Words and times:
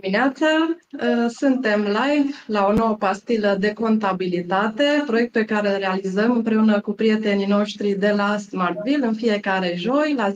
dimineața! 0.00 0.46
Uh, 0.92 1.26
suntem 1.28 1.80
live 1.80 2.30
la 2.46 2.66
o 2.66 2.72
nouă 2.72 2.94
pastilă 2.94 3.56
de 3.60 3.72
contabilitate, 3.72 5.02
proiect 5.06 5.32
pe 5.32 5.44
care 5.44 5.72
îl 5.72 5.78
realizăm 5.78 6.30
împreună 6.30 6.80
cu 6.80 6.92
prietenii 6.92 7.46
noștri 7.46 7.92
de 7.92 8.10
la 8.10 8.36
Smartville 8.36 9.06
în 9.06 9.14
fiecare 9.14 9.74
joi 9.76 10.14
la 10.16 10.30
10.30. 10.30 10.34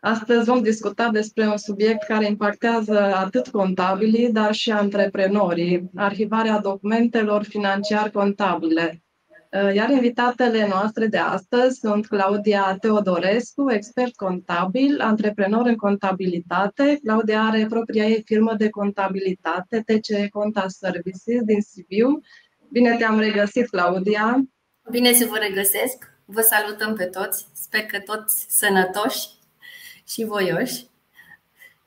Astăzi 0.00 0.44
vom 0.44 0.62
discuta 0.62 1.08
despre 1.08 1.46
un 1.46 1.56
subiect 1.56 2.02
care 2.02 2.26
impactează 2.26 3.14
atât 3.14 3.48
contabilii, 3.48 4.32
dar 4.32 4.54
și 4.54 4.70
antreprenorii, 4.70 5.90
arhivarea 5.94 6.58
documentelor 6.58 7.42
financiar-contabile. 7.42 9.02
Uh, 9.52 9.74
iar 9.74 9.90
invitatele 9.90 10.66
noastre 10.66 11.06
de 11.06 11.16
astăzi 11.16 11.78
sunt 11.78 12.06
Claudia 12.06 12.76
Teodorescu, 12.80 13.70
expert 13.70 14.14
contabil, 14.14 15.00
antreprenor 15.00 15.66
în 15.66 15.76
contabilitate. 15.76 16.98
Claudia 17.02 17.42
are 17.42 17.66
propria 17.68 18.04
ei 18.04 18.22
firmă 18.24 18.54
de 18.54 18.68
contabilitate, 18.68 19.82
TC 19.86 20.28
Conta 20.30 20.64
Services 20.68 21.42
din 21.42 21.60
Sibiu. 21.60 22.20
Bine 22.68 22.96
te-am 22.96 23.18
regăsit, 23.18 23.68
Claudia! 23.68 24.48
Bine 24.90 25.12
să 25.12 25.26
vă 25.30 25.36
regăsesc! 25.36 26.10
Vă 26.24 26.40
salutăm 26.40 26.94
pe 26.94 27.04
toți! 27.04 27.46
Sper 27.52 27.80
că 27.80 27.98
toți 27.98 28.46
sănătoși 28.48 29.28
și 30.06 30.24
voioși 30.24 30.86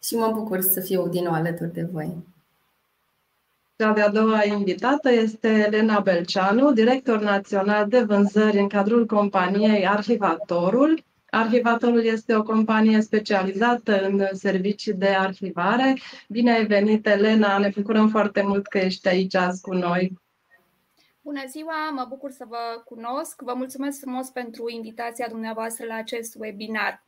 și 0.03 0.15
mă 0.15 0.31
bucur 0.33 0.61
să 0.61 0.79
fiu 0.79 1.07
din 1.07 1.23
nou 1.23 1.33
alături 1.33 1.73
de 1.73 1.87
voi. 1.91 2.17
Cea 3.81 3.93
de-a 3.93 4.09
doua 4.09 4.43
invitată 4.43 5.11
este 5.11 5.47
Elena 5.47 5.99
Belceanu, 5.99 6.71
director 6.71 7.21
național 7.21 7.87
de 7.87 7.99
vânzări 7.99 8.59
în 8.59 8.67
cadrul 8.67 9.05
companiei 9.05 9.87
Arhivatorul. 9.87 11.03
Arhivatorul 11.29 12.03
este 12.03 12.35
o 12.35 12.43
companie 12.43 13.01
specializată 13.01 14.01
în 14.01 14.27
servicii 14.33 14.93
de 14.93 15.07
arhivare. 15.07 15.97
Bine 16.27 16.51
ai 16.51 16.65
venit, 16.65 17.07
Elena! 17.07 17.57
Ne 17.57 17.71
bucurăm 17.75 18.09
foarte 18.09 18.41
mult 18.41 18.67
că 18.67 18.77
ești 18.77 19.07
aici 19.07 19.35
azi 19.35 19.61
cu 19.61 19.73
noi. 19.73 20.19
Bună 21.21 21.41
ziua, 21.47 21.89
mă 21.91 22.05
bucur 22.09 22.31
să 22.31 22.45
vă 22.47 22.81
cunosc. 22.85 23.41
Vă 23.41 23.53
mulțumesc 23.55 23.99
frumos 23.99 24.29
pentru 24.29 24.69
invitația 24.69 25.27
dumneavoastră 25.29 25.85
la 25.85 25.95
acest 25.95 26.35
webinar. 26.39 27.03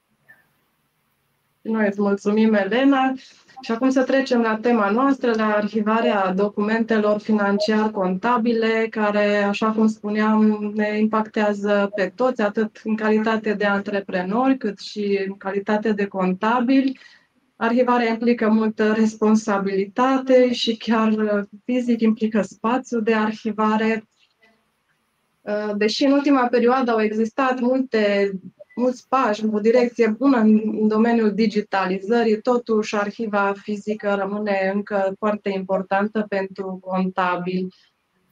Noi 1.64 1.88
îți 1.88 2.02
mulțumim, 2.02 2.54
Elena. 2.54 3.14
Și 3.62 3.72
acum 3.72 3.90
să 3.90 4.04
trecem 4.04 4.42
la 4.42 4.58
tema 4.58 4.90
noastră, 4.90 5.32
la 5.36 5.54
arhivarea 5.56 6.34
documentelor 6.34 7.20
financiar-contabile, 7.20 8.88
care, 8.90 9.44
așa 9.44 9.72
cum 9.72 9.88
spuneam, 9.88 10.72
ne 10.76 10.98
impactează 11.00 11.92
pe 11.96 12.12
toți, 12.16 12.42
atât 12.42 12.82
în 12.84 12.96
calitate 12.96 13.54
de 13.54 13.66
antreprenori, 13.66 14.58
cât 14.58 14.80
și 14.80 15.20
în 15.28 15.38
calitate 15.38 15.92
de 15.92 16.06
contabili. 16.06 17.00
Arhivarea 17.56 18.10
implică 18.10 18.50
multă 18.50 18.92
responsabilitate 18.92 20.54
și 20.54 20.78
chiar 20.78 21.16
fizic 21.66 22.02
implică 22.02 22.42
spațiu 22.42 23.00
de 23.00 23.14
arhivare. 23.14 24.08
Deși 25.76 26.06
în 26.06 26.12
ultima 26.12 26.48
perioadă 26.48 26.92
au 26.92 27.02
existat 27.02 27.60
multe 27.60 28.32
mulți 28.76 29.08
pași, 29.08 29.46
o 29.46 29.60
direcție 29.60 30.08
bună 30.08 30.38
în 30.38 30.88
domeniul 30.88 31.34
digitalizării, 31.34 32.42
totuși 32.42 32.96
arhiva 32.96 33.54
fizică 33.62 34.16
rămâne 34.20 34.72
încă 34.74 35.14
foarte 35.18 35.50
importantă 35.50 36.26
pentru 36.30 36.80
contabil. 36.82 37.68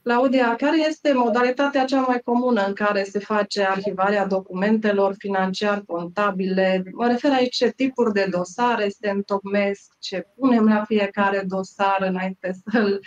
Claudia, 0.02 0.56
care 0.56 0.86
este 0.88 1.12
modalitatea 1.12 1.84
cea 1.84 2.00
mai 2.00 2.20
comună 2.24 2.64
în 2.66 2.72
care 2.72 3.02
se 3.02 3.18
face 3.18 3.62
arhivarea 3.62 4.26
documentelor 4.26 5.14
financiar-contabile? 5.18 6.82
Mă 6.92 7.06
refer 7.06 7.32
aici 7.32 7.56
ce 7.56 7.70
tipuri 7.70 8.12
de 8.12 8.26
dosare 8.30 8.88
se 8.88 9.10
întocmesc, 9.10 9.92
ce 9.98 10.26
punem 10.36 10.64
la 10.64 10.84
fiecare 10.84 11.44
dosar 11.46 11.96
înainte 12.00 12.54
să-l 12.64 13.00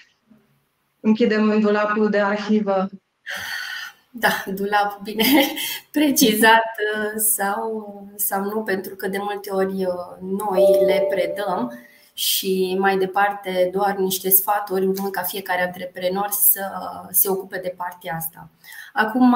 închidem 0.99 1.49
în 1.49 1.61
dulapul 1.61 2.09
de 2.09 2.19
arhivă. 2.19 2.89
Da, 4.17 4.43
dulap 4.53 5.01
bine 5.03 5.25
precizat 5.91 6.63
uh, 6.95 7.13
sau, 7.15 8.07
sau 8.15 8.43
nu, 8.43 8.63
pentru 8.63 8.95
că 8.95 9.07
de 9.07 9.17
multe 9.17 9.49
ori 9.49 9.85
uh, 9.85 10.17
noi 10.21 10.83
le 10.85 11.07
predăm 11.09 11.79
și 12.13 12.75
mai 12.79 12.97
departe 12.97 13.69
doar 13.73 13.95
niște 13.95 14.29
sfaturi, 14.29 14.85
urmând 14.85 15.11
ca 15.11 15.21
fiecare 15.21 15.61
antreprenor 15.61 16.27
să 16.29 16.61
se 17.11 17.29
ocupe 17.29 17.57
de 17.57 17.73
partea 17.77 18.15
asta. 18.15 18.49
Acum, 18.97 19.35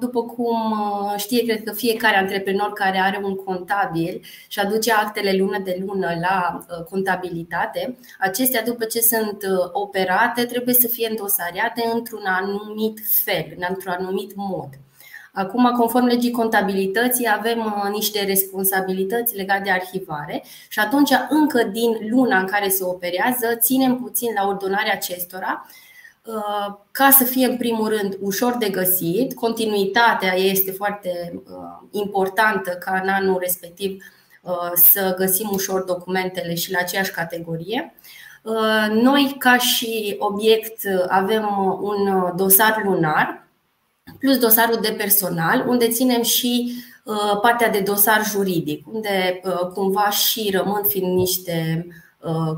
după 0.00 0.22
cum 0.22 0.70
uh, 0.70 1.14
știe, 1.16 1.42
cred 1.42 1.62
că 1.62 1.72
fiecare 1.72 2.16
antreprenor 2.16 2.72
care 2.72 2.98
are 2.98 3.20
un 3.24 3.34
contabil 3.34 4.20
și 4.48 4.58
aduce 4.58 4.92
actele 4.92 5.36
lună 5.36 5.58
de 5.58 5.82
lună 5.86 6.08
la 6.20 6.58
uh, 6.58 6.84
contabilitate, 6.84 7.98
acestea, 8.18 8.62
după 8.62 8.84
ce 8.84 9.00
sunt 9.00 9.42
uh, 9.42 9.70
operate, 9.72 10.44
trebuie 10.44 10.74
să 10.74 10.88
fie 10.88 11.08
îndosariate 11.08 11.90
într-un 11.94 12.24
anumit 12.24 12.98
fel, 13.24 13.56
într-un 13.68 13.92
anumit 13.92 14.32
mod. 14.34 14.68
Acum, 15.32 15.74
conform 15.76 16.04
legii 16.04 16.30
contabilității, 16.30 17.28
avem 17.38 17.90
niște 17.92 18.24
responsabilități 18.24 19.36
legate 19.36 19.62
de 19.62 19.70
arhivare 19.70 20.44
și 20.68 20.78
atunci, 20.78 21.10
încă 21.28 21.62
din 21.62 21.96
luna 22.10 22.38
în 22.38 22.46
care 22.46 22.68
se 22.68 22.84
operează, 22.84 23.54
ținem 23.58 23.96
puțin 23.96 24.32
la 24.34 24.46
ordonarea 24.46 24.92
acestora 24.92 25.64
Uh, 25.66 25.89
ca 26.90 27.10
să 27.10 27.24
fie 27.24 27.46
în 27.46 27.56
primul 27.56 27.88
rând 27.88 28.16
ușor 28.20 28.56
de 28.56 28.68
găsit, 28.68 29.34
continuitatea 29.34 30.34
este 30.34 30.70
foarte 30.70 31.32
uh, 31.34 31.88
importantă 31.90 32.70
ca 32.70 33.00
în 33.02 33.08
anul 33.08 33.38
respectiv 33.40 34.02
uh, 34.42 34.70
să 34.74 35.14
găsim 35.18 35.48
ușor 35.52 35.82
documentele 35.82 36.54
și 36.54 36.72
la 36.72 36.78
aceeași 36.78 37.10
categorie. 37.10 37.94
Noi, 38.92 39.34
ca 39.38 39.56
și 39.56 40.16
obiect, 40.18 40.80
avem 41.08 41.78
un 41.80 42.32
dosar 42.36 42.82
lunar 42.84 43.46
plus 44.18 44.38
dosarul 44.38 44.78
de 44.80 44.94
personal, 44.98 45.64
unde 45.68 45.88
ținem 45.88 46.22
și 46.22 46.72
partea 47.42 47.68
de 47.68 47.80
dosar 47.80 48.24
juridic, 48.24 48.86
unde 48.92 49.40
cumva 49.74 50.10
și 50.10 50.50
rămân 50.52 50.82
fiind 50.88 51.16
niște 51.16 51.86
Uh, 51.86 51.94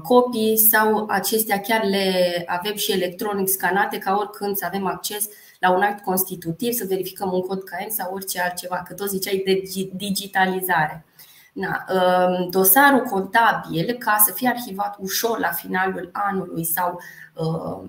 copii 0.02 0.56
sau 0.56 1.06
acestea 1.08 1.60
chiar 1.60 1.84
le 1.84 2.44
avem 2.46 2.74
și 2.74 2.92
electronic 2.92 3.48
scanate 3.48 3.98
ca 3.98 4.16
oricând 4.18 4.56
să 4.56 4.64
avem 4.66 4.86
acces 4.86 5.28
la 5.58 5.70
un 5.70 5.82
act 5.82 6.04
constitutiv, 6.04 6.72
să 6.72 6.84
verificăm 6.88 7.32
un 7.32 7.40
cod 7.40 7.62
CAEN 7.62 7.90
sau 7.90 8.14
orice 8.14 8.40
altceva, 8.40 8.82
că 8.86 8.94
tot 8.94 9.08
ziceai 9.08 9.42
de 9.44 9.62
digitalizare. 9.92 11.04
Na, 11.52 11.84
um, 11.88 12.50
dosarul 12.50 13.00
contabil, 13.00 13.92
ca 13.98 14.16
să 14.26 14.32
fie 14.32 14.48
arhivat 14.48 14.96
ușor 15.00 15.38
la 15.38 15.50
finalul 15.50 16.10
anului 16.12 16.64
sau 16.64 17.00
uh, 17.34 17.88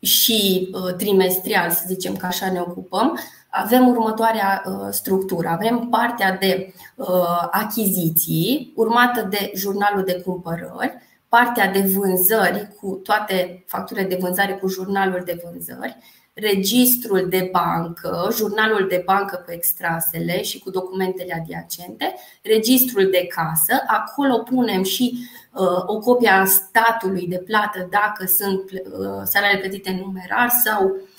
și 0.00 0.68
uh, 0.72 0.94
trimestrial, 0.94 1.70
să 1.70 1.84
zicem 1.86 2.16
că 2.16 2.26
așa 2.26 2.50
ne 2.50 2.60
ocupăm, 2.60 3.18
avem 3.54 3.88
următoarea 3.88 4.62
uh, 4.66 4.88
structură. 4.90 5.48
Avem 5.48 5.78
partea 5.90 6.36
de 6.36 6.74
uh, 6.96 7.06
achiziții, 7.50 8.72
urmată 8.76 9.26
de 9.30 9.52
jurnalul 9.54 10.04
de 10.04 10.22
cumpărări, 10.24 10.94
partea 11.28 11.70
de 11.70 11.80
vânzări 11.80 12.68
cu 12.80 13.00
toate 13.02 13.64
facturile 13.66 14.06
de 14.06 14.18
vânzare 14.20 14.52
cu 14.52 14.68
jurnalul 14.68 15.22
de 15.24 15.40
vânzări, 15.44 15.96
registrul 16.34 17.26
de 17.28 17.48
bancă, 17.52 18.28
jurnalul 18.32 18.86
de 18.88 19.02
bancă 19.06 19.42
cu 19.44 19.52
extrasele 19.52 20.42
și 20.42 20.58
cu 20.58 20.70
documentele 20.70 21.34
adiacente, 21.42 22.14
registrul 22.42 23.08
de 23.10 23.26
casă, 23.26 23.82
acolo 23.86 24.38
punem 24.38 24.82
și 24.82 25.18
uh, 25.52 25.82
o 25.86 25.98
copie 25.98 26.28
a 26.28 26.44
statului 26.44 27.26
de 27.26 27.38
plată 27.38 27.88
dacă 27.90 28.26
sunt 28.26 28.70
uh, 28.70 29.22
salariile 29.24 29.60
plătite 29.60 29.90
în 29.90 29.96
numerar 29.96 30.48
sau 30.64 30.84
uh, 30.84 31.10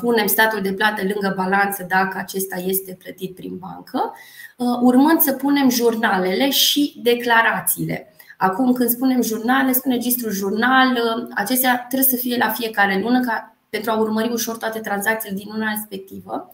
punem 0.00 0.26
statul 0.26 0.60
de 0.60 0.72
plată 0.72 1.02
lângă 1.02 1.34
balanță 1.36 1.86
dacă 1.88 2.18
acesta 2.18 2.56
este 2.56 2.96
plătit 3.02 3.34
prin 3.34 3.56
bancă, 3.58 4.14
uh, 4.56 4.66
urmând 4.80 5.20
să 5.20 5.32
punem 5.32 5.70
jurnalele 5.70 6.50
și 6.50 7.00
declarațiile. 7.02 8.14
Acum, 8.36 8.72
când 8.72 8.88
spunem 8.88 9.22
jurnale, 9.22 9.72
spune 9.72 9.94
registrul 9.94 10.32
jurnal, 10.32 10.90
uh, 10.90 11.28
acestea 11.34 11.84
trebuie 11.88 12.08
să 12.08 12.16
fie 12.16 12.36
la 12.36 12.48
fiecare 12.48 13.00
lună 13.02 13.20
ca 13.20 13.54
pentru 13.70 13.90
a 13.90 13.98
urmări 13.98 14.32
ușor 14.32 14.56
toate 14.56 14.78
tranzacțiile 14.78 15.36
din 15.36 15.48
luna 15.52 15.70
respectivă, 15.70 16.50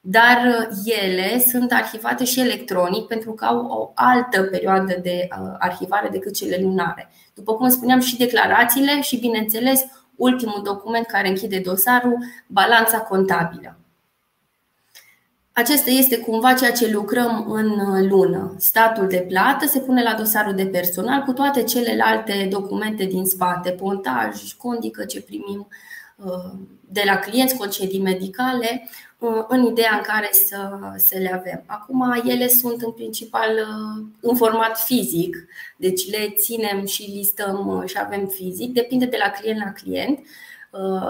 dar 0.00 0.36
uh, 0.46 0.76
ele 1.02 1.38
sunt 1.38 1.72
arhivate 1.72 2.24
și 2.24 2.40
electronic 2.40 3.06
pentru 3.06 3.32
că 3.32 3.44
au 3.44 3.66
o 3.66 3.90
altă 3.94 4.42
perioadă 4.42 4.98
de 5.02 5.28
uh, 5.30 5.54
arhivare 5.58 6.08
decât 6.08 6.34
cele 6.34 6.58
lunare. 6.62 7.10
După 7.34 7.54
cum 7.54 7.68
spuneam, 7.68 8.00
și 8.00 8.16
declarațiile 8.16 9.00
și, 9.00 9.18
bineînțeles, 9.18 9.84
ultimul 10.18 10.62
document 10.64 11.06
care 11.06 11.28
închide 11.28 11.58
dosarul, 11.58 12.18
balanța 12.46 12.98
contabilă. 12.98 13.78
Acesta 15.52 15.90
este 15.90 16.18
cumva 16.18 16.52
ceea 16.52 16.72
ce 16.72 16.90
lucrăm 16.90 17.50
în 17.50 17.70
uh, 17.70 18.08
lună. 18.10 18.54
Statul 18.58 19.08
de 19.08 19.24
plată 19.28 19.66
se 19.66 19.80
pune 19.80 20.02
la 20.02 20.14
dosarul 20.14 20.54
de 20.54 20.66
personal 20.66 21.22
cu 21.22 21.32
toate 21.32 21.62
celelalte 21.62 22.48
documente 22.50 23.04
din 23.04 23.24
spate, 23.24 23.70
pontaj, 23.70 24.52
condică 24.52 25.04
ce 25.04 25.22
primim, 25.22 25.68
Uh, 26.24 26.52
de 26.80 27.02
la 27.04 27.16
clienți, 27.16 27.56
concedii 27.56 28.00
medicale, 28.00 28.88
în 29.48 29.64
ideea 29.64 29.94
în 29.94 30.02
care 30.02 30.28
să, 30.32 30.78
să 30.96 31.18
le 31.18 31.32
avem. 31.34 31.62
Acum, 31.66 32.22
ele 32.24 32.48
sunt 32.48 32.82
în 32.82 32.92
principal 32.92 33.48
în 34.20 34.36
format 34.36 34.78
fizic, 34.78 35.36
deci 35.76 36.10
le 36.10 36.34
ținem 36.36 36.86
și 36.86 37.12
listăm 37.14 37.84
și 37.86 37.96
avem 37.98 38.26
fizic, 38.26 38.72
depinde 38.72 39.06
de 39.06 39.16
la 39.24 39.30
client 39.30 39.58
la 39.64 39.72
client. 39.72 40.18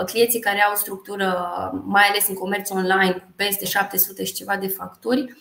Clienții 0.06 0.40
care 0.40 0.62
au 0.62 0.74
structură, 0.74 1.36
mai 1.84 2.02
ales 2.08 2.28
în 2.28 2.34
comerț 2.34 2.70
online, 2.70 3.12
cu 3.12 3.32
peste 3.36 3.64
700 3.64 4.24
și 4.24 4.32
ceva 4.32 4.56
de 4.56 4.68
facturi, 4.68 5.36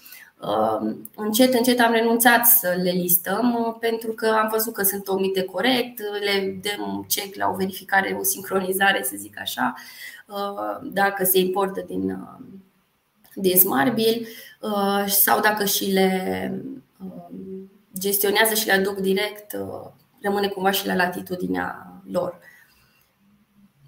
încet, 1.16 1.54
încet 1.54 1.80
am 1.80 1.92
renunțat 1.92 2.46
să 2.46 2.80
le 2.84 2.92
listăm 2.92 3.78
pentru 3.80 4.12
că 4.12 4.28
am 4.28 4.50
văzut 4.52 4.74
că 4.74 4.84
sunt 4.84 5.08
omite 5.08 5.44
corect, 5.44 6.00
le 6.00 6.60
dăm 6.62 7.06
check 7.08 7.36
la 7.36 7.50
o 7.50 7.56
verificare, 7.56 8.18
o 8.20 8.24
sincronizare, 8.24 9.04
să 9.04 9.14
zic 9.16 9.40
așa, 9.40 9.74
dacă 10.84 11.24
se 11.24 11.40
importă 11.40 11.84
din, 11.88 12.28
din 13.36 13.58
Smartbill 13.58 14.28
sau 15.08 15.40
dacă 15.40 15.66
și 15.66 15.92
le 15.92 16.62
gestionează 18.00 18.54
și 18.54 18.66
le 18.66 18.74
aduc 18.74 18.98
direct, 18.98 19.58
rămâne 20.22 20.48
cumva 20.48 20.72
și 20.72 20.88
la 20.88 20.96
latitudinea 20.96 21.94
lor. 22.12 22.40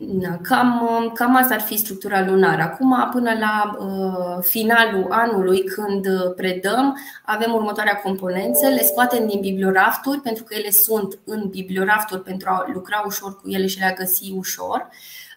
Da, 0.01 0.37
cam, 0.41 1.11
cam 1.13 1.35
asta 1.35 1.53
ar 1.53 1.61
fi 1.61 1.77
structura 1.77 2.25
lunară. 2.25 2.61
Acum, 2.61 3.09
până 3.11 3.31
la 3.39 3.77
uh, 3.79 4.43
finalul 4.43 5.05
anului, 5.09 5.63
când 5.63 6.07
predăm, 6.35 6.97
avem 7.25 7.53
următoarea 7.53 7.95
componență. 7.95 8.67
Le 8.67 8.81
scoatem 8.81 9.27
din 9.27 9.39
bibliorafturi, 9.39 10.19
pentru 10.19 10.43
că 10.43 10.55
ele 10.55 10.69
sunt 10.69 11.19
în 11.25 11.47
bibliorafturi 11.49 12.21
pentru 12.21 12.49
a 12.49 12.65
lucra 12.73 13.03
ușor 13.05 13.35
cu 13.35 13.49
ele 13.49 13.67
și 13.67 13.79
le-a 13.79 13.93
găsi 13.93 14.33
ușor. 14.35 14.89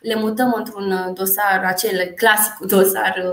Le 0.02 0.14
mutăm 0.14 0.54
într-un 0.56 1.12
dosar, 1.14 1.64
acel 1.64 2.12
clasic 2.16 2.58
dosar 2.74 3.24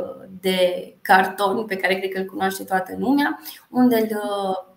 de 0.42 0.96
carton 1.02 1.66
pe 1.66 1.76
care 1.76 1.96
cred 1.96 2.12
că 2.12 2.20
îl 2.20 2.26
cunoaște 2.26 2.64
toată 2.64 2.96
lumea, 2.98 3.40
unde 3.70 3.96
îl 3.96 4.18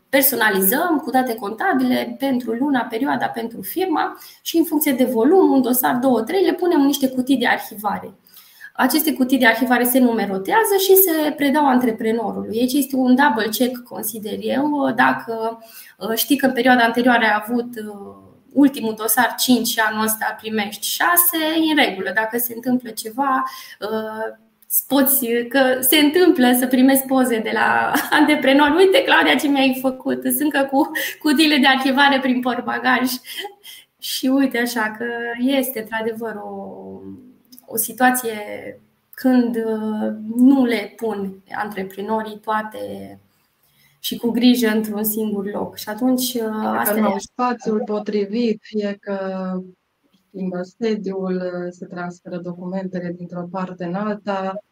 personalizăm 0.08 1.00
cu 1.04 1.10
date 1.10 1.34
contabile 1.34 2.16
pentru 2.18 2.52
luna, 2.52 2.80
perioada, 2.80 3.26
pentru 3.26 3.60
firma 3.60 4.18
și 4.42 4.56
în 4.56 4.64
funcție 4.64 4.92
de 4.92 5.04
volum, 5.04 5.50
un 5.50 5.62
dosar, 5.62 5.94
două, 5.94 6.22
trei, 6.22 6.44
le 6.44 6.52
punem 6.52 6.80
în 6.80 6.86
niște 6.86 7.08
cutii 7.08 7.36
de 7.36 7.46
arhivare. 7.46 8.14
Aceste 8.72 9.12
cutii 9.14 9.38
de 9.38 9.46
arhivare 9.46 9.84
se 9.84 9.98
numerotează 9.98 10.76
și 10.78 10.94
se 10.94 11.30
predau 11.30 11.66
antreprenorului. 11.68 12.58
Aici 12.58 12.72
este 12.72 12.96
un 12.96 13.14
double 13.14 13.48
check, 13.50 13.82
consider 13.82 14.36
eu. 14.40 14.92
Dacă 14.96 15.58
uh, 15.98 16.14
știi 16.14 16.36
că 16.36 16.46
în 16.46 16.52
perioada 16.52 16.84
anterioară 16.84 17.22
ai 17.22 17.42
avut 17.46 17.68
uh, 17.76 18.31
ultimul 18.52 18.94
dosar 18.94 19.34
5 19.38 19.66
și 19.66 19.78
anul 19.78 20.04
ăsta 20.04 20.36
primești 20.40 20.86
6, 20.86 21.12
e 21.68 21.70
în 21.70 21.84
regulă. 21.86 22.10
Dacă 22.14 22.38
se 22.38 22.52
întâmplă 22.54 22.90
ceva, 22.90 23.42
uh, 23.80 24.38
poți, 24.86 25.26
că 25.48 25.80
se 25.80 25.96
întâmplă 25.96 26.52
să 26.58 26.66
primesc 26.66 27.06
poze 27.06 27.38
de 27.38 27.50
la 27.52 27.92
antreprenori. 28.18 28.76
Uite, 28.76 29.02
Claudia, 29.02 29.34
ce 29.34 29.48
mi-ai 29.48 29.78
făcut. 29.80 30.22
Sunt 30.36 30.52
că 30.52 30.68
cu 30.70 30.90
cutile 31.18 31.56
de 31.56 31.66
arhivare 31.66 32.20
prin 32.20 32.40
portbagaj. 32.40 33.10
Și 33.98 34.26
uite 34.26 34.58
așa 34.58 34.94
că 34.98 35.06
este 35.38 35.80
într-adevăr 35.80 36.34
o, 36.34 37.00
o 37.66 37.76
situație 37.76 38.36
când 39.14 39.56
uh, 39.56 40.12
nu 40.36 40.64
le 40.64 40.94
pun 40.96 41.42
antreprenorii 41.54 42.40
toate 42.44 42.78
și 44.02 44.16
cu 44.16 44.30
grijă 44.30 44.68
într-un 44.68 45.04
singur 45.04 45.50
loc. 45.50 45.76
Și 45.76 45.88
atunci 45.88 46.34
uh, 46.34 46.76
asta 46.78 46.94
nu 46.94 47.06
au 47.06 47.18
spațiul 47.18 47.82
potrivit, 47.84 48.58
fie 48.62 48.96
că 49.00 49.18
schimbă 50.28 50.60
sediul, 50.62 51.42
se 51.70 51.86
transferă 51.86 52.36
documentele 52.36 53.14
dintr-o 53.16 53.48
parte 53.50 53.84
în 53.84 53.94
alta. 53.94 54.62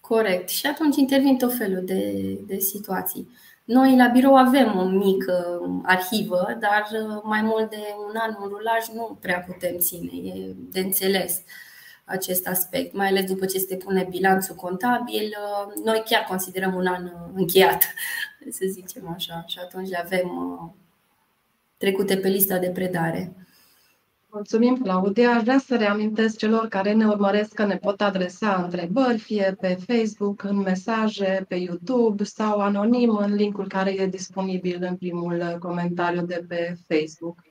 Corect. 0.00 0.48
Și 0.48 0.66
atunci 0.66 0.96
intervin 0.96 1.36
tot 1.36 1.56
felul 1.56 1.84
de, 1.84 2.12
de 2.46 2.58
situații. 2.58 3.28
Noi 3.64 3.96
la 3.96 4.08
birou 4.08 4.36
avem 4.36 4.78
o 4.78 4.84
mică 4.84 5.60
arhivă, 5.82 6.56
dar 6.60 6.88
mai 7.22 7.42
mult 7.42 7.70
de 7.70 7.82
un 8.08 8.14
an 8.16 8.36
în 8.42 8.48
rulaj 8.48 8.88
nu 8.94 9.18
prea 9.20 9.44
putem 9.46 9.78
ține. 9.78 10.10
E 10.12 10.54
de 10.72 10.80
înțeles 10.80 11.42
acest 12.04 12.46
aspect, 12.46 12.94
mai 12.94 13.06
ales 13.06 13.24
după 13.24 13.46
ce 13.46 13.58
se 13.58 13.76
pune 13.76 14.06
bilanțul 14.10 14.54
contabil. 14.54 15.36
Noi 15.84 16.02
chiar 16.04 16.24
considerăm 16.28 16.74
un 16.74 16.86
an 16.86 17.10
încheiat, 17.34 17.84
să 18.58 18.66
zicem 18.70 19.08
așa, 19.08 19.44
și 19.46 19.58
atunci 19.58 19.88
le 19.88 20.00
avem 20.04 20.28
uh, 20.28 20.70
trecute 21.76 22.16
pe 22.16 22.28
lista 22.28 22.58
de 22.58 22.70
predare. 22.70 23.32
Mulțumim, 24.34 24.76
Claudia. 24.76 25.30
Aș 25.30 25.42
vrea 25.42 25.58
să 25.58 25.76
reamintesc 25.76 26.36
celor 26.36 26.68
care 26.68 26.92
ne 26.92 27.06
urmăresc 27.06 27.52
că 27.52 27.64
ne 27.64 27.76
pot 27.76 28.00
adresa 28.00 28.62
întrebări, 28.62 29.18
fie 29.18 29.56
pe 29.60 29.78
Facebook, 29.86 30.42
în 30.42 30.56
mesaje, 30.56 31.44
pe 31.48 31.54
YouTube 31.54 32.24
sau 32.24 32.60
anonim 32.60 33.16
în 33.16 33.34
linkul 33.34 33.68
care 33.68 33.90
e 33.90 34.06
disponibil 34.06 34.82
în 34.82 34.96
primul 34.96 35.56
comentariu 35.60 36.22
de 36.22 36.44
pe 36.48 36.76
Facebook. 36.88 37.43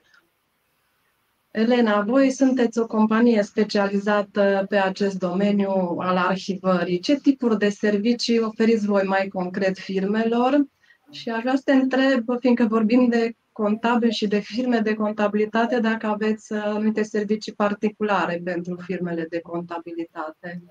Elena, 1.53 2.01
voi 2.01 2.31
sunteți 2.31 2.79
o 2.79 2.87
companie 2.87 3.43
specializată 3.43 4.65
pe 4.69 4.75
acest 4.77 5.19
domeniu 5.19 5.95
al 5.99 6.17
arhivării. 6.17 6.99
Ce 6.99 7.19
tipuri 7.19 7.57
de 7.57 7.69
servicii 7.69 8.39
oferiți 8.39 8.85
voi 8.85 9.03
mai 9.03 9.27
concret 9.27 9.77
firmelor? 9.77 10.65
Și 11.11 11.29
aș 11.29 11.41
vrea 11.41 11.55
să 11.55 11.61
te 11.65 11.73
întreb, 11.73 12.25
fiindcă 12.39 12.65
vorbim 12.65 13.07
de 13.09 13.35
contabil 13.51 14.09
și 14.09 14.27
de 14.27 14.39
firme 14.39 14.79
de 14.79 14.93
contabilitate 14.93 15.79
dacă 15.79 16.07
aveți 16.07 16.53
uh, 16.53 16.61
anumite 16.63 17.03
servicii 17.03 17.53
particulare 17.53 18.41
pentru 18.43 18.75
firmele 18.85 19.25
de 19.29 19.39
contabilitate. 19.39 20.63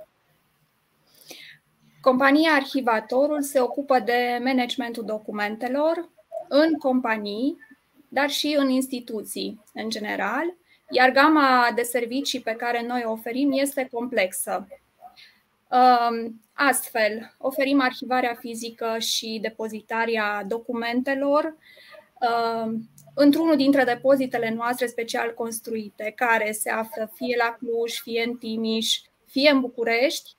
Compania 2.01 2.51
Arhivatorul 2.53 3.43
se 3.43 3.61
ocupă 3.61 3.99
de 3.99 4.41
managementul 4.45 5.05
documentelor 5.05 6.11
în 6.49 6.73
companii, 6.73 7.57
dar 8.09 8.31
și 8.31 8.57
în 8.59 8.69
instituții 8.69 9.61
în 9.75 9.89
general, 9.89 10.61
iar 10.93 11.11
gama 11.11 11.73
de 11.75 11.83
servicii 11.83 12.41
pe 12.41 12.53
care 12.53 12.85
noi 12.87 13.03
o 13.07 13.11
oferim 13.11 13.51
este 13.53 13.89
complexă. 13.93 14.67
Um, 15.69 16.41
astfel, 16.53 17.35
oferim 17.39 17.81
arhivarea 17.81 18.37
fizică 18.41 18.97
și 18.99 19.39
depozitarea 19.43 20.45
documentelor 20.49 21.55
Uh, 22.23 22.73
într-unul 23.15 23.57
dintre 23.57 23.85
depozitele 23.85 24.55
noastre 24.57 24.87
special 24.87 25.35
construite, 25.35 26.13
care 26.17 26.53
se 26.53 26.71
află 26.71 27.11
fie 27.15 27.37
la 27.39 27.57
Cluj, 27.59 27.93
fie 28.01 28.25
în 28.27 28.37
Timiș, 28.37 29.01
fie 29.27 29.51
în 29.51 29.61
București. 29.61 30.31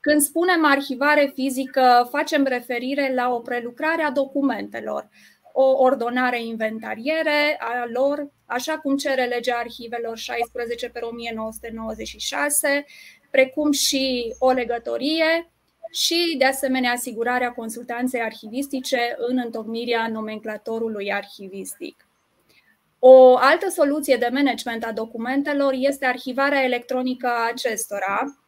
Când 0.00 0.20
spunem 0.20 0.64
arhivare 0.64 1.32
fizică, 1.34 2.08
facem 2.10 2.44
referire 2.44 3.14
la 3.14 3.34
o 3.34 3.38
prelucrare 3.38 4.02
a 4.02 4.10
documentelor, 4.10 5.08
o 5.52 5.82
ordonare 5.82 6.44
inventariere 6.44 7.58
a 7.60 7.86
lor, 7.92 8.30
așa 8.52 8.78
cum 8.78 8.96
cere 8.96 9.24
legea 9.24 9.56
arhivelor 9.56 10.16
16 10.16 10.88
pe 10.88 11.00
1996, 11.00 12.84
precum 13.30 13.72
și 13.72 14.34
o 14.38 14.50
legătorie 14.50 15.50
și, 15.90 16.34
de 16.38 16.44
asemenea, 16.44 16.92
asigurarea 16.92 17.52
consultanței 17.52 18.20
arhivistice 18.20 19.14
în 19.16 19.40
întocmirea 19.44 20.08
nomenclatorului 20.08 21.12
arhivistic. 21.12 22.06
O 22.98 23.36
altă 23.36 23.68
soluție 23.68 24.16
de 24.16 24.28
management 24.32 24.84
a 24.84 24.92
documentelor 24.92 25.72
este 25.76 26.06
arhivarea 26.06 26.62
electronică 26.62 27.26
a 27.26 27.48
acestora. 27.52 28.38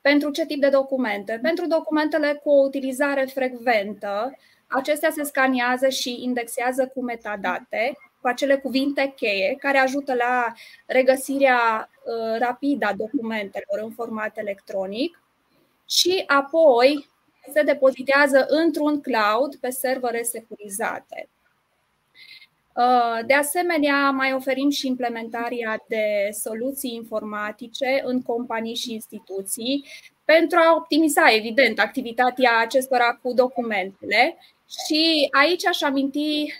Pentru 0.00 0.30
ce 0.30 0.46
tip 0.46 0.60
de 0.60 0.68
documente? 0.68 1.38
Pentru 1.42 1.66
documentele 1.66 2.40
cu 2.42 2.50
o 2.50 2.62
utilizare 2.62 3.24
frecventă, 3.24 4.36
acestea 4.66 5.10
se 5.10 5.22
scaniază 5.22 5.88
și 5.88 6.22
indexează 6.22 6.86
cu 6.94 7.02
metadate, 7.02 7.96
cu 8.22 8.28
acele 8.28 8.56
cuvinte 8.56 9.12
cheie 9.16 9.56
care 9.58 9.78
ajută 9.78 10.14
la 10.14 10.52
regăsirea 10.86 11.90
uh, 12.04 12.38
rapidă 12.38 12.86
a 12.86 12.94
documentelor 12.94 13.80
în 13.82 13.90
format 13.90 14.38
electronic 14.38 15.22
și 15.88 16.22
apoi 16.26 17.10
se 17.52 17.62
depozitează 17.62 18.46
într-un 18.48 19.00
cloud 19.00 19.56
pe 19.56 19.70
servere 19.70 20.22
securizate. 20.22 21.28
Uh, 22.74 23.26
de 23.26 23.34
asemenea, 23.34 24.10
mai 24.10 24.32
oferim 24.32 24.70
și 24.70 24.86
implementarea 24.86 25.84
de 25.88 26.28
soluții 26.30 26.94
informatice 26.94 28.02
în 28.04 28.22
companii 28.22 28.74
și 28.74 28.92
instituții 28.92 29.84
pentru 30.24 30.58
a 30.58 30.74
optimiza, 30.76 31.34
evident, 31.34 31.78
activitatea 31.78 32.58
acestora 32.58 33.18
cu 33.22 33.32
documentele. 33.32 34.38
Și 34.86 35.28
aici 35.30 35.66
aș 35.66 35.82
aminti 35.82 36.54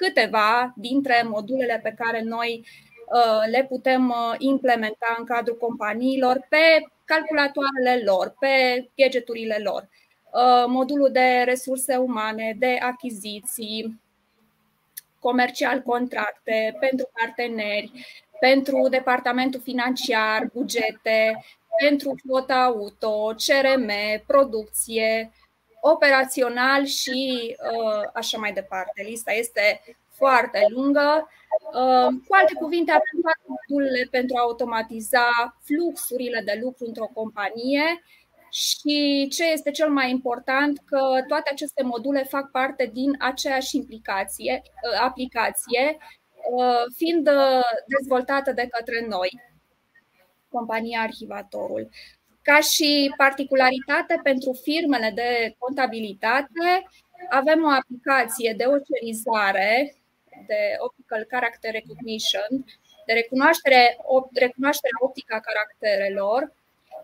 câteva 0.00 0.72
dintre 0.76 1.22
modulele 1.28 1.80
pe 1.82 1.94
care 1.98 2.22
noi 2.22 2.66
uh, 3.06 3.50
le 3.50 3.66
putem 3.68 4.08
uh, 4.08 4.34
implementa 4.38 5.16
în 5.18 5.24
cadrul 5.24 5.56
companiilor 5.56 6.46
pe 6.48 6.86
calculatoarele 7.04 8.02
lor, 8.04 8.34
pe 8.38 8.48
gadgeturile 8.96 9.58
lor, 9.62 9.88
uh, 10.30 10.64
modulul 10.66 11.10
de 11.12 11.42
resurse 11.44 11.96
umane, 11.96 12.56
de 12.58 12.78
achiziții, 12.82 14.00
comercial 15.18 15.82
contracte 15.82 16.76
pentru 16.80 17.10
parteneri, 17.18 17.90
pentru 18.40 18.88
departamentul 18.90 19.60
financiar, 19.60 20.48
bugete, 20.52 21.44
pentru 21.78 22.14
flota 22.22 22.62
auto, 22.62 23.34
CRM, 23.36 23.90
producție, 24.26 25.32
operațional 25.80 26.84
și 26.84 27.56
uh, 27.72 28.10
așa 28.14 28.38
mai 28.38 28.52
departe. 28.52 29.02
Lista 29.02 29.32
este 29.32 29.80
foarte 30.08 30.66
lungă. 30.68 31.28
Uh, 31.72 32.08
cu 32.26 32.34
alte 32.34 32.54
cuvinte, 32.54 32.90
avem 32.90 33.20
toate 33.22 33.44
modulele 33.46 34.08
pentru 34.10 34.36
a 34.36 34.40
automatiza 34.40 35.28
fluxurile 35.64 36.42
de 36.44 36.58
lucru 36.62 36.84
într-o 36.86 37.10
companie 37.14 38.02
și 38.50 39.28
ce 39.30 39.44
este 39.50 39.70
cel 39.70 39.90
mai 39.90 40.10
important, 40.10 40.78
că 40.84 41.00
toate 41.28 41.50
aceste 41.52 41.82
module 41.82 42.24
fac 42.24 42.50
parte 42.50 42.90
din 42.92 43.16
aceeași 43.18 43.76
implicație, 43.76 44.62
uh, 44.64 45.00
aplicație, 45.00 45.98
fiind 46.96 47.28
dezvoltată 47.86 48.52
de 48.52 48.66
către 48.70 49.06
noi, 49.08 49.40
compania 50.48 51.00
Arhivatorul. 51.00 51.88
Ca 52.50 52.60
și 52.60 53.12
particularitate 53.16 54.20
pentru 54.22 54.52
firmele 54.62 55.10
de 55.14 55.54
contabilitate, 55.58 56.86
avem 57.28 57.64
o 57.64 57.68
aplicație 57.68 58.54
de 58.56 58.64
ocerizare, 58.64 59.94
de 60.46 60.60
Optical 60.78 61.24
Character 61.24 61.72
Recognition, 61.72 62.64
de 63.06 63.12
recunoaștere, 63.12 63.96
recunoaștere 64.32 64.92
optică 64.98 65.34
a 65.34 65.40
caracterelor, 65.40 66.52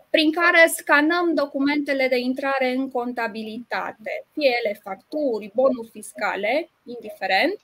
prin 0.09 0.31
care 0.31 0.71
scanăm 0.75 1.33
documentele 1.33 2.07
de 2.07 2.17
intrare 2.17 2.69
în 2.69 2.91
contabilitate, 2.91 4.25
fie 4.33 4.51
ele 4.63 4.79
facturi, 4.83 5.51
bonuri 5.53 5.89
fiscale, 5.89 6.69
indiferent, 6.85 7.59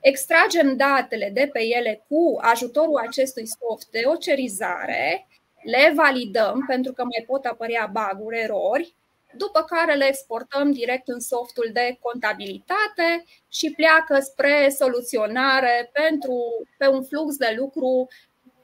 extragem 0.00 0.76
datele 0.76 1.30
de 1.32 1.48
pe 1.52 1.62
ele 1.64 2.04
cu 2.08 2.38
ajutorul 2.40 2.96
acestui 2.96 3.46
soft 3.46 3.90
de 3.90 4.02
ocerizare 4.04 5.26
le 5.62 5.92
validăm 5.94 6.64
pentru 6.66 6.92
că 6.92 7.02
mai 7.02 7.24
pot 7.26 7.44
apărea 7.44 7.90
baguri, 7.92 8.38
erori, 8.38 8.94
după 9.36 9.62
care 9.62 9.94
le 9.94 10.06
exportăm 10.06 10.72
direct 10.72 11.08
în 11.08 11.20
softul 11.20 11.70
de 11.72 11.98
contabilitate 12.00 13.24
și 13.48 13.72
pleacă 13.76 14.18
spre 14.20 14.68
soluționare 14.78 15.90
pentru, 15.92 16.66
pe 16.78 16.88
un 16.88 17.04
flux 17.04 17.36
de 17.36 17.54
lucru 17.56 18.08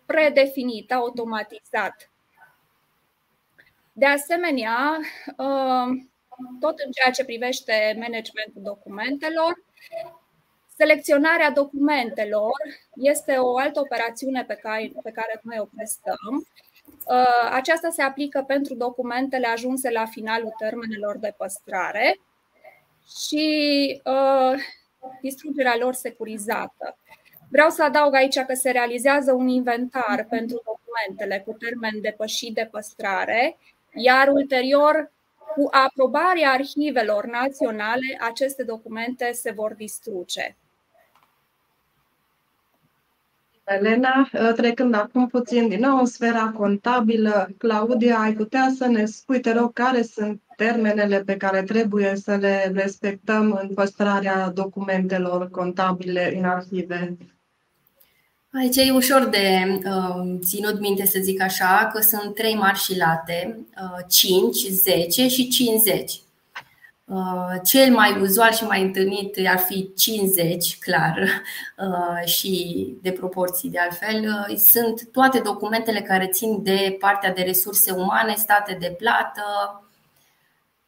predefinit, 0.07 0.93
automatizat. 0.93 2.11
De 3.93 4.07
asemenea, 4.07 4.99
uh, 5.37 5.89
tot 6.61 6.79
în 6.79 6.91
ceea 6.91 7.11
ce 7.13 7.25
privește 7.25 7.97
managementul 7.99 8.63
documentelor, 8.63 9.65
selecționarea 10.77 11.51
documentelor 11.51 12.59
este 12.95 13.37
o 13.37 13.59
altă 13.59 13.81
operațiune 13.81 14.45
pe 14.45 14.55
care, 14.55 14.93
pe 15.03 15.11
care 15.11 15.41
noi 15.43 15.59
o 15.59 15.65
prestăm 15.65 16.47
Uh, 16.47 16.68
aceasta 17.51 17.91
se 17.91 18.03
aplică 18.03 18.45
pentru 18.47 18.75
documentele 18.75 19.47
ajunse 19.47 19.91
la 19.91 20.05
finalul 20.05 20.55
termenelor 20.59 21.19
de 21.19 21.35
păstrare 21.37 22.21
și 23.27 24.01
uh, 24.05 24.61
distrugerea 25.23 25.77
lor 25.79 25.95
securizată. 25.95 26.97
Vreau 27.51 27.71
să 27.71 27.83
adaug 27.83 28.15
aici 28.15 28.39
că 28.39 28.55
se 28.55 28.71
realizează 28.71 29.33
un 29.33 29.49
inventar 29.49 30.27
pentru 30.29 30.63
documentele 30.65 31.43
cu 31.47 31.53
termen 31.53 32.01
depășit 32.01 32.55
de 32.55 32.69
păstrare, 32.71 33.57
iar 33.95 34.29
ulterior, 34.29 35.13
cu 35.55 35.69
aprobarea 35.71 36.51
arhivelor 36.51 37.27
naționale, 37.27 38.19
aceste 38.21 38.63
documente 38.63 39.33
se 39.33 39.51
vor 39.51 39.75
distruge. 39.75 40.57
Elena, 43.69 44.31
ă, 44.35 44.53
trecând 44.53 44.95
acum 44.95 45.27
puțin 45.27 45.69
din 45.69 45.81
nou 45.81 45.99
în 45.99 46.07
sfera 46.07 46.53
contabilă, 46.57 47.49
Claudia, 47.59 48.19
ai 48.19 48.33
putea 48.33 48.73
să 48.77 48.87
ne 48.87 49.05
spui, 49.05 49.41
te 49.41 49.53
rog, 49.53 49.73
care 49.73 50.03
sunt 50.03 50.43
termenele 50.57 51.23
pe 51.23 51.37
care 51.37 51.63
trebuie 51.63 52.17
să 52.17 52.35
le 52.35 52.73
respectăm 52.75 53.59
în 53.63 53.75
păstrarea 53.75 54.51
documentelor 54.51 55.51
contabile 55.51 56.37
în 56.37 56.45
arhive? 56.45 57.17
Aici 58.53 58.77
e 58.77 58.91
ușor 58.91 59.25
de 59.25 59.81
uh, 59.85 60.39
ținut 60.45 60.81
minte, 60.81 61.07
să 61.07 61.19
zic 61.23 61.43
așa, 61.43 61.91
că 61.93 62.01
sunt 62.01 62.35
trei 62.35 62.55
marșilate, 62.55 63.67
uh, 63.83 64.05
5, 64.09 64.57
10 64.57 65.29
și 65.29 65.49
50. 65.49 66.21
Uh, 67.11 67.55
cel 67.65 67.93
mai 67.93 68.21
uzual 68.21 68.53
și 68.53 68.65
mai 68.65 68.83
întâlnit 68.83 69.39
ar 69.47 69.59
fi 69.59 69.93
50, 69.97 70.79
clar, 70.79 71.19
uh, 71.79 72.29
și 72.29 72.87
de 73.03 73.11
proporții 73.11 73.71
de 73.71 73.79
altfel. 73.79 74.47
Uh, 74.49 74.57
sunt 74.57 75.09
toate 75.13 75.39
documentele 75.39 76.01
care 76.01 76.27
țin 76.27 76.63
de 76.63 76.97
partea 77.01 77.33
de 77.33 77.43
resurse 77.43 77.91
umane, 77.91 78.35
state 78.35 78.77
de 78.81 78.95
plată. 78.99 79.43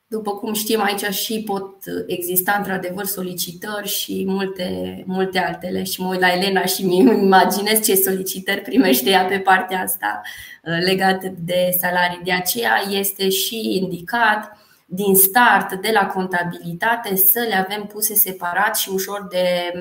După 0.06 0.30
cum 0.30 0.52
știm, 0.52 0.82
aici 0.82 1.04
și 1.04 1.42
pot 1.46 1.74
exista 2.06 2.54
într-adevăr 2.58 3.04
solicitări 3.04 3.88
și 3.88 4.24
multe, 4.26 5.02
multe 5.06 5.38
altele. 5.38 5.82
Și 5.82 6.00
mă 6.00 6.08
uit 6.08 6.20
la 6.20 6.32
Elena 6.32 6.64
și 6.64 6.84
mi 6.84 6.96
imaginez 7.24 7.84
ce 7.84 7.94
solicitări 7.94 8.60
primește 8.60 9.10
ea 9.10 9.24
pe 9.24 9.38
partea 9.38 9.80
asta 9.80 10.20
legată 10.62 11.34
de 11.38 11.76
salarii. 11.80 12.20
De 12.24 12.32
aceea 12.32 12.76
este 12.88 13.28
și 13.28 13.78
indicat 13.82 14.58
din 14.92 15.16
start, 15.16 15.74
de 15.74 15.90
la 15.92 16.06
contabilitate, 16.06 17.16
să 17.16 17.44
le 17.48 17.54
avem 17.54 17.82
puse 17.82 18.14
separat 18.14 18.76
și 18.76 18.90
ușor 18.90 19.26
de 19.30 19.72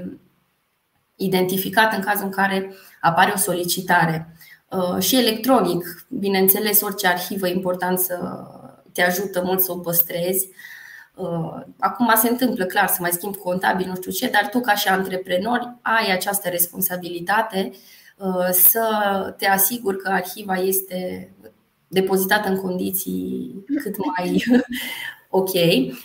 identificat 1.15 1.93
în 1.93 2.01
cazul 2.01 2.25
în 2.25 2.31
care 2.31 2.73
apare 3.01 3.31
o 3.35 3.37
solicitare. 3.37 4.35
Uh, 4.69 4.99
și 4.99 5.17
electronic, 5.17 6.05
bineînțeles, 6.09 6.81
orice 6.81 7.07
arhivă 7.07 7.47
e 7.47 7.53
important 7.53 7.99
să 7.99 8.47
te 8.93 9.01
ajută 9.01 9.41
mult 9.43 9.61
să 9.61 9.71
o 9.71 9.77
păstrezi. 9.77 10.49
Uh, 11.15 11.61
acum 11.79 12.13
se 12.15 12.29
întâmplă, 12.29 12.65
clar, 12.65 12.87
să 12.87 12.97
mai 12.99 13.11
schimb 13.11 13.35
contabil, 13.35 13.87
nu 13.87 13.95
știu 13.95 14.11
ce, 14.11 14.29
dar 14.29 14.49
tu, 14.49 14.59
ca 14.59 14.75
și 14.75 14.87
antreprenor, 14.87 15.75
ai 15.81 16.11
această 16.11 16.49
responsabilitate 16.49 17.71
uh, 18.17 18.49
să 18.51 18.83
te 19.37 19.47
asiguri 19.47 19.97
că 19.97 20.09
arhiva 20.09 20.55
este 20.55 21.31
depozitată 21.89 22.49
în 22.49 22.61
condiții 22.61 23.55
cât 23.83 23.95
mai 24.05 24.43
ok. 25.29 25.51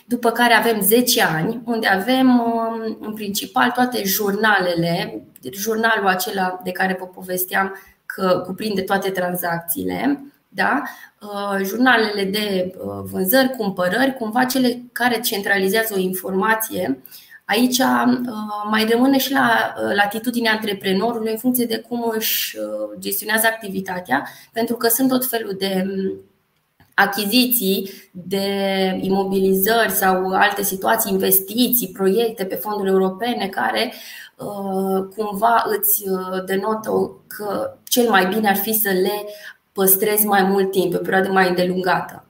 După 0.07 0.31
care 0.31 0.55
avem 0.55 0.81
10 0.81 1.23
ani, 1.23 1.63
unde 1.65 1.87
avem 1.87 2.39
um, 2.39 2.97
în 3.01 3.15
principal 3.15 3.71
toate 3.71 4.03
jurnalele, 4.05 5.23
jurnalul 5.53 6.07
acela 6.07 6.61
de 6.65 6.71
care 6.71 6.97
vă 6.99 7.07
povesteam 7.07 7.77
că 8.07 8.43
cuprinde 8.47 8.83
toate 8.83 9.11
tranzacțiile, 9.11 10.25
da? 10.49 10.83
Uh, 11.21 11.65
jurnalele 11.65 12.25
de 12.25 12.75
uh, 12.79 13.03
vânzări, 13.11 13.57
cumpărări, 13.57 14.15
cumva 14.15 14.45
cele 14.45 14.83
care 14.93 15.21
centralizează 15.21 15.95
o 15.97 16.01
informație 16.01 17.03
Aici 17.47 17.79
uh, 17.79 18.19
mai 18.71 18.87
rămâne 18.91 19.19
și 19.19 19.33
la 19.33 19.75
uh, 19.77 19.95
latitudinea 19.95 20.53
antreprenorului 20.53 21.31
în 21.31 21.39
funcție 21.39 21.65
de 21.65 21.85
cum 21.89 22.13
își 22.17 22.59
uh, 22.59 22.99
gestionează 22.99 23.47
activitatea, 23.47 24.29
pentru 24.53 24.77
că 24.77 24.89
sunt 24.89 25.09
tot 25.09 25.27
felul 25.27 25.55
de 25.59 25.85
um, 25.87 26.15
achiziții, 26.95 27.91
de 28.11 28.47
imobilizări 29.01 29.91
sau 29.91 30.31
alte 30.31 30.63
situații, 30.63 31.13
investiții, 31.13 31.89
proiecte 31.89 32.45
pe 32.45 32.55
fonduri 32.55 32.89
europene 32.89 33.49
care 33.49 33.93
cumva 35.17 35.65
îți 35.79 36.05
denotă 36.47 36.91
că 37.27 37.77
cel 37.85 38.09
mai 38.09 38.27
bine 38.27 38.49
ar 38.49 38.57
fi 38.57 38.73
să 38.73 38.89
le 38.89 39.25
păstrezi 39.73 40.27
mai 40.27 40.43
mult 40.43 40.71
timp, 40.71 40.91
pe 40.91 40.97
o 40.97 41.01
perioadă 41.01 41.33
mai 41.33 41.49
îndelungată 41.49 42.25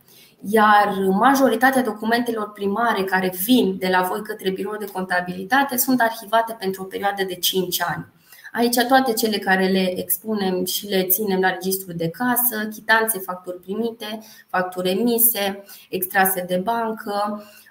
iar 0.51 0.95
majoritatea 1.11 1.83
documentelor 1.83 2.53
primare 2.53 3.03
care 3.03 3.33
vin 3.45 3.79
de 3.79 3.89
la 3.89 4.03
voi 4.03 4.23
către 4.23 4.51
birou 4.51 4.77
de 4.77 4.85
contabilitate 4.93 5.77
sunt 5.77 6.01
arhivate 6.01 6.57
pentru 6.59 6.83
o 6.83 6.87
perioadă 6.87 7.25
de 7.25 7.35
5 7.35 7.83
ani. 7.83 8.07
Aici 8.53 8.77
toate 8.89 9.13
cele 9.13 9.39
care 9.39 9.67
le 9.67 9.99
expunem 9.99 10.65
și 10.65 10.87
le 10.87 11.03
ținem 11.03 11.41
la 11.41 11.51
registru 11.51 11.93
de 11.93 12.09
casă, 12.09 12.69
chitanțe, 12.73 13.19
facturi 13.19 13.61
primite, 13.61 14.19
facturi 14.49 14.91
emise, 14.91 15.65
extrase 15.91 16.45
de 16.49 16.57
bancă, 16.57 17.39
uh, 17.39 17.64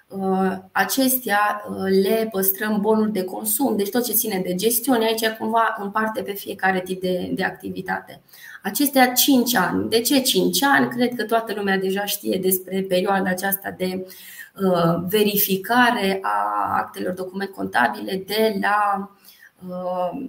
acestea 0.72 1.64
uh, 1.68 1.76
le 2.02 2.28
păstrăm 2.30 2.80
bonuri 2.80 3.12
de 3.12 3.24
consum, 3.24 3.76
deci 3.76 3.90
tot 3.90 4.04
ce 4.04 4.12
ține 4.12 4.42
de 4.44 4.54
gestiune, 4.54 5.04
aici 5.04 5.28
cumva 5.28 5.76
în 5.78 5.90
parte 5.90 6.22
pe 6.22 6.32
fiecare 6.32 6.80
tip 6.80 7.00
de, 7.00 7.30
de 7.34 7.44
activitate 7.44 8.20
acestea 8.64 9.12
5 9.12 9.54
ani. 9.54 9.88
De 9.88 10.00
ce 10.00 10.20
5 10.20 10.62
ani? 10.62 10.88
Cred 10.88 11.14
că 11.14 11.24
toată 11.24 11.52
lumea 11.56 11.78
deja 11.78 12.04
știe 12.04 12.38
despre 12.42 12.84
perioada 12.88 13.30
aceasta 13.30 13.74
de 13.76 14.06
uh, 14.06 15.04
verificare 15.08 16.18
a 16.22 16.76
actelor 16.76 17.12
document 17.12 17.50
contabile 17.50 18.22
de 18.26 18.58
la 18.60 19.10
uh, 19.68 20.26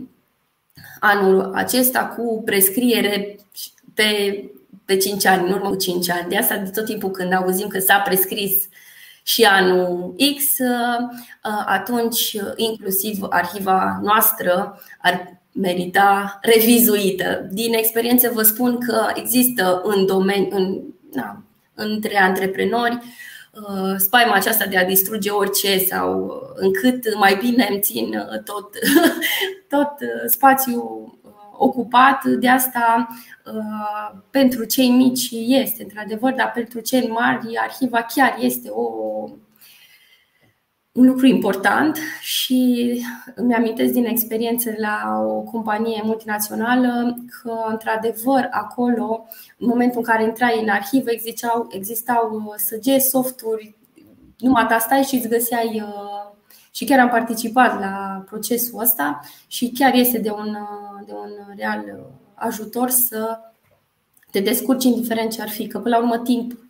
anul 1.00 1.52
acesta 1.54 2.06
cu 2.06 2.42
prescriere 2.46 3.36
pe, 3.94 4.44
pe 4.86 4.98
5 4.98 5.26
ani, 5.26 5.48
în 5.48 5.54
urmă 5.54 5.70
cu 5.70 5.76
5 5.76 6.10
ani. 6.10 6.30
De 6.30 6.38
asta 6.38 6.58
de 6.58 6.70
tot 6.70 6.86
timpul 6.86 7.12
când 7.12 7.34
auzim 7.34 7.68
că 7.68 7.80
s-a 7.80 8.00
prescris 8.00 8.68
și 9.28 9.44
anul 9.44 10.16
X, 10.38 10.44
uh, 10.60 11.64
atunci 11.66 12.38
inclusiv 12.56 13.18
arhiva 13.30 14.00
noastră 14.04 14.80
ar 15.02 15.42
merita 15.52 16.40
revizuită. 16.42 17.48
Din 17.52 17.74
experiență 17.74 18.32
vă 18.34 18.42
spun 18.42 18.80
că 18.80 19.08
există 19.14 19.82
în 19.84 20.06
domeniu, 20.06 20.48
în, 20.52 20.82
na, 21.12 21.44
între 21.74 22.18
antreprenori, 22.18 22.98
uh, 23.52 23.96
spaima 23.98 24.34
aceasta 24.34 24.66
de 24.66 24.78
a 24.78 24.86
distruge 24.86 25.30
orice 25.30 25.78
sau 25.78 26.40
încât 26.56 27.16
mai 27.16 27.36
bine 27.36 27.68
îmi 27.70 27.80
țin 27.80 28.28
tot, 28.44 28.70
tot 29.76 29.92
spațiul 30.28 31.15
ocupat. 31.58 32.24
De 32.24 32.50
asta, 32.50 33.08
pentru 34.30 34.64
cei 34.64 34.90
mici 34.90 35.30
este, 35.32 35.84
într-adevăr, 35.84 36.34
dar 36.34 36.52
pentru 36.52 36.80
cei 36.80 37.08
mari, 37.08 37.58
arhiva 37.58 38.02
chiar 38.02 38.36
este 38.40 38.70
o 38.70 38.90
un 40.96 41.06
lucru 41.06 41.26
important 41.26 41.98
și 42.22 43.02
îmi 43.36 43.54
amintesc 43.54 43.94
din 43.94 44.06
experiență 44.06 44.74
la 44.78 45.24
o 45.28 45.42
companie 45.42 46.02
multinațională 46.04 47.16
că, 47.42 47.66
într-adevăr, 47.70 48.48
acolo, 48.52 49.26
în 49.58 49.68
momentul 49.68 49.98
în 49.98 50.04
care 50.04 50.24
intrai 50.24 50.62
în 50.62 50.70
arhivă, 50.70 51.12
existau, 51.12 51.68
existau 51.70 52.54
săgeți, 52.58 53.10
softuri, 53.10 53.76
numai 54.38 54.66
ta 54.68 54.78
stai 54.78 55.04
și 55.04 55.16
îți 55.16 55.28
găseai 55.28 55.84
uh, 55.86 56.34
și 56.72 56.86
chiar 56.86 57.00
am 57.00 57.10
participat 57.10 57.80
la 57.80 58.24
procesul 58.26 58.80
ăsta 58.80 59.20
și 59.48 59.72
chiar 59.72 59.94
este 59.94 60.18
de 60.18 60.32
un, 60.32 60.58
de 61.06 61.12
un 61.14 61.56
real 61.56 62.10
ajutor 62.34 62.90
să 62.90 63.40
te 64.32 64.40
descurci 64.40 64.84
indiferent 64.84 65.32
ce 65.32 65.42
ar 65.42 65.50
fi, 65.50 65.68
că 65.68 65.80
până 65.80 65.96
la 65.96 66.02
urmă 66.02 66.18
timp 66.18 66.66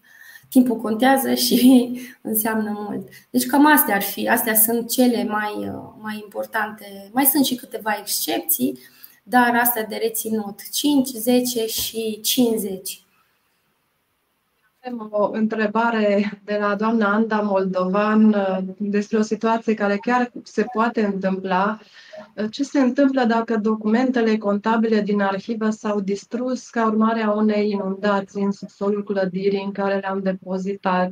timpul 0.50 0.76
contează 0.76 1.34
și 1.46 1.92
înseamnă 2.22 2.88
mult. 2.90 3.08
Deci 3.30 3.46
cam 3.46 3.66
astea 3.66 3.96
ar 3.96 4.02
fi, 4.02 4.28
astea 4.28 4.56
sunt 4.56 4.90
cele 4.90 5.24
mai, 5.24 5.72
mai 6.02 6.20
importante. 6.24 7.10
Mai 7.14 7.26
sunt 7.26 7.46
și 7.46 7.56
câteva 7.56 7.98
excepții, 8.00 8.80
dar 9.24 9.56
astea 9.56 9.84
de 9.84 9.96
reținut 9.96 10.70
5, 10.72 11.08
10 11.08 11.66
și 11.66 12.20
50. 12.22 13.05
Avem 14.86 15.08
o 15.12 15.30
întrebare 15.32 16.40
de 16.44 16.58
la 16.62 16.76
doamna 16.76 17.14
Anda 17.14 17.42
Moldovan 17.42 18.34
uh, 18.34 18.58
despre 18.78 19.18
o 19.18 19.22
situație 19.22 19.74
care 19.74 19.98
chiar 19.98 20.32
se 20.44 20.66
poate 20.74 21.06
întâmpla. 21.06 21.80
Uh, 22.36 22.46
ce 22.52 22.64
se 22.64 22.80
întâmplă 22.80 23.24
dacă 23.24 23.58
documentele 23.58 24.38
contabile 24.38 25.02
din 25.02 25.22
arhivă 25.22 25.70
s-au 25.70 26.00
distrus 26.00 26.70
ca 26.70 26.86
urmare 26.86 27.22
a 27.22 27.32
unei 27.32 27.70
inundații 27.70 28.44
în 28.44 28.52
subsolul 28.52 29.04
clădirii 29.04 29.64
în 29.64 29.72
care 29.72 29.98
le-am 29.98 30.20
depozitat? 30.20 31.12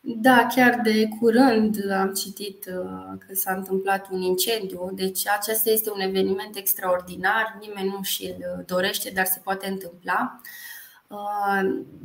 Da, 0.00 0.46
chiar 0.54 0.80
de 0.82 1.08
curând 1.20 1.90
am 2.00 2.12
citit 2.12 2.64
uh, 2.68 3.18
că 3.26 3.34
s-a 3.34 3.54
întâmplat 3.54 4.08
un 4.10 4.20
incendiu, 4.20 4.90
deci 4.94 5.28
acesta 5.28 5.70
este 5.70 5.90
un 5.90 6.00
eveniment 6.00 6.56
extraordinar, 6.56 7.58
nimeni 7.60 7.88
nu 7.88 8.02
și-l 8.02 8.64
dorește, 8.66 9.10
dar 9.14 9.24
se 9.24 9.40
poate 9.44 9.68
întâmpla. 9.68 10.40
Uh, 10.42 10.48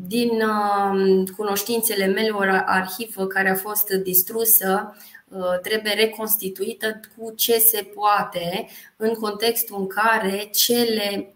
din 0.08 0.29
uh, 0.29 1.29
cunoștințele 1.38 2.05
mele, 2.05 2.29
o 2.29 2.39
arhivă 2.65 3.27
care 3.27 3.50
a 3.50 3.55
fost 3.55 3.89
distrusă 3.89 4.96
uh, 5.27 5.60
trebuie 5.62 5.93
reconstituită 5.93 7.00
cu 7.17 7.34
ce 7.36 7.58
se 7.58 7.91
poate 7.96 8.67
în 8.96 9.13
contextul 9.13 9.79
în 9.79 9.88
care 9.88 10.50
cele 10.53 11.34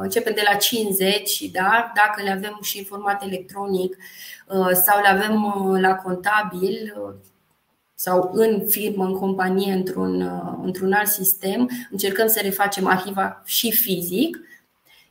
începem 0.00 0.34
de 0.34 0.42
la 0.50 0.56
50, 0.56 1.42
da? 1.42 1.92
dacă 1.94 2.22
le 2.22 2.30
avem 2.30 2.58
și 2.62 2.78
în 2.78 2.84
format 2.84 3.22
electronic 3.22 3.96
sau 4.72 5.00
le 5.00 5.08
avem 5.08 5.42
la 5.80 5.94
contabil 5.94 6.94
sau 7.94 8.30
în 8.32 8.66
firmă, 8.66 9.04
în 9.04 9.18
companie, 9.18 9.72
într-un, 9.72 10.42
într-un 10.62 10.92
alt 10.92 11.08
sistem, 11.08 11.70
încercăm 11.90 12.26
să 12.26 12.40
refacem 12.42 12.86
arhiva 12.86 13.42
și 13.44 13.72
fizic 13.72 14.38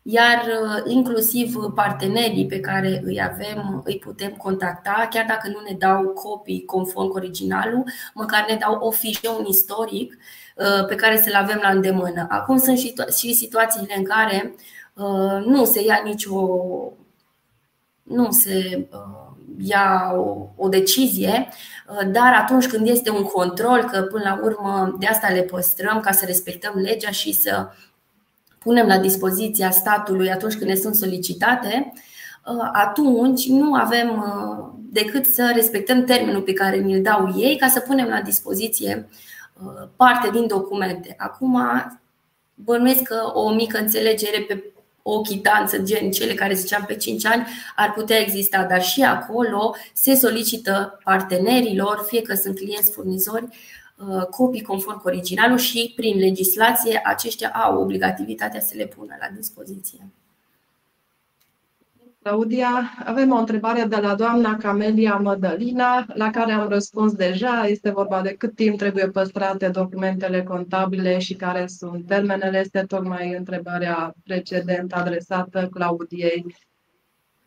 iar 0.02 0.44
uh, 0.46 0.92
inclusiv 0.92 1.56
partenerii 1.76 2.46
pe 2.46 2.60
care 2.60 3.02
îi 3.04 3.22
avem, 3.22 3.82
îi 3.86 3.98
putem 3.98 4.32
contacta, 4.32 5.08
chiar 5.10 5.26
dacă 5.28 5.48
nu 5.48 5.60
ne 5.70 5.76
dau 5.78 6.08
copii 6.08 6.66
conform 6.66 7.08
cu 7.08 7.18
originalul, 7.18 7.84
măcar 8.14 8.46
ne 8.50 8.56
dau 8.56 8.78
o 8.80 8.92
fișă, 8.92 9.30
un 9.40 9.46
istoric 9.46 10.18
uh, 10.56 10.86
pe 10.88 10.96
care 10.96 11.22
să-l 11.22 11.36
avem 11.36 11.60
la 11.62 11.70
îndemână. 11.70 12.26
Acum 12.30 12.58
sunt 12.58 12.78
și 13.18 13.34
situațiile 13.34 13.94
în 13.98 14.04
care 14.04 14.56
uh, 14.94 15.46
nu 15.46 15.66
se 15.66 15.84
ia 15.84 16.02
nicio 16.04 16.50
nu 18.04 18.32
se 18.32 18.88
ia 19.58 20.12
o, 20.16 20.50
o 20.56 20.68
decizie, 20.68 21.48
dar 22.12 22.34
atunci 22.34 22.68
când 22.68 22.88
este 22.88 23.10
un 23.10 23.24
control, 23.24 23.84
că 23.84 24.02
până 24.02 24.24
la 24.24 24.40
urmă 24.44 24.96
de 25.00 25.06
asta 25.06 25.28
le 25.28 25.42
păstrăm 25.42 26.00
ca 26.00 26.12
să 26.12 26.26
respectăm 26.26 26.74
legea 26.76 27.10
și 27.10 27.34
să 27.34 27.70
punem 28.64 28.88
la 28.88 28.98
dispoziția 28.98 29.72
statului 29.72 30.32
atunci 30.32 30.56
când 30.56 30.70
ne 30.70 30.76
sunt 30.76 30.96
solicitate, 30.96 31.94
uh, 32.46 32.70
atunci 32.72 33.48
nu 33.48 33.74
avem 33.74 34.10
uh, 34.10 34.66
decât 34.80 35.26
să 35.26 35.52
respectăm 35.56 36.04
termenul 36.04 36.42
pe 36.42 36.54
care 36.54 36.78
ni-l 36.78 37.02
dau 37.02 37.34
ei 37.38 37.58
ca 37.58 37.68
să 37.68 37.80
punem 37.80 38.08
la 38.08 38.22
dispoziție 38.22 39.10
uh, 39.64 39.88
parte 39.96 40.30
din 40.30 40.48
documente. 40.48 41.16
Acum, 41.18 41.62
bănuiesc 42.56 43.02
că 43.02 43.32
o 43.34 43.54
mică 43.54 43.78
înțelegere 43.78 44.42
pe 44.42 44.64
o 45.02 45.22
chitanță 45.22 45.78
gen 45.78 46.12
cele 46.12 46.34
care 46.34 46.54
ziceam 46.54 46.84
pe 46.88 46.96
5 46.96 47.26
ani 47.26 47.48
ar 47.76 47.94
putea 47.94 48.18
exista, 48.20 48.64
dar 48.64 48.82
și 48.82 49.04
acolo 49.04 49.76
se 49.94 50.16
solicită 50.16 51.00
partenerilor, 51.04 52.06
fie 52.08 52.22
că 52.22 52.34
sunt 52.34 52.56
clienți 52.56 52.92
furnizori, 52.92 53.44
Uh, 53.44 53.81
copii 54.30 54.62
conform 54.62 55.02
cu 55.02 55.08
originalul 55.08 55.58
și 55.58 55.94
prin 55.96 56.18
legislație 56.18 57.02
aceștia 57.04 57.50
au 57.50 57.82
obligativitatea 57.82 58.60
să 58.60 58.74
le 58.76 58.86
pună 58.86 59.16
la 59.20 59.36
dispoziție. 59.36 60.12
Claudia, 62.24 62.92
avem 63.06 63.32
o 63.32 63.36
întrebare 63.36 63.84
de 63.84 63.96
la 63.96 64.16
doamna 64.16 64.58
Camelia 64.58 65.16
Mădălina, 65.16 66.06
la 66.14 66.30
care 66.30 66.52
am 66.52 66.68
răspuns 66.68 67.14
deja. 67.14 67.66
Este 67.68 67.90
vorba 67.90 68.22
de 68.22 68.34
cât 68.34 68.56
timp 68.56 68.78
trebuie 68.78 69.08
păstrate 69.08 69.68
documentele 69.68 70.44
contabile 70.44 71.20
și 71.20 71.34
care 71.34 71.68
sunt 71.68 72.08
termenele. 72.08 72.60
Este 72.60 72.84
tocmai 72.88 73.36
întrebarea 73.38 74.14
precedentă 74.24 74.96
adresată 74.96 75.70
Claudiei. 75.72 76.56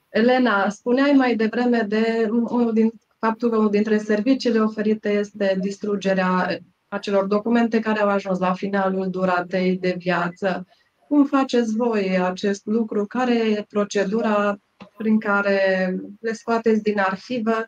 Elena, 0.09 0.69
spuneai 0.69 1.12
mai 1.12 1.37
devreme 1.37 1.81
de 1.88 2.29
unul 2.31 2.73
din 2.73 2.93
faptul 3.27 3.51
că 3.51 3.57
unul 3.57 3.71
dintre 3.71 3.99
serviciile 3.99 4.59
oferite 4.61 5.09
este 5.09 5.57
distrugerea 5.61 6.59
acelor 6.89 7.25
documente 7.25 7.81
care 7.81 8.01
au 8.01 8.09
ajuns 8.09 8.39
la 8.39 8.53
finalul 8.53 9.11
duratei 9.11 9.79
de 9.79 9.95
viață. 9.99 10.67
Cum 11.09 11.25
faceți 11.25 11.77
voi 11.77 12.19
acest 12.21 12.67
lucru? 12.67 13.07
Care 13.07 13.35
e 13.35 13.67
procedura 13.69 14.59
prin 14.97 15.19
care 15.19 15.91
le 16.21 16.33
scoateți 16.33 16.83
din 16.83 16.99
arhivă? 16.99 17.67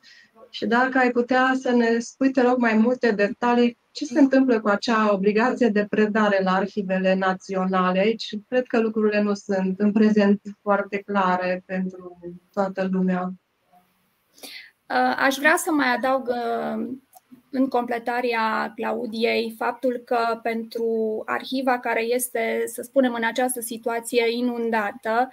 Și 0.51 0.67
dacă 0.67 0.99
ai 0.99 1.11
putea 1.11 1.53
să 1.61 1.71
ne 1.71 1.99
spui, 1.99 2.31
te 2.31 2.43
rog, 2.43 2.59
mai 2.59 2.75
multe 2.75 3.11
detalii, 3.11 3.79
ce 3.93 4.05
se 4.05 4.19
întâmplă 4.19 4.61
cu 4.61 4.69
acea 4.69 5.13
obligație 5.13 5.69
de 5.69 5.87
predare 5.89 6.41
la 6.43 6.53
arhivele 6.53 7.15
naționale? 7.15 7.99
Aici 7.99 8.37
cred 8.49 8.67
că 8.67 8.81
lucrurile 8.81 9.21
nu 9.21 9.35
sunt 9.35 9.81
în 9.81 9.93
prezent 9.93 10.41
foarte 10.63 10.99
clare 10.99 11.63
pentru 11.67 12.19
toată 12.53 12.89
lumea. 12.91 13.33
Uh, 14.91 15.15
aș 15.17 15.35
vrea 15.37 15.57
să 15.57 15.71
mai 15.71 15.95
adaug 15.95 16.29
uh, 16.29 16.87
în 17.51 17.69
completarea 17.69 18.73
Claudiei 18.77 19.55
faptul 19.59 20.03
că 20.05 20.41
pentru 20.43 21.23
arhiva 21.25 21.79
care 21.79 22.03
este, 22.03 22.65
să 22.67 22.83
spunem, 22.83 23.15
în 23.15 23.25
această 23.25 23.61
situație 23.61 24.31
inundată, 24.31 25.31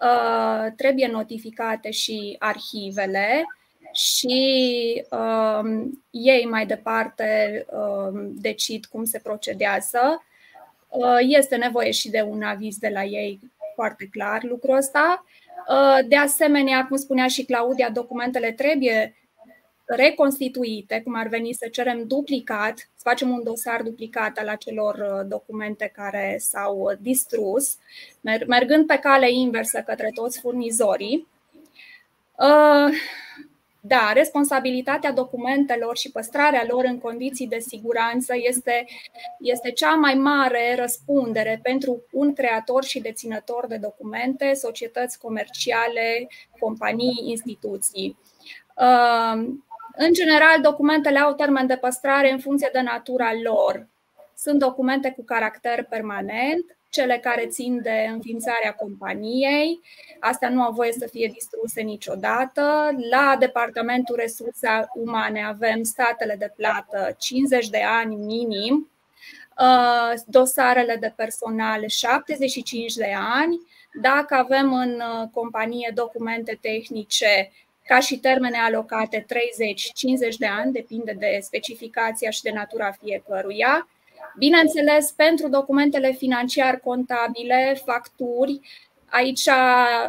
uh, 0.00 0.72
trebuie 0.76 1.06
notificate 1.06 1.90
și 1.90 2.36
arhivele 2.38 3.44
și 3.92 4.36
ei 6.10 6.46
mai 6.50 6.66
departe 6.66 7.66
decid 8.34 8.84
cum 8.84 9.04
se 9.04 9.20
procedează. 9.22 10.24
Este 11.20 11.56
nevoie 11.56 11.90
și 11.90 12.10
de 12.10 12.20
un 12.20 12.42
aviz 12.42 12.76
de 12.76 12.88
la 12.88 13.04
ei 13.04 13.40
foarte 13.74 14.08
clar 14.10 14.42
lucrul 14.42 14.76
ăsta. 14.76 15.24
Uh, 15.24 15.47
de 16.06 16.16
asemenea, 16.16 16.86
cum 16.86 16.96
spunea 16.96 17.26
și 17.26 17.44
Claudia, 17.44 17.90
documentele 17.90 18.52
trebuie 18.52 19.14
reconstituite, 19.84 21.00
cum 21.04 21.14
ar 21.14 21.26
veni 21.26 21.52
să 21.52 21.68
cerem 21.68 22.06
duplicat, 22.06 22.78
să 22.78 23.02
facem 23.02 23.30
un 23.30 23.42
dosar 23.42 23.82
duplicat 23.82 24.38
al 24.38 24.48
acelor 24.48 24.94
uh, 24.94 25.26
documente 25.28 25.92
care 25.94 26.36
s-au 26.40 26.92
distrus, 27.00 27.76
mergând 28.46 28.86
pe 28.86 28.96
cale 28.96 29.30
inversă 29.30 29.82
către 29.86 30.10
toți 30.14 30.40
furnizorii. 30.40 31.26
Uh, 33.82 33.88
da, 33.88 34.12
responsabilitatea 34.12 35.12
documentelor 35.12 35.96
și 35.96 36.10
păstrarea 36.10 36.64
lor 36.68 36.84
în 36.84 36.98
condiții 36.98 37.46
de 37.46 37.58
siguranță 37.58 38.34
este, 38.36 38.86
este 39.38 39.70
cea 39.70 39.94
mai 39.94 40.14
mare 40.14 40.74
răspundere 40.78 41.60
pentru 41.62 42.02
un 42.12 42.32
creator 42.32 42.84
și 42.84 43.00
deținător 43.00 43.66
de 43.66 43.76
documente, 43.76 44.54
societăți 44.54 45.18
comerciale, 45.18 46.28
companii, 46.60 47.22
instituții. 47.24 48.18
Uh, 48.76 49.48
în 49.96 50.12
general, 50.12 50.60
documentele 50.60 51.18
au 51.18 51.34
termen 51.34 51.66
de 51.66 51.76
păstrare 51.76 52.32
în 52.32 52.38
funcție 52.38 52.70
de 52.72 52.80
natura 52.80 53.30
lor. 53.42 53.86
Sunt 54.36 54.58
documente 54.58 55.10
cu 55.10 55.24
caracter 55.24 55.84
permanent, 55.84 56.77
cele 56.88 57.18
care 57.18 57.46
țin 57.46 57.82
de 57.82 58.08
înființarea 58.12 58.72
companiei. 58.72 59.80
Astea 60.20 60.48
nu 60.48 60.62
au 60.62 60.72
voie 60.72 60.92
să 60.92 61.08
fie 61.10 61.30
distruse 61.32 61.80
niciodată. 61.80 62.90
La 63.10 63.36
Departamentul 63.38 64.16
Resurse 64.16 64.68
Umane 64.94 65.44
avem 65.44 65.82
statele 65.82 66.36
de 66.38 66.52
plată 66.56 67.16
50 67.18 67.68
de 67.68 67.82
ani 67.82 68.14
minim, 68.14 68.90
uh, 69.58 70.20
dosarele 70.26 70.96
de 70.96 71.12
personal 71.16 71.84
75 71.86 72.94
de 72.94 73.12
ani. 73.16 73.60
Dacă 74.02 74.34
avem 74.34 74.72
în 74.72 74.94
uh, 74.94 75.28
companie 75.32 75.92
documente 75.94 76.58
tehnice 76.60 77.50
ca 77.86 78.00
și 78.00 78.18
termene 78.18 78.58
alocate 78.58 79.26
30-50 80.32 80.36
de 80.38 80.46
ani, 80.46 80.72
depinde 80.72 81.16
de 81.18 81.38
specificația 81.42 82.30
și 82.30 82.42
de 82.42 82.50
natura 82.50 82.90
fiecăruia. 82.90 83.88
Bineînțeles, 84.38 85.10
pentru 85.10 85.48
documentele 85.48 86.12
financiar-contabile, 86.12 87.80
facturi, 87.84 88.60
aici 89.10 89.48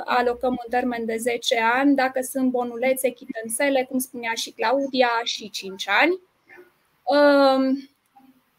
alocăm 0.05 0.49
un 0.49 0.69
termen 0.69 1.05
de 1.05 1.15
10 1.17 1.59
ani, 1.73 1.95
dacă 1.95 2.21
sunt 2.21 2.49
bonulețe, 2.49 3.09
chitanțele, 3.09 3.85
cum 3.89 3.99
spunea 3.99 4.33
și 4.33 4.51
Claudia, 4.51 5.09
și 5.23 5.49
5 5.49 5.89
ani. 5.89 6.19
Um, 7.03 7.89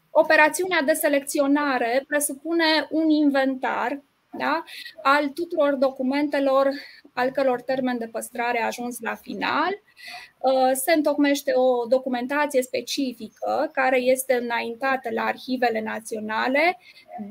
operațiunea 0.09 0.81
de 0.81 0.93
selecționare 0.93 2.03
presupune 2.07 2.87
un 2.89 3.09
inventar 3.09 4.01
da, 4.41 4.63
al 5.01 5.29
tuturor 5.29 5.73
documentelor 5.75 6.69
al 7.13 7.29
căror 7.29 7.61
termen 7.61 7.97
de 7.97 8.07
păstrare 8.07 8.61
a 8.61 8.65
ajuns 8.65 8.99
la 8.99 9.15
final. 9.15 9.81
Uh, 10.39 10.71
se 10.73 10.93
întocmește 10.93 11.51
o 11.55 11.85
documentație 11.85 12.61
specifică 12.61 13.69
care 13.73 13.99
este 13.99 14.33
înaintată 14.33 15.09
la 15.11 15.23
arhivele 15.23 15.81
naționale 15.81 16.77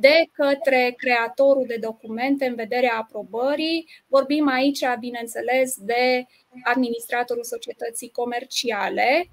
de 0.00 0.28
către 0.32 0.94
creatorul 0.96 1.64
de 1.66 1.76
documente 1.80 2.46
în 2.46 2.54
vederea 2.54 2.96
aprobării. 2.96 3.88
Vorbim 4.08 4.48
aici, 4.48 4.84
bineînțeles, 4.98 5.76
de 5.78 6.26
administratorul 6.64 7.44
societății 7.44 8.10
comerciale. 8.10 9.30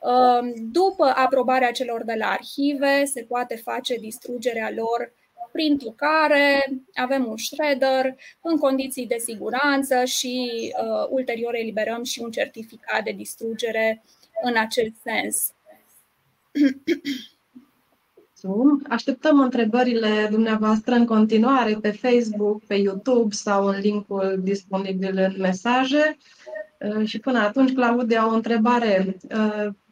Uh, 0.00 0.52
după 0.72 1.12
aprobarea 1.16 1.70
celor 1.70 2.04
de 2.04 2.14
la 2.14 2.26
arhive, 2.26 3.04
se 3.04 3.22
poate 3.22 3.56
face 3.56 3.96
distrugerea 3.96 4.70
lor 4.74 5.12
prin 5.52 5.78
care 5.96 6.64
avem 6.94 7.26
un 7.26 7.36
shredder 7.36 8.16
în 8.40 8.56
condiții 8.56 9.06
de 9.06 9.16
siguranță 9.18 10.04
și 10.04 10.50
uh, 10.82 11.06
ulterior 11.08 11.54
eliberăm 11.54 12.04
și 12.04 12.20
un 12.20 12.30
certificat 12.30 13.04
de 13.04 13.12
distrugere 13.16 14.02
în 14.42 14.56
acest 14.56 14.92
sens. 15.02 15.52
Așteptăm 18.88 19.40
întrebările 19.40 20.28
dumneavoastră 20.30 20.94
în 20.94 21.06
continuare 21.06 21.78
pe 21.80 21.90
Facebook, 21.90 22.64
pe 22.66 22.74
YouTube 22.74 23.34
sau 23.34 23.66
în 23.66 23.80
linkul 23.80 24.38
disponibil 24.42 25.18
în 25.18 25.34
mesaje. 25.38 26.16
Uh, 26.78 27.06
și 27.06 27.18
până 27.18 27.38
atunci, 27.38 27.72
Claudia, 27.72 28.28
o 28.28 28.34
întrebare. 28.34 29.16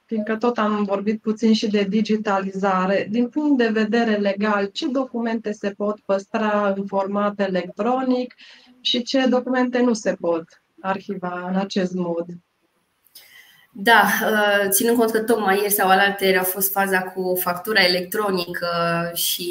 Uh, 0.09 0.15
fiindcă 0.15 0.37
tot 0.37 0.59
am 0.59 0.85
vorbit 0.85 1.21
puțin 1.21 1.53
și 1.53 1.67
de 1.67 1.83
digitalizare, 1.83 3.07
din 3.11 3.29
punct 3.29 3.59
de 3.59 3.69
vedere 3.69 4.17
legal, 4.17 4.67
ce 4.67 4.87
documente 4.89 5.53
se 5.53 5.71
pot 5.71 6.01
păstra 6.01 6.75
în 6.77 6.87
format 6.87 7.41
electronic 7.41 8.35
și 8.81 9.03
ce 9.03 9.27
documente 9.27 9.81
nu 9.81 9.93
se 9.93 10.17
pot 10.21 10.45
arhiva 10.81 11.49
în 11.49 11.57
acest 11.57 11.93
mod? 11.93 12.27
Da, 13.73 14.03
uh, 14.23 14.69
ținând 14.69 14.97
cont 14.97 15.11
că 15.11 15.19
tocmai 15.19 15.59
ieri 15.61 15.73
sau 15.73 15.89
alaltă 15.89 16.25
a 16.39 16.43
fost 16.43 16.73
faza 16.73 17.03
cu 17.03 17.37
factura 17.41 17.85
electronică 17.85 18.67
și 19.15 19.51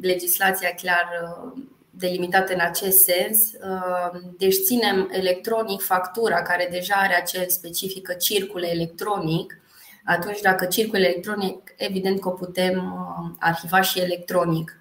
legislația 0.00 0.70
clar 0.70 1.08
uh, 1.22 1.62
delimitată 1.90 2.52
în 2.52 2.60
acest 2.60 2.98
sens. 2.98 3.52
Uh, 3.52 4.20
deci 4.38 4.54
ținem 4.64 5.08
electronic 5.12 5.80
factura 5.80 6.42
care 6.42 6.68
deja 6.70 6.94
are 6.94 7.14
acel 7.14 7.48
specifică 7.48 8.12
circul 8.12 8.62
electronic 8.62 9.58
atunci 10.04 10.40
dacă 10.40 10.64
circul 10.64 10.98
electronic, 10.98 11.74
evident 11.76 12.20
că 12.20 12.28
o 12.28 12.32
putem 12.32 12.78
uh, 12.78 13.30
arhiva 13.38 13.80
și 13.80 14.00
electronic. 14.00 14.78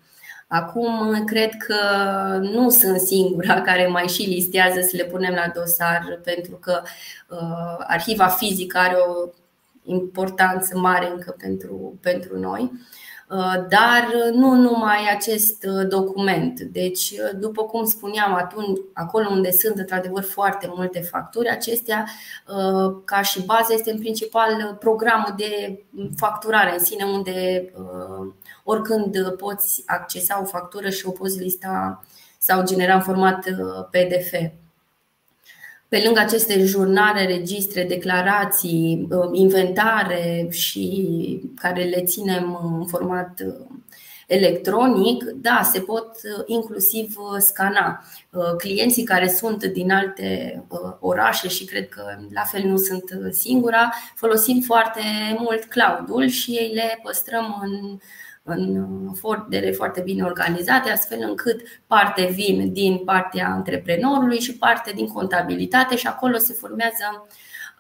Acum, 0.48 1.24
cred 1.26 1.50
că 1.58 1.76
nu 2.42 2.70
sunt 2.70 3.00
singura 3.00 3.62
care 3.68 3.88
mai 3.88 4.08
și 4.08 4.22
listează 4.24 4.82
să 4.82 4.96
le 4.96 5.04
punem 5.04 5.34
la 5.34 5.52
dosar, 5.56 6.20
pentru 6.24 6.56
că 6.56 6.82
uh, 7.30 7.86
arhiva 7.88 8.28
fizică 8.28 8.78
are 8.78 8.96
o 8.96 9.30
importanță 9.84 10.78
mare 10.78 11.10
încă 11.10 11.36
pentru, 11.40 11.98
pentru 12.02 12.40
noi. 12.40 12.62
Uh, 12.62 12.80
dar 13.70 14.08
nu 14.34 14.54
numai 14.54 15.10
acest 15.16 15.66
uh, 15.66 15.88
document. 15.88 16.60
Deci, 16.60 17.12
uh, 17.12 17.40
după 17.40 17.64
cum 17.64 17.86
spuneam, 17.86 18.34
atunci, 18.34 18.80
acolo 18.94 19.30
unde 19.30 19.52
sunt 19.52 19.78
într-adevăr 19.78 20.24
foarte 20.24 20.72
multe 20.76 21.00
facturi, 21.00 21.50
acestea, 21.50 22.08
ca 23.06 23.22
și 23.22 23.46
bază, 23.46 23.74
este 23.74 23.92
în 23.92 24.00
principal 24.00 24.78
programul 24.80 25.34
de 25.38 25.84
facturare 26.16 26.74
în 26.74 26.84
sine, 26.84 27.04
unde 27.04 27.70
oricând 28.64 29.30
poți 29.38 29.84
accesa 29.86 30.42
o 30.42 30.46
factură 30.46 30.90
și 30.90 31.08
o 31.08 31.12
poți 31.12 31.40
lista 31.40 32.04
sau 32.38 32.64
genera 32.64 32.94
în 32.94 33.02
format 33.02 33.46
PDF. 33.92 34.34
Pe 35.94 36.02
lângă 36.06 36.20
aceste 36.20 36.66
jurnale, 36.66 37.26
registre, 37.26 37.84
declarații, 37.84 39.08
uh, 39.10 39.30
inventare 39.32 40.48
și 40.50 41.42
care 41.56 41.84
le 41.84 42.04
ținem 42.04 42.60
în 42.64 42.86
format 42.86 43.42
uh, 43.46 43.66
electronic, 44.28 45.24
da, 45.24 45.62
se 45.72 45.80
pot 45.80 46.08
uh, 46.08 46.44
inclusiv 46.46 47.16
scana. 47.38 48.04
Clienții 48.58 49.04
care 49.04 49.28
sunt 49.28 49.66
din 49.66 49.92
alte 49.92 50.64
orașe 51.00 51.48
și 51.48 51.66
cred 51.66 51.90
că 51.90 52.04
la 52.34 52.42
fel 52.42 52.64
nu 52.64 52.78
sunt 52.78 53.04
singura, 53.32 53.94
folosim 54.16 54.62
foarte 54.62 55.02
mult 55.38 55.64
cloud-ul 55.64 56.28
și 56.28 56.52
ei 56.52 56.72
le 56.74 57.00
păstrăm 57.04 57.60
în 57.62 57.98
în 58.44 58.88
fordere 59.14 59.72
foarte 59.72 60.02
bine 60.02 60.24
organizate, 60.24 60.90
astfel 60.90 61.18
încât 61.22 61.62
parte 61.88 62.30
vin 62.34 62.74
din 62.74 62.98
partea 62.98 63.48
antreprenorului 63.48 64.40
și 64.40 64.58
parte 64.58 64.92
din 64.96 65.08
contabilitate 65.08 65.96
și 65.96 66.08
acolo 66.08 66.38
se 66.38 66.54
formează 66.54 67.28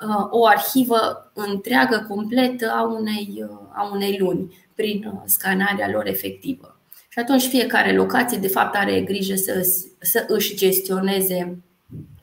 uh, 0.08 0.28
o 0.30 0.48
arhivă 0.48 1.32
întreagă, 1.34 2.06
completă 2.10 2.72
a 2.76 2.82
unei, 2.82 3.44
uh, 3.50 3.58
a 3.74 3.90
unei 3.94 4.18
luni 4.20 4.68
prin 4.76 5.12
uh, 5.14 5.22
scanarea 5.26 5.90
lor 5.90 6.08
efectivă. 6.08 6.78
Și 7.10 7.20
atunci 7.20 7.48
fiecare 7.48 7.96
locație, 7.96 8.38
de 8.38 8.48
fapt, 8.48 8.76
are 8.76 9.02
grijă 9.02 9.36
să, 9.36 9.68
să 10.00 10.26
își 10.28 10.56
gestioneze 10.56 11.58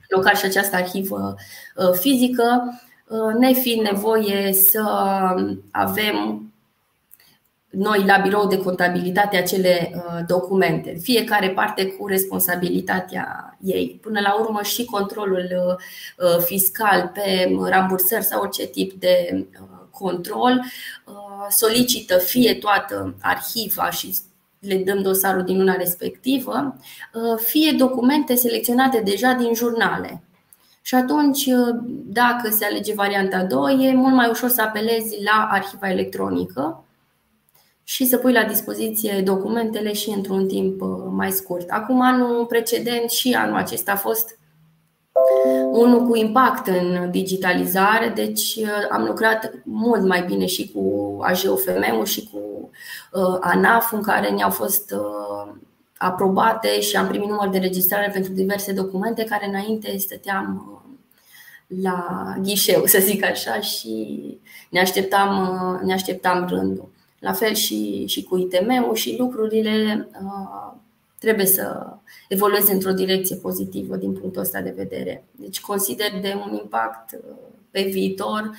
local 0.09 0.35
și 0.35 0.45
această 0.45 0.77
arhivă 0.77 1.35
fizică, 1.93 2.81
nefiind 3.39 3.87
nevoie 3.87 4.53
să 4.53 4.83
avem 5.71 6.50
noi 7.71 8.05
la 8.05 8.19
birou 8.19 8.47
de 8.47 8.59
contabilitate 8.59 9.37
acele 9.37 9.93
uh, 9.95 10.25
documente, 10.27 10.99
fiecare 11.03 11.51
parte 11.51 11.87
cu 11.87 12.07
responsabilitatea 12.07 13.57
ei. 13.61 13.99
Până 14.03 14.21
la 14.21 14.35
urmă 14.41 14.63
și 14.63 14.85
controlul 14.85 15.49
uh, 15.67 16.27
uh, 16.27 16.39
fiscal 16.39 17.11
pe 17.15 17.57
rambursări 17.69 18.25
sau 18.25 18.41
orice 18.41 18.67
tip 18.67 18.93
de 18.93 19.47
control 19.91 20.65
solicită 21.49 22.19
fie 22.19 22.55
toată 22.55 23.15
arhiva 23.21 23.91
și 23.91 24.17
le 24.59 24.77
dăm 24.77 25.03
dosarul 25.03 25.43
din 25.43 25.59
luna 25.59 25.75
respectivă, 25.75 26.77
fie 27.37 27.73
documente 27.73 28.35
selecționate 28.35 29.01
deja 29.01 29.33
din 29.33 29.55
jurnale. 29.55 30.23
Și 30.83 30.95
atunci, 30.95 31.45
dacă 32.05 32.51
se 32.51 32.65
alege 32.65 32.95
varianta 32.95 33.45
2, 33.45 33.77
e 33.81 33.95
mult 33.95 34.15
mai 34.15 34.29
ușor 34.29 34.49
să 34.49 34.63
apelezi 34.63 35.23
la 35.23 35.49
arhiva 35.51 35.91
electronică, 35.91 36.85
și 37.85 38.07
să 38.07 38.17
pui 38.17 38.33
la 38.33 38.45
dispoziție 38.45 39.23
documentele 39.25 39.93
și 39.93 40.11
într-un 40.11 40.47
timp 40.47 40.81
uh, 40.81 40.89
mai 41.11 41.31
scurt. 41.31 41.71
Acum, 41.71 42.01
anul 42.01 42.47
precedent 42.47 43.11
și 43.11 43.33
anul 43.33 43.57
acesta 43.57 43.93
a 43.93 43.97
fost 43.97 44.39
unul 45.71 46.07
cu 46.07 46.17
impact 46.17 46.67
în 46.67 47.11
digitalizare, 47.11 48.09
deci 48.09 48.55
uh, 48.57 48.69
am 48.91 49.05
lucrat 49.05 49.53
mult 49.65 50.03
mai 50.03 50.23
bine 50.23 50.47
și 50.47 50.71
cu 50.75 51.17
AJOFM-ul 51.21 52.05
și 52.05 52.29
cu 52.33 52.71
uh, 53.13 53.37
ANAF, 53.41 53.93
în 53.93 54.03
care 54.03 54.31
ne-au 54.31 54.51
fost 54.51 54.95
aprobate 55.97 56.81
și 56.81 56.97
am 56.97 57.07
primit 57.07 57.29
număr 57.29 57.49
de 57.49 57.59
registrare 57.59 58.11
pentru 58.13 58.33
diverse 58.33 58.73
documente 58.73 59.25
care 59.25 59.47
înainte 59.47 59.97
stăteam 59.97 60.75
la 61.83 62.35
ghișeu, 62.43 62.87
să 62.87 62.99
zic 62.99 63.25
așa, 63.25 63.61
și 63.61 64.19
ne 64.71 64.81
așteptam, 64.81 65.81
ne 65.85 65.93
așteptam 65.93 66.47
rândul. 66.49 66.89
La 67.21 67.33
fel 67.33 67.55
și, 67.55 68.07
și 68.07 68.23
cu 68.23 68.37
ITM-ul 68.37 68.95
și 68.95 69.17
lucrurile 69.19 70.09
uh, 70.23 70.73
trebuie 71.19 71.47
să 71.47 71.93
evolueze 72.29 72.73
într-o 72.73 72.93
direcție 72.93 73.37
pozitivă 73.37 73.97
din 73.97 74.13
punctul 74.13 74.43
ăsta 74.43 74.61
de 74.61 74.75
vedere. 74.77 75.25
Deci 75.31 75.61
consider 75.61 76.21
de 76.21 76.43
un 76.47 76.55
impact 76.55 77.13
uh, 77.13 77.37
pe 77.71 77.83
viitor 77.83 78.51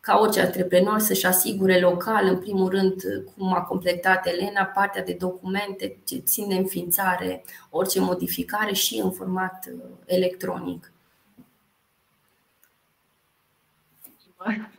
ca 0.00 0.18
orice 0.18 0.40
antreprenor 0.40 0.98
să-și 0.98 1.26
asigure 1.26 1.80
local, 1.80 2.26
în 2.26 2.38
primul 2.38 2.68
rând, 2.68 3.02
cum 3.36 3.54
a 3.54 3.60
completat 3.60 4.26
Elena, 4.26 4.64
partea 4.64 5.04
de 5.04 5.16
documente 5.18 5.98
ce 6.04 6.16
țin 6.16 6.48
de 6.48 6.54
înființare, 6.54 7.44
orice 7.70 8.00
modificare 8.00 8.72
și 8.74 9.00
în 9.02 9.10
format 9.10 9.68
uh, 9.74 9.80
electronic. 10.04 10.92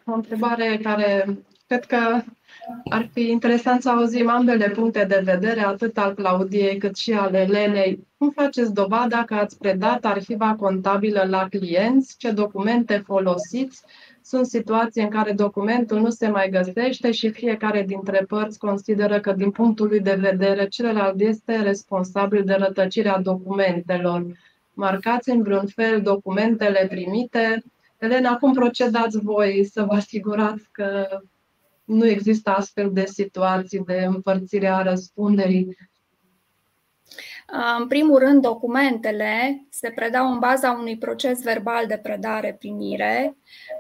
O 0.06 0.12
întrebare 0.12 0.80
care 0.84 1.40
cred 1.70 1.86
că 1.86 2.22
ar 2.90 3.10
fi 3.14 3.30
interesant 3.30 3.82
să 3.82 3.90
auzim 3.90 4.30
ambele 4.30 4.70
puncte 4.70 5.06
de 5.06 5.22
vedere, 5.24 5.62
atât 5.62 5.98
al 5.98 6.14
Claudiei 6.14 6.78
cât 6.78 6.96
și 6.96 7.14
al 7.14 7.34
Elenei. 7.34 8.08
Cum 8.18 8.30
faceți 8.30 8.74
dovada 8.74 9.24
că 9.24 9.34
ați 9.34 9.58
predat 9.58 10.06
arhiva 10.06 10.56
contabilă 10.56 11.26
la 11.30 11.48
clienți? 11.50 12.16
Ce 12.18 12.32
documente 12.32 13.04
folosiți? 13.06 13.82
Sunt 14.24 14.46
situații 14.46 15.02
în 15.02 15.10
care 15.10 15.32
documentul 15.32 16.00
nu 16.00 16.10
se 16.10 16.28
mai 16.28 16.50
găsește 16.50 17.12
și 17.12 17.30
fiecare 17.30 17.84
dintre 17.84 18.26
părți 18.28 18.60
consideră 18.60 19.20
că 19.20 19.32
din 19.32 19.52
punctul 19.52 19.88
lui 19.88 20.00
de 20.00 20.18
vedere 20.20 20.68
celălalt 20.68 21.20
este 21.20 21.62
responsabil 21.62 22.44
de 22.44 22.54
rătăcirea 22.54 23.20
documentelor. 23.20 24.26
Marcați 24.74 25.30
în 25.30 25.42
vreun 25.42 25.68
fel 25.68 26.02
documentele 26.02 26.88
primite. 26.90 27.64
Elena, 27.98 28.38
cum 28.38 28.54
procedați 28.54 29.20
voi 29.20 29.70
să 29.72 29.84
vă 29.84 29.94
asigurați 29.94 30.70
că 30.72 31.08
nu 31.90 32.08
există 32.08 32.50
astfel 32.50 32.90
de 32.94 33.06
situații 33.06 33.84
de 33.86 34.04
împărțire 34.08 34.68
a 34.68 34.82
răspunderii. 34.82 35.78
În 37.80 37.88
primul 37.88 38.20
rând, 38.20 38.42
documentele 38.42 39.66
se 39.70 39.92
predau 39.96 40.32
în 40.32 40.40
baza 40.40 40.72
unui 40.72 40.98
proces 40.98 41.44
verbal 41.44 41.88
de 41.88 41.98
predare-primire 41.98 43.36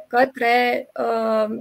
către, 0.08 0.89
uh, 1.00 1.58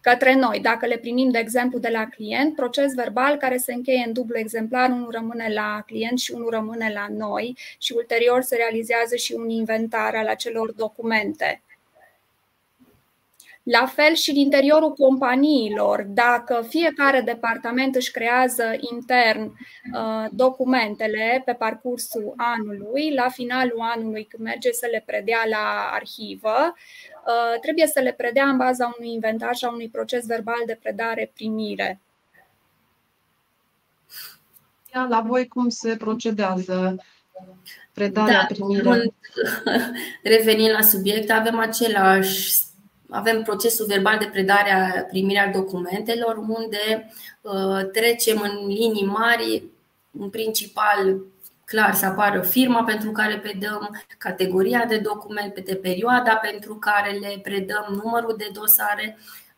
către 0.00 0.34
noi. 0.34 0.60
Dacă 0.60 0.86
le 0.86 0.96
primim, 0.96 1.30
de 1.30 1.38
exemplu, 1.38 1.78
de 1.78 1.88
la 1.88 2.06
client, 2.06 2.54
proces 2.54 2.94
verbal 2.94 3.36
care 3.36 3.56
se 3.56 3.72
încheie 3.72 4.04
în 4.06 4.12
dublu 4.12 4.38
exemplar, 4.38 4.90
unul 4.90 5.10
rămâne 5.10 5.52
la 5.52 5.82
client 5.86 6.18
și 6.18 6.32
unul 6.32 6.50
rămâne 6.50 6.92
la 6.94 7.06
noi 7.10 7.58
și 7.78 7.92
ulterior 7.96 8.42
se 8.42 8.56
realizează 8.56 9.16
și 9.16 9.32
un 9.32 9.48
inventar 9.48 10.14
al 10.14 10.26
acelor 10.26 10.72
documente. 10.72 11.62
La 13.62 13.86
fel 13.86 14.14
și 14.14 14.30
în 14.30 14.36
interiorul 14.36 14.92
companiilor, 14.92 16.02
dacă 16.08 16.64
fiecare 16.68 17.20
departament 17.20 17.94
își 17.94 18.10
creează 18.10 18.64
intern 18.92 19.42
uh, 19.42 20.26
documentele 20.30 21.42
pe 21.44 21.52
parcursul 21.52 22.34
anului, 22.36 23.14
la 23.14 23.28
finalul 23.28 23.80
anului 23.80 24.24
când 24.24 24.42
merge 24.42 24.70
să 24.70 24.88
le 24.90 25.02
predea 25.06 25.42
la 25.48 25.90
arhivă, 25.92 26.74
uh, 27.26 27.60
trebuie 27.60 27.86
să 27.86 28.00
le 28.00 28.12
predea 28.12 28.48
în 28.48 28.56
baza 28.56 28.94
unui 28.98 29.12
inventar 29.12 29.54
și 29.54 29.64
a 29.64 29.70
unui 29.70 29.88
proces 29.88 30.26
verbal 30.26 30.62
de 30.66 30.78
predare-primire. 30.82 32.00
La 35.08 35.20
voi 35.26 35.48
cum 35.48 35.68
se 35.68 35.96
procedează 35.96 36.96
predarea, 37.92 38.46
da, 38.48 38.54
primirea? 38.54 39.02
Revenind 40.22 40.70
la 40.70 40.82
subiect, 40.82 41.30
avem 41.30 41.58
același 41.58 42.70
avem 43.12 43.42
procesul 43.42 43.86
verbal 43.86 44.18
de 44.18 44.28
predare 44.32 44.70
a 44.70 45.02
primirea 45.02 45.50
documentelor, 45.50 46.36
unde 46.36 47.12
uh, 47.40 47.90
trecem 47.92 48.40
în 48.40 48.66
linii 48.66 49.04
mari, 49.04 49.62
în 50.18 50.30
principal 50.30 51.20
clar 51.64 51.94
să 51.94 52.06
apară 52.06 52.40
firma 52.40 52.84
pentru 52.84 53.10
care 53.10 53.38
predăm, 53.38 54.02
categoria 54.18 54.84
de 54.84 54.98
documente, 54.98 55.74
perioada 55.74 56.34
pentru 56.34 56.74
care 56.74 57.10
le 57.10 57.40
predăm, 57.42 58.00
numărul 58.02 58.34
de 58.36 58.50
dosare 58.52 59.16
Uh, 59.18 59.51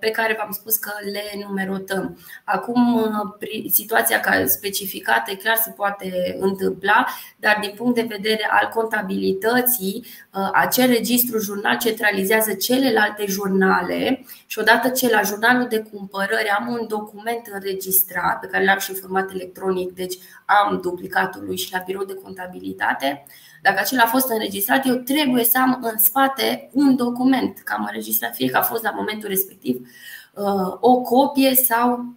pe 0.00 0.10
care 0.10 0.36
v-am 0.38 0.50
spus 0.50 0.76
că 0.76 0.90
le 1.12 1.44
numerotăm. 1.46 2.18
Acum, 2.44 2.94
uh, 2.94 3.70
situația 3.70 4.20
ca 4.20 4.46
specificată, 4.46 5.32
clar 5.32 5.56
se 5.56 5.70
poate 5.70 6.36
întâmpla, 6.40 7.06
dar 7.36 7.58
din 7.60 7.72
punct 7.76 7.94
de 7.94 8.06
vedere 8.08 8.48
al 8.50 8.68
contabilității, 8.68 10.06
uh, 10.34 10.48
acel 10.52 10.88
registru 10.88 11.38
jurnal 11.38 11.78
centralizează 11.78 12.54
celelalte 12.54 13.24
jurnale 13.26 14.24
și 14.46 14.58
odată 14.58 14.88
ce 14.88 15.10
la 15.10 15.22
jurnalul 15.22 15.66
de 15.68 15.84
cumpărări 15.92 16.48
am 16.58 16.68
un 16.68 16.86
document 16.88 17.46
înregistrat, 17.52 18.38
pe 18.40 18.46
care 18.46 18.64
l-am 18.64 18.78
și 18.78 18.90
în 18.90 18.96
format 18.96 19.30
electronic, 19.30 19.92
deci 19.92 20.18
am 20.44 20.80
duplicatul 20.82 21.44
lui 21.44 21.56
și 21.56 21.72
la 21.72 21.82
birou 21.86 22.04
de 22.04 22.14
contabilitate, 22.14 23.24
dacă 23.62 23.78
acela 23.80 24.02
a 24.02 24.08
fost 24.08 24.30
înregistrat, 24.30 24.86
eu 24.86 24.94
trebuie 24.94 25.44
să 25.44 25.58
am 25.58 25.78
în 25.82 25.98
spate 25.98 26.70
un 26.72 26.96
document 26.96 27.58
că 27.58 27.74
am 27.76 27.84
înregistrat, 27.84 28.34
fie 28.34 28.50
că 28.50 28.56
a 28.56 28.62
fost 28.62 28.82
la 28.82 28.90
momentul 28.90 29.28
respectiv 29.28 29.88
uh, 30.34 30.76
o 30.80 31.00
copie 31.00 31.54
sau 31.54 32.14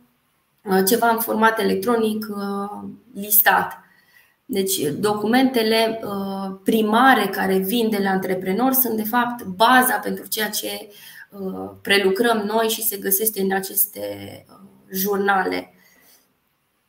uh, 0.64 0.84
ceva 0.88 1.10
în 1.10 1.20
format 1.20 1.60
electronic 1.60 2.26
uh, 2.30 2.90
listat. 3.14 3.78
Deci, 4.46 4.78
documentele 5.00 6.00
primare 6.64 7.26
care 7.26 7.58
vin 7.58 7.90
de 7.90 8.00
la 8.04 8.10
antreprenor 8.10 8.74
sunt, 8.74 8.96
de 8.96 9.04
fapt, 9.04 9.44
baza 9.44 9.94
pentru 9.94 10.28
ceea 10.28 10.50
ce 10.50 10.90
prelucrăm 11.82 12.38
noi 12.38 12.68
și 12.68 12.84
se 12.84 12.98
găsește 12.98 13.42
în 13.42 13.54
aceste 13.54 14.46
jurnale. 14.92 15.73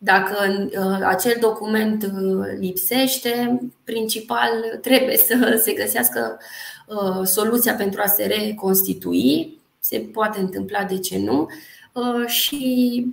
Dacă 0.05 0.67
uh, 0.67 1.07
acel 1.07 1.37
document 1.40 2.03
uh, 2.03 2.47
lipsește, 2.59 3.61
principal 3.85 4.51
trebuie 4.81 5.17
să 5.17 5.35
se 5.64 5.73
găsească 5.73 6.38
uh, 6.87 7.27
soluția 7.27 7.75
pentru 7.75 8.01
a 8.05 8.07
se 8.07 8.27
reconstitui. 8.27 9.59
Se 9.81 9.99
poate 9.99 10.40
întâmpla, 10.40 10.85
de 10.85 10.99
ce 10.99 11.19
nu? 11.19 11.49
Și 12.27 13.07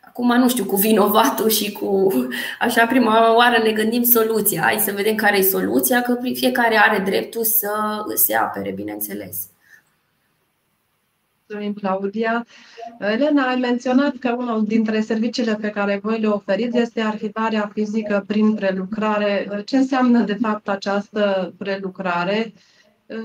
acum 0.00 0.36
nu 0.36 0.48
știu, 0.48 0.64
cu 0.64 0.76
vinovatul 0.76 1.48
și 1.48 1.72
cu 1.72 2.12
așa 2.60 2.86
prima 2.86 3.36
oară 3.36 3.62
ne 3.62 3.72
gândim 3.72 4.02
soluția. 4.02 4.60
Hai 4.62 4.78
să 4.78 4.92
vedem 4.92 5.14
care 5.14 5.38
e 5.38 5.42
soluția, 5.42 6.02
că 6.02 6.18
fiecare 6.32 6.76
are 6.76 6.98
dreptul 6.98 7.44
să 7.44 7.70
se 8.14 8.34
apere, 8.34 8.70
bineînțeles. 8.70 9.48
Mulțumim, 11.48 11.74
Claudia. 11.74 12.46
Elena, 12.98 13.48
ai 13.48 13.56
menționat 13.56 14.16
că 14.16 14.34
unul 14.38 14.64
dintre 14.64 15.00
serviciile 15.00 15.54
pe 15.54 15.70
care 15.70 16.00
voi 16.02 16.20
le 16.20 16.26
oferiți 16.26 16.78
este 16.78 17.00
arhivarea 17.00 17.70
fizică 17.74 18.24
prin 18.26 18.54
prelucrare. 18.54 19.62
Ce 19.64 19.76
înseamnă, 19.76 20.20
de 20.24 20.34
fapt, 20.34 20.68
această 20.68 21.54
prelucrare? 21.58 22.52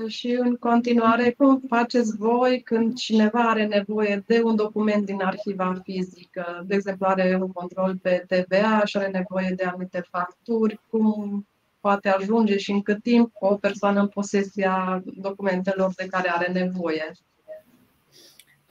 Și, 0.06 0.36
în 0.40 0.56
continuare, 0.56 1.34
cum 1.38 1.62
faceți 1.68 2.16
voi 2.16 2.60
când 2.60 2.94
cineva 2.94 3.40
are 3.40 3.66
nevoie 3.66 4.22
de 4.26 4.42
un 4.42 4.56
document 4.56 5.06
din 5.06 5.22
arhiva 5.22 5.80
fizică? 5.84 6.64
De 6.66 6.74
exemplu, 6.74 7.06
are 7.06 7.38
un 7.40 7.52
control 7.52 7.96
pe 8.02 8.24
TVA 8.28 8.82
și 8.84 8.96
are 8.96 9.08
nevoie 9.08 9.52
de 9.56 9.64
anumite 9.64 10.04
facturi. 10.10 10.80
Cum 10.90 11.46
poate 11.80 12.08
ajunge 12.08 12.56
și 12.56 12.70
în 12.70 12.82
cât 12.82 13.02
timp 13.02 13.30
o 13.34 13.54
persoană 13.54 14.00
în 14.00 14.08
posesia 14.08 15.02
documentelor 15.04 15.92
de 15.96 16.06
care 16.06 16.30
are 16.30 16.52
nevoie? 16.52 17.12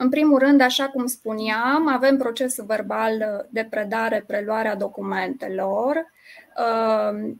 În 0.02 0.08
primul 0.08 0.38
rând, 0.38 0.60
așa 0.60 0.88
cum 0.88 1.06
spuneam, 1.06 1.88
avem 1.88 2.16
procesul 2.16 2.64
verbal 2.64 3.46
de 3.50 3.66
predare, 3.70 4.24
preluarea 4.26 4.74
documentelor 4.74 6.06
uh, 6.56 7.32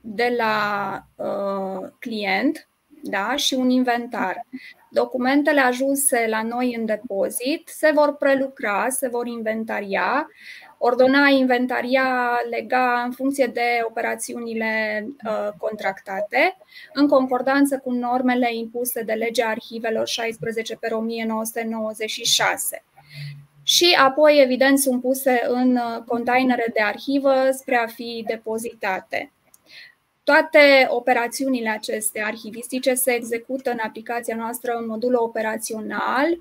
de 0.00 0.34
la 0.36 1.02
uh, 1.16 1.88
client 1.98 2.68
da? 3.02 3.36
și 3.36 3.54
un 3.54 3.70
inventar. 3.70 4.46
Documentele 4.90 5.60
ajunse 5.60 6.26
la 6.28 6.42
noi 6.42 6.74
în 6.74 6.84
depozit 6.84 7.68
se 7.68 7.90
vor 7.94 8.16
prelucra, 8.16 8.88
se 8.88 9.08
vor 9.08 9.26
inventaria 9.26 10.28
ordona 10.78 11.28
inventaria 11.28 12.38
lega 12.50 13.02
în 13.04 13.10
funcție 13.10 13.46
de 13.46 13.80
operațiunile 13.88 15.04
uh, 15.06 15.48
contractate, 15.58 16.56
în 16.92 17.08
concordanță 17.08 17.78
cu 17.78 17.90
normele 17.90 18.54
impuse 18.54 19.02
de 19.02 19.12
legea 19.12 19.46
arhivelor 19.46 20.06
16 20.06 20.76
pe 20.76 20.88
1996 20.94 22.84
și 23.68 23.96
apoi, 24.00 24.40
evident, 24.42 24.78
sunt 24.78 25.00
puse 25.00 25.42
în 25.48 25.76
uh, 25.76 26.02
containere 26.06 26.70
de 26.74 26.82
arhivă 26.82 27.34
spre 27.50 27.76
a 27.76 27.86
fi 27.86 28.24
depozitate. 28.26 29.32
Toate 30.22 30.86
operațiunile 30.88 31.68
acestea 31.68 32.26
arhivistice 32.26 32.94
se 32.94 33.12
execută 33.12 33.70
în 33.70 33.78
aplicația 33.82 34.36
noastră 34.36 34.72
în 34.72 34.86
modul 34.86 35.14
operațional, 35.14 36.38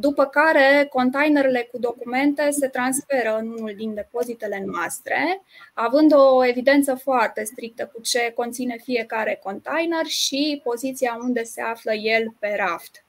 după 0.00 0.26
care 0.26 0.86
containerele 0.90 1.68
cu 1.72 1.78
documente 1.78 2.50
se 2.50 2.68
transferă 2.68 3.36
în 3.40 3.48
unul 3.48 3.72
din 3.76 3.94
depozitele 3.94 4.62
noastre, 4.66 5.42
având 5.74 6.12
o 6.14 6.44
evidență 6.44 6.94
foarte 6.94 7.44
strictă 7.44 7.90
cu 7.94 8.00
ce 8.00 8.32
conține 8.34 8.76
fiecare 8.82 9.40
container 9.42 10.06
și 10.06 10.60
poziția 10.64 11.18
unde 11.22 11.42
se 11.42 11.62
află 11.62 11.92
el 11.92 12.34
pe 12.38 12.54
raft. 12.56 13.04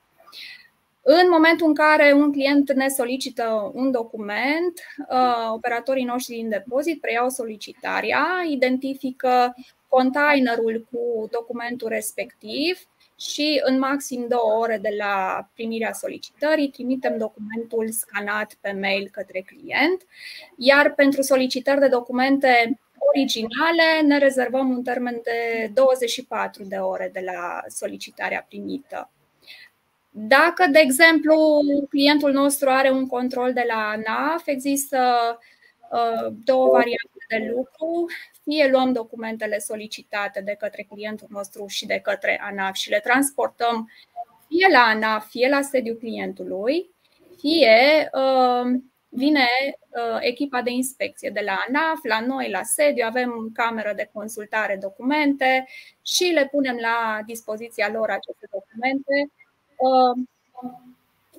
În 1.02 1.30
momentul 1.32 1.68
în 1.68 1.74
care 1.74 2.14
un 2.14 2.32
client 2.32 2.72
ne 2.72 2.88
solicită 2.88 3.72
un 3.74 3.92
document, 3.92 4.74
uh, 5.10 5.52
operatorii 5.54 6.04
noștri 6.04 6.36
din 6.36 6.50
depozit 6.50 7.02
preiau 7.02 7.30
solicitarea, 7.30 8.26
identifică 8.50 9.56
containerul 9.88 10.88
cu 10.92 11.28
documentul 11.32 11.88
respectiv 11.88 12.80
și 13.20 13.62
în 13.64 13.80
maxim 13.80 14.26
două 14.28 14.52
ore 14.62 14.78
de 14.78 14.94
la 14.98 15.48
primirea 15.54 15.94
solicitării 15.94 16.70
trimitem 16.70 17.18
documentul 17.18 17.90
scanat 17.92 18.54
pe 18.62 18.72
mail 18.72 19.10
către 19.12 19.42
client, 19.42 20.02
iar 20.58 20.94
pentru 20.94 21.22
solicitări 21.22 21.80
de 21.80 21.88
documente 21.88 22.80
originale 23.14 24.02
ne 24.06 24.18
rezervăm 24.18 24.70
un 24.70 24.84
termen 24.84 25.20
de 25.24 25.72
24 25.74 26.64
de 26.64 26.76
ore 26.76 27.10
de 27.14 27.22
la 27.26 27.62
solicitarea 27.68 28.46
primită. 28.50 29.10
Dacă, 30.10 30.68
de 30.72 30.80
exemplu, 30.80 31.60
clientul 31.90 32.32
nostru 32.32 32.70
are 32.70 32.90
un 32.90 33.08
control 33.08 33.54
de 33.54 33.64
la 33.68 33.90
ANAF, 33.90 34.48
există 34.48 35.00
uh, 35.92 36.34
două 36.44 36.70
variante 36.70 37.26
de 37.28 37.52
lucru. 37.56 38.06
Fie 38.50 38.70
luăm 38.72 38.94
documentele 38.94 39.60
solicitate 39.60 40.42
de 40.42 40.56
către 40.60 40.84
clientul 40.90 41.28
nostru 41.32 41.68
și 41.68 41.86
de 41.86 42.00
către 42.00 42.42
ANAF 42.44 42.76
și 42.76 42.90
le 42.90 43.00
transportăm 43.00 43.90
fie 44.48 44.68
la 44.72 44.80
ANAF, 44.80 45.30
fie 45.30 45.50
la 45.50 45.62
sediul 45.62 45.96
clientului, 45.96 46.90
fie 47.38 48.10
uh, 48.14 48.80
vine 49.10 49.48
uh, 49.90 50.18
echipa 50.20 50.62
de 50.62 50.72
inspecție 50.72 51.30
de 51.30 51.42
la 51.46 51.64
ANAF, 51.68 52.00
la 52.04 52.20
noi, 52.20 52.50
la 52.50 52.64
sediu, 52.64 53.06
avem 53.06 53.50
cameră 53.54 53.94
de 53.96 54.10
consultare 54.14 54.78
documente 54.82 55.68
și 56.02 56.24
le 56.24 56.48
punem 56.52 56.78
la 56.82 57.20
dispoziția 57.26 57.90
lor 57.92 58.10
aceste 58.10 58.48
documente 58.52 59.32
Uh, 59.80 60.26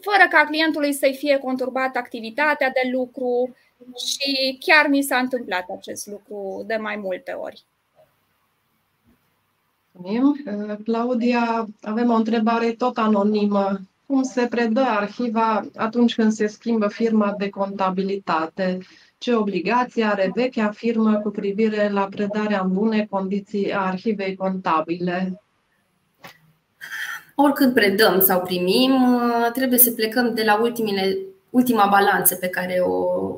fără 0.01 0.29
ca 0.31 0.45
clientului 0.45 0.93
să-i 0.93 1.15
fie 1.15 1.39
conturbată 1.39 1.99
activitatea 1.99 2.71
de 2.71 2.91
lucru 2.93 3.57
și 4.07 4.59
chiar 4.61 4.87
mi 4.89 5.03
s-a 5.03 5.17
întâmplat 5.17 5.65
acest 5.77 6.07
lucru 6.07 6.65
de 6.67 6.77
mai 6.77 6.97
multe 6.97 7.33
ori. 7.33 7.65
Mulțumim. 9.93 10.45
Uh, 10.47 10.77
Claudia, 10.85 11.67
avem 11.83 12.11
o 12.11 12.15
întrebare 12.15 12.73
tot 12.73 12.99
anonimă. 12.99 13.81
Cum 14.07 14.23
se 14.23 14.47
predă 14.47 14.81
arhiva 14.81 15.65
atunci 15.77 16.15
când 16.15 16.33
se 16.33 16.47
schimbă 16.47 16.89
firma 16.89 17.35
de 17.39 17.49
contabilitate? 17.49 18.79
Ce 19.19 19.35
obligații 19.35 20.05
are 20.05 20.31
vechea 20.35 20.71
firmă 20.71 21.19
cu 21.19 21.31
privire 21.31 21.89
la 21.89 22.09
predarea 22.11 22.61
în 22.61 22.73
bune 22.73 23.07
condiții 23.11 23.73
a 23.73 23.81
arhivei 23.81 24.37
contabile? 24.37 25.41
oricând 27.43 27.75
predăm 27.75 28.21
sau 28.21 28.41
primim, 28.41 29.15
uh, 29.15 29.51
trebuie 29.53 29.79
să 29.79 29.91
plecăm 29.91 30.35
de 30.35 30.43
la 30.43 30.61
ultimile, 30.61 31.19
ultima 31.51 31.87
balanță 31.87 32.35
pe 32.35 32.49
care 32.49 32.79
o, 32.79 32.95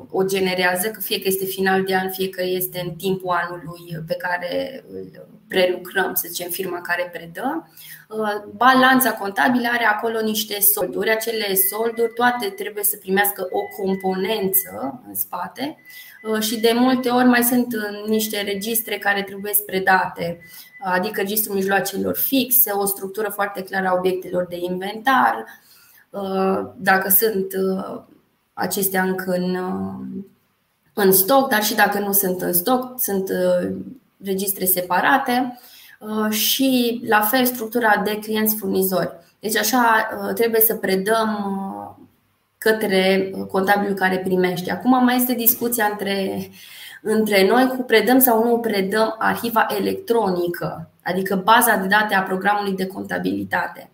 o 0.09 0.23
generează, 0.25 0.89
că 0.89 0.99
fie 0.99 1.19
că 1.19 1.27
este 1.27 1.45
final 1.45 1.83
de 1.83 1.95
an, 1.95 2.09
fie 2.09 2.29
că 2.29 2.43
este 2.43 2.81
în 2.85 2.95
timpul 2.95 3.35
anului 3.41 4.03
pe 4.07 4.13
care 4.13 4.83
îl 4.93 5.27
prelucrăm, 5.47 6.13
să 6.13 6.27
zicem, 6.29 6.49
firma 6.49 6.81
care 6.81 7.09
predă. 7.13 7.69
Uh, 8.09 8.51
balanța 8.55 9.11
contabilă 9.13 9.67
are 9.71 9.85
acolo 9.85 10.19
niște 10.19 10.59
solduri. 10.59 11.09
Acele 11.09 11.55
solduri 11.55 12.13
toate 12.13 12.49
trebuie 12.49 12.83
să 12.83 12.97
primească 12.97 13.47
o 13.51 13.83
componență 13.83 15.01
în 15.07 15.15
spate 15.15 15.77
uh, 16.23 16.41
și 16.41 16.59
de 16.59 16.71
multe 16.75 17.09
ori 17.09 17.25
mai 17.25 17.43
sunt 17.43 17.67
niște 18.07 18.41
registre 18.41 18.97
care 18.97 19.21
trebuie 19.21 19.53
predate 19.65 20.39
adică 20.85 21.21
registrul 21.21 21.55
mijloacelor 21.55 22.17
fixe, 22.17 22.71
o 22.71 22.85
structură 22.85 23.29
foarte 23.29 23.63
clară 23.63 23.87
a 23.87 23.95
obiectelor 23.97 24.45
de 24.49 24.57
inventar, 24.59 25.35
uh, 25.35 25.62
dacă 26.75 27.09
sunt 27.09 27.53
uh, 27.53 28.01
acestea 28.53 29.03
încă 29.03 29.31
în, 29.31 29.55
uh, 29.55 30.21
în 30.93 31.11
stoc, 31.11 31.49
dar 31.49 31.63
și 31.63 31.75
dacă 31.75 31.99
nu 31.99 32.11
sunt 32.11 32.41
în 32.41 32.53
stoc, 32.53 32.93
sunt 32.99 33.29
registre 34.23 34.65
separate 34.65 35.59
și 36.29 37.01
la 37.07 37.21
fel 37.21 37.45
structura 37.45 38.01
de 38.05 38.19
clienți 38.19 38.55
furnizori. 38.55 39.11
Deci 39.39 39.57
așa 39.57 40.07
trebuie 40.35 40.61
să 40.61 40.75
predăm 40.75 41.37
către 42.57 43.31
contabilul 43.51 43.95
care 43.95 44.17
primește. 44.17 44.71
Acum 44.71 45.03
mai 45.03 45.15
este 45.15 45.33
discuția 45.33 45.85
între 45.91 46.49
între 47.03 47.47
noi 47.47 47.67
cu 47.67 47.83
predăm 47.83 48.19
sau 48.19 48.43
nu 48.43 48.57
predăm 48.57 49.15
arhiva 49.17 49.67
electronică, 49.77 50.89
adică 51.03 51.35
baza 51.35 51.75
de 51.75 51.87
date 51.87 52.15
a 52.15 52.21
programului 52.21 52.75
de 52.75 52.87
contabilitate. 52.87 53.89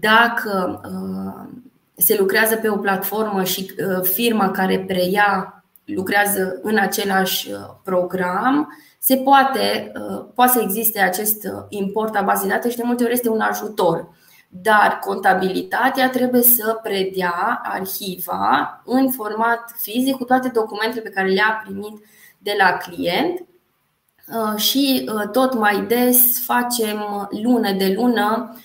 Dacă 0.00 0.80
uh, 0.84 1.48
se 1.96 2.16
lucrează 2.18 2.56
pe 2.56 2.68
o 2.68 2.76
platformă 2.76 3.44
și 3.44 3.74
uh, 3.78 4.02
firma 4.02 4.50
care 4.50 4.84
preia 4.86 5.64
lucrează 5.84 6.60
în 6.62 6.78
același 6.78 7.50
uh, 7.50 7.58
program, 7.84 8.78
se 8.98 9.16
poate, 9.16 9.92
poate 10.34 10.52
să 10.52 10.60
existe 10.62 11.00
acest 11.00 11.48
import 11.68 12.16
a 12.16 12.22
bazei 12.22 12.48
date 12.48 12.70
și 12.70 12.76
de 12.76 12.82
multe 12.84 13.04
ori 13.04 13.12
este 13.12 13.28
un 13.28 13.40
ajutor. 13.40 14.08
Dar 14.48 14.98
contabilitatea 15.04 16.10
trebuie 16.10 16.42
să 16.42 16.78
predea 16.82 17.60
arhiva 17.62 18.82
în 18.84 19.10
format 19.10 19.74
fizic 19.76 20.16
cu 20.16 20.24
toate 20.24 20.48
documentele 20.48 21.02
pe 21.02 21.10
care 21.10 21.28
le-a 21.28 21.62
primit 21.64 22.04
de 22.38 22.54
la 22.58 22.76
client 22.76 23.38
uh, 23.38 24.60
și 24.60 25.10
uh, 25.14 25.28
tot 25.28 25.54
mai 25.54 25.84
des 25.88 26.44
facem 26.44 27.28
lună 27.42 27.72
de 27.72 27.94
lună 27.96 28.50
uh, 28.52 28.60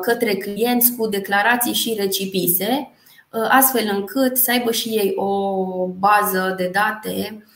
către 0.00 0.34
clienți 0.34 0.96
cu 0.96 1.06
declarații 1.06 1.72
și 1.72 1.96
recipise, 1.98 2.90
astfel 3.48 3.90
încât 3.92 4.36
să 4.36 4.50
aibă 4.50 4.72
și 4.72 4.88
ei 4.88 5.12
o 5.16 5.86
bază 5.86 6.54
de 6.56 6.70
date, 6.72 7.46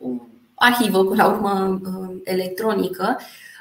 o 0.00 0.10
arhivă, 0.54 1.04
până 1.04 1.22
la 1.22 1.28
urmă, 1.28 1.80
electronică, 2.24 3.18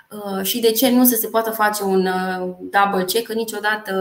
Uh, 0.10 0.43
și 0.43 0.60
de 0.60 0.71
ce 0.71 0.89
nu 0.89 1.04
să 1.04 1.15
se 1.15 1.28
poată 1.28 1.49
face 1.49 1.84
un 1.84 2.06
uh, 2.06 2.56
double 2.60 3.04
check, 3.04 3.28
că 3.28 3.34
niciodată 3.34 3.93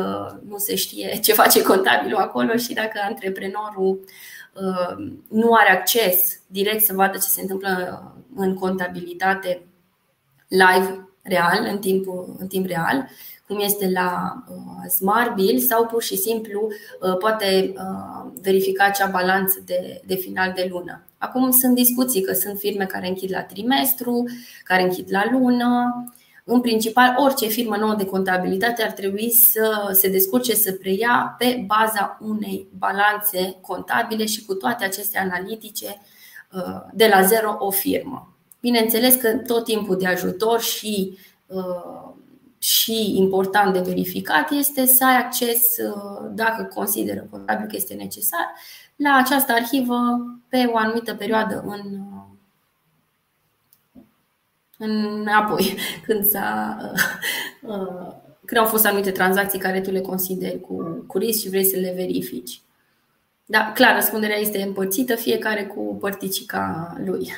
nu 0.49 0.59
se 0.59 0.75
știe 0.75 1.19
ce 1.25 1.33
face 1.33 1.63
contabilul 1.63 2.19
acolo 2.19 2.57
și 2.57 2.75
dacă 2.75 3.01
antreprenorul 3.09 4.05
uh, 4.53 5.13
nu 5.29 5.53
are 5.53 5.71
acces 5.71 6.41
direct 6.47 6.85
să 6.85 6.95
vadă 6.95 7.13
ce 7.13 7.29
se 7.29 7.41
întâmplă 7.41 8.03
în 8.35 8.55
contabilitate 8.55 9.67
live, 10.49 11.09
real, 11.29 11.69
în 11.71 11.79
timp, 11.79 12.07
în 12.39 12.47
timp 12.47 12.67
real, 12.67 13.09
cum 13.47 13.59
este 13.61 13.91
la 13.91 14.43
Smart 14.89 15.35
Bill 15.35 15.59
sau 15.59 15.87
pur 15.87 16.03
și 16.03 16.17
simplu 16.17 16.69
poate 17.19 17.73
verifica 18.43 18.85
acea 18.85 19.07
balanță 19.07 19.63
de, 19.65 20.03
de 20.07 20.15
final 20.15 20.53
de 20.55 20.69
lună. 20.71 21.03
Acum 21.19 21.51
sunt 21.51 21.75
discuții 21.75 22.23
că 22.23 22.33
sunt 22.33 22.59
firme 22.59 22.85
care 22.85 23.09
închid 23.09 23.31
la 23.33 23.43
trimestru, 23.43 24.25
care 24.65 24.83
închid 24.83 25.07
la 25.11 25.25
lună. 25.31 25.73
În 26.45 26.61
principal, 26.61 27.15
orice 27.17 27.47
firmă 27.47 27.77
nouă 27.77 27.95
de 27.95 28.05
contabilitate 28.05 28.83
ar 28.83 28.91
trebui 28.91 29.31
să 29.31 29.91
se 29.93 30.09
descurce 30.09 30.55
să 30.55 30.73
preia 30.73 31.35
pe 31.39 31.65
baza 31.67 32.19
unei 32.21 32.69
balanțe 32.79 33.57
contabile 33.61 34.27
și 34.27 34.45
cu 34.45 34.55
toate 34.55 34.85
aceste 34.85 35.19
analitice 35.19 35.87
uh, 36.53 36.81
de 36.93 37.09
la 37.15 37.23
zero 37.23 37.57
o 37.59 37.71
firmă. 37.71 38.38
Bineînțeles 38.61 39.15
că 39.15 39.37
tot 39.47 39.65
timpul 39.65 39.97
de 39.97 40.07
ajutor 40.07 40.61
și, 40.61 41.19
uh, 41.47 42.13
și 42.59 43.17
important 43.17 43.73
de 43.73 43.81
verificat 43.81 44.51
este 44.51 44.87
să 44.87 45.05
ai 45.05 45.17
acces, 45.17 45.77
uh, 45.77 46.31
dacă 46.35 46.63
consideră 46.75 47.27
contabil 47.31 47.67
că 47.67 47.77
este 47.77 47.95
necesar, 47.95 48.53
la 48.97 49.15
această 49.15 49.53
arhivă 49.53 49.97
pe 50.49 50.71
o 50.73 50.77
anumită 50.77 51.15
perioadă 51.15 51.65
în, 51.67 52.03
înapoi, 54.79 55.77
când, 56.07 56.25
s-a, 56.25 56.77
uh, 57.63 58.13
când 58.45 58.61
au 58.61 58.67
fost 58.67 58.87
anumite 58.87 59.11
tranzacții 59.11 59.59
care 59.59 59.81
tu 59.81 59.91
le 59.91 60.01
consideri 60.01 60.61
cu, 60.61 61.05
cu 61.07 61.19
risc 61.19 61.41
și 61.41 61.49
vrei 61.49 61.65
să 61.65 61.77
le 61.77 61.93
verifici. 61.97 62.61
Da, 63.45 63.73
clar, 63.75 63.95
răspunderea 63.95 64.37
este 64.37 64.63
împărțită, 64.63 65.15
fiecare 65.15 65.67
cu 65.67 65.97
părticica 66.01 66.95
lui 67.05 67.33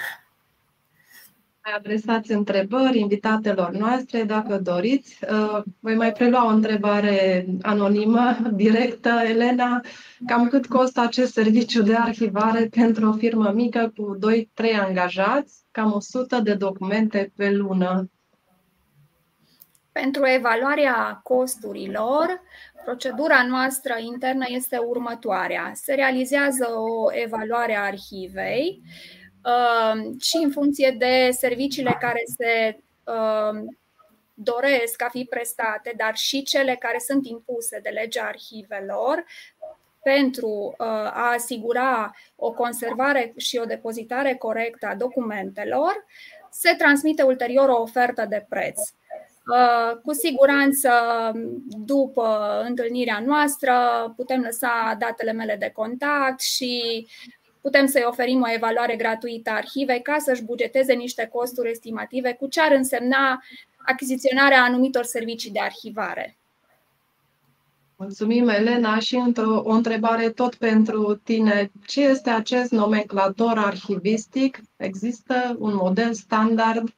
mai 1.64 1.74
adresați 1.76 2.32
întrebări 2.32 2.98
invitatelor 2.98 3.70
noastre, 3.70 4.22
dacă 4.22 4.58
doriți. 4.58 5.18
Uh, 5.30 5.62
voi 5.80 5.94
mai 5.94 6.12
prelua 6.12 6.44
o 6.44 6.48
întrebare 6.48 7.46
anonimă, 7.62 8.36
directă. 8.52 9.10
Elena, 9.24 9.80
cam 10.26 10.48
cât 10.48 10.66
costă 10.66 11.00
acest 11.00 11.32
serviciu 11.32 11.82
de 11.82 11.94
arhivare 11.94 12.68
pentru 12.70 13.08
o 13.08 13.12
firmă 13.12 13.50
mică 13.54 13.92
cu 13.96 14.18
2-3 14.62 14.80
angajați, 14.86 15.64
cam 15.70 15.92
100 15.92 16.40
de 16.40 16.54
documente 16.54 17.32
pe 17.36 17.50
lună? 17.50 18.10
Pentru 19.92 20.26
evaluarea 20.26 21.20
costurilor, 21.22 22.40
procedura 22.84 23.44
noastră 23.48 23.94
internă 24.12 24.44
este 24.48 24.78
următoarea. 24.78 25.70
Se 25.74 25.94
realizează 25.94 26.66
o 26.76 27.14
evaluare 27.22 27.76
a 27.76 27.84
arhivei, 27.84 28.82
și 30.20 30.36
în 30.42 30.50
funcție 30.50 30.94
de 30.98 31.30
serviciile 31.32 31.96
care 32.00 32.22
se 32.36 32.78
doresc 34.34 35.02
a 35.02 35.08
fi 35.08 35.24
prestate, 35.24 35.92
dar 35.96 36.16
și 36.16 36.42
cele 36.42 36.76
care 36.80 36.98
sunt 36.98 37.26
impuse 37.26 37.78
de 37.82 37.88
legea 37.88 38.24
arhivelor, 38.24 39.24
pentru 40.02 40.74
a 40.78 41.32
asigura 41.32 42.14
o 42.36 42.52
conservare 42.52 43.32
și 43.36 43.60
o 43.62 43.64
depozitare 43.64 44.34
corectă 44.34 44.86
a 44.86 44.94
documentelor, 44.94 46.04
se 46.50 46.74
transmite 46.78 47.22
ulterior 47.22 47.68
o 47.68 47.80
ofertă 47.80 48.26
de 48.28 48.46
preț. 48.48 48.80
Cu 50.04 50.12
siguranță, 50.12 50.90
după 51.66 52.60
întâlnirea 52.66 53.22
noastră, 53.26 53.74
putem 54.16 54.40
lăsa 54.40 54.96
datele 54.98 55.32
mele 55.32 55.56
de 55.56 55.70
contact 55.74 56.40
și 56.40 57.06
putem 57.60 57.86
să-i 57.86 58.04
oferim 58.06 58.42
o 58.42 58.52
evaluare 58.54 58.96
gratuită 58.96 59.50
a 59.50 59.54
arhivei 59.54 60.02
ca 60.02 60.16
să-și 60.18 60.44
bugeteze 60.44 60.92
niște 60.92 61.28
costuri 61.32 61.70
estimative 61.70 62.32
cu 62.32 62.46
ce 62.46 62.60
ar 62.60 62.72
însemna 62.72 63.42
achiziționarea 63.76 64.62
anumitor 64.62 65.04
servicii 65.04 65.50
de 65.50 65.60
arhivare. 65.60 66.38
Mulțumim, 67.96 68.48
Elena, 68.48 68.98
și 68.98 69.16
într-o, 69.16 69.62
o 69.64 69.70
întrebare 69.70 70.30
tot 70.30 70.54
pentru 70.54 71.14
tine. 71.14 71.70
Ce 71.86 72.00
este 72.00 72.30
acest 72.30 72.70
nomenclator 72.70 73.58
arhivistic? 73.58 74.60
Există 74.76 75.56
un 75.58 75.74
model 75.74 76.12
standard? 76.12 76.94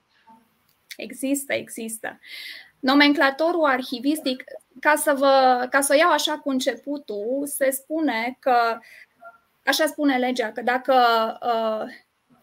Există, 0.96 1.52
există. 1.52 2.18
Nomenclatorul 2.80 3.64
arhivistic, 3.64 4.44
ca 4.80 4.94
să, 4.96 5.14
vă, 5.18 5.66
ca 5.70 5.80
să 5.80 5.92
o 5.94 5.98
iau 5.98 6.10
așa 6.10 6.38
cu 6.38 6.50
începutul, 6.50 7.42
se 7.44 7.70
spune 7.70 8.36
că, 8.40 8.78
așa 9.64 9.86
spune 9.86 10.18
legea, 10.18 10.52
că 10.52 10.62
dacă 10.62 10.94
uh, 11.42 11.94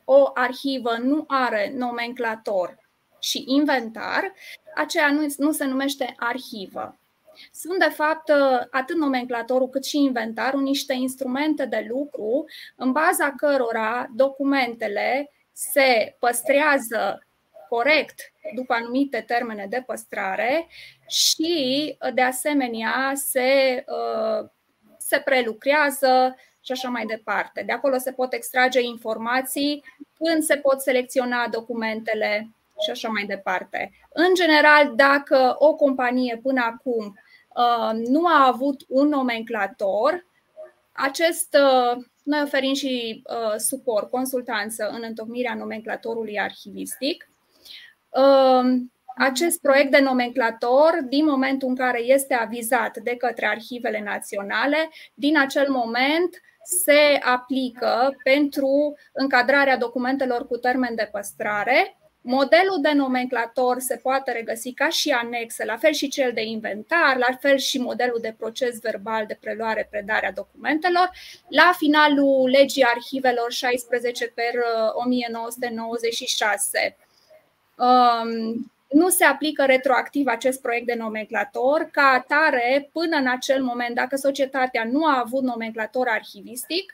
o 0.04 0.32
arhivă 0.34 0.98
nu 1.02 1.24
are 1.28 1.74
nomenclator 1.76 2.78
și 3.20 3.44
inventar, 3.48 4.34
aceea 4.76 5.12
nu, 5.12 5.34
nu 5.38 5.52
se 5.52 5.66
numește 5.66 6.16
arhivă. 6.18 7.00
Sunt, 7.52 7.80
de 7.80 7.90
fapt, 7.90 8.32
atât 8.72 8.96
nomenclatorul 8.96 9.70
cât 9.70 9.86
și 9.86 9.98
inventarul 9.98 10.62
niște 10.62 10.94
instrumente 10.94 11.66
de 11.66 11.86
lucru 11.90 12.46
în 12.76 12.92
baza 12.92 13.34
cărora 13.38 14.08
documentele 14.16 15.32
se 15.52 16.16
păstrează 16.20 17.28
corect 17.70 18.20
după 18.56 18.74
anumite 18.74 19.24
termene 19.28 19.66
de 19.70 19.84
păstrare 19.86 20.68
și, 21.08 21.98
de 22.14 22.22
asemenea, 22.22 23.12
se, 23.16 23.84
se 24.98 25.20
prelucrează 25.20 26.36
și 26.70 26.86
așa 26.86 26.90
mai 26.90 27.06
departe. 27.06 27.64
De 27.66 27.72
acolo 27.72 27.98
se 27.98 28.12
pot 28.12 28.34
extrage 28.34 28.82
informații 28.82 29.84
când 30.18 30.44
se 30.44 30.56
pot 30.56 30.82
selecționa 30.82 31.48
documentele 31.48 32.50
și 32.84 32.90
așa 32.92 33.10
mai 33.10 33.24
departe. 33.24 33.92
În 34.14 34.34
general, 34.34 34.96
dacă 34.96 35.56
o 35.58 35.76
companie 35.76 36.40
până 36.44 36.62
acum 36.66 37.16
Uh, 37.60 37.92
nu 38.08 38.26
a 38.26 38.48
avut 38.48 38.86
un 38.88 39.08
nomenclator. 39.08 40.26
Acest, 40.92 41.58
uh, 41.60 42.04
noi 42.24 42.42
oferim 42.44 42.74
și 42.74 43.24
uh, 43.26 43.56
suport, 43.58 44.10
consultanță 44.10 44.90
în 44.90 45.04
întocmirea 45.08 45.56
nomenclatorului 45.56 46.40
arhivistic. 46.40 47.30
Acest 49.18 49.62
proiect 49.62 49.92
de 49.92 50.00
nomenclator, 50.00 51.00
din 51.10 51.26
momentul 51.26 51.68
în 51.68 51.76
care 51.76 52.02
este 52.02 52.34
avizat 52.34 52.98
de 52.98 53.16
către 53.16 53.48
arhivele 53.48 54.02
naționale, 54.02 54.90
din 55.14 55.40
acel 55.40 55.70
moment 55.70 56.42
se 56.64 57.20
aplică 57.22 58.16
pentru 58.24 58.96
încadrarea 59.14 59.78
documentelor 59.78 60.48
cu 60.48 60.58
termen 60.58 60.96
de 60.96 61.10
păstrare 61.12 62.00
Modelul 62.22 62.82
de 62.82 62.92
nomenclator 62.92 63.80
se 63.80 63.96
poate 63.96 64.32
regăsi 64.32 64.74
ca 64.74 64.90
și 64.90 65.10
anexă, 65.10 65.64
la 65.64 65.78
fel 65.78 65.92
și 65.92 66.08
cel 66.08 66.34
de 66.34 66.42
inventar, 66.42 67.18
la 67.18 67.38
fel 67.40 67.58
și 67.58 67.80
modelul 67.80 68.18
de 68.22 68.36
proces 68.38 68.80
verbal 68.80 69.26
de 69.26 69.38
preluare, 69.42 69.88
predare 69.92 70.28
a 70.28 70.32
documentelor. 70.32 71.10
La 71.48 71.72
finalul 71.78 72.50
legii 72.50 72.84
arhivelor 72.84 73.52
16 73.52 74.28
per 74.28 74.54
1996 74.94 76.98
uh, 77.76 77.86
um, 77.86 78.72
nu 78.90 79.10
se 79.10 79.24
aplică 79.24 79.66
retroactiv 79.66 80.28
acest 80.28 80.62
proiect 80.62 80.86
de 80.86 80.94
nomenclator, 80.94 81.90
ca 81.92 82.02
atare, 82.02 82.90
până 82.94 83.18
în 83.18 83.28
acel 83.28 83.64
moment, 83.64 83.96
dacă 83.96 84.16
societatea 84.16 84.84
nu 84.92 85.06
a 85.06 85.22
avut 85.26 85.44
nomenclator 85.44 86.08
arhivistic, 86.08 86.94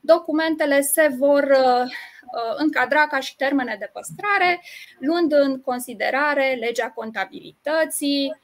documentele 0.00 0.80
se 0.80 1.14
vor 1.18 1.42
uh, 1.42 1.82
uh, 1.82 2.54
încadra 2.56 3.06
ca 3.06 3.20
și 3.20 3.36
termene 3.36 3.76
de 3.78 3.90
păstrare, 3.92 4.62
luând 4.98 5.32
în 5.32 5.60
considerare 5.60 6.56
legea 6.60 6.90
contabilității, 6.90 8.36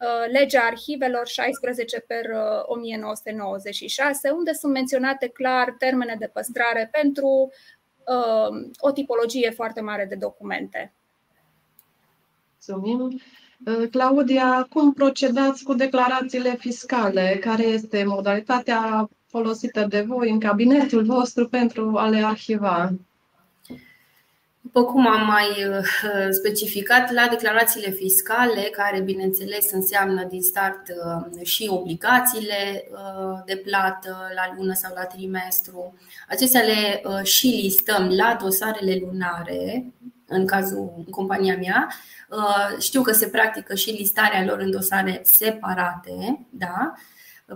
uh, 0.00 0.30
legea 0.30 0.60
arhivelor 0.60 1.26
16 1.26 2.00
per 2.00 2.24
1996, 2.62 4.30
unde 4.30 4.52
sunt 4.52 4.72
menționate 4.72 5.28
clar 5.28 5.74
termene 5.78 6.16
de 6.18 6.30
păstrare 6.32 6.88
pentru 6.92 7.52
o 8.78 8.90
tipologie 8.90 9.50
foarte 9.50 9.80
mare 9.80 10.04
de 10.04 10.14
documente. 10.14 10.92
Mulțumim. 12.66 13.20
Claudia, 13.90 14.66
cum 14.70 14.92
procedați 14.92 15.62
cu 15.62 15.74
declarațiile 15.74 16.56
fiscale? 16.58 17.38
Care 17.40 17.62
este 17.62 18.04
modalitatea 18.04 19.08
folosită 19.26 19.86
de 19.88 20.00
voi 20.00 20.30
în 20.30 20.40
cabinetul 20.40 21.04
vostru 21.04 21.48
pentru 21.48 21.96
a 21.96 22.08
le 22.08 22.24
arhiva? 22.24 22.92
După 24.60 24.84
cum 24.84 25.06
am 25.06 25.26
mai 25.26 25.48
uh, 25.48 25.84
specificat, 26.30 27.12
la 27.12 27.26
declarațiile 27.30 27.90
fiscale, 27.90 28.60
care 28.60 29.00
bineînțeles 29.00 29.72
înseamnă 29.72 30.24
din 30.24 30.42
start 30.42 30.82
uh, 30.88 31.46
și 31.46 31.68
obligațiile 31.70 32.84
uh, 32.90 33.42
de 33.46 33.56
plată 33.56 34.16
la 34.34 34.54
lună 34.56 34.72
sau 34.72 34.92
la 34.94 35.04
trimestru, 35.04 35.94
acestea 36.28 36.62
le 36.62 37.02
și 37.22 37.46
listăm 37.46 38.08
la 38.08 38.38
dosarele 38.40 38.98
lunare, 39.00 39.92
în 40.26 40.46
cazul 40.46 41.04
compania 41.10 41.56
mea. 41.56 41.88
Știu 42.78 43.02
că 43.02 43.12
se 43.12 43.26
practică 43.26 43.74
și 43.74 43.90
listarea 43.90 44.44
lor 44.44 44.58
în 44.58 44.70
dosare 44.70 45.20
separate, 45.24 46.46
da? 46.50 46.94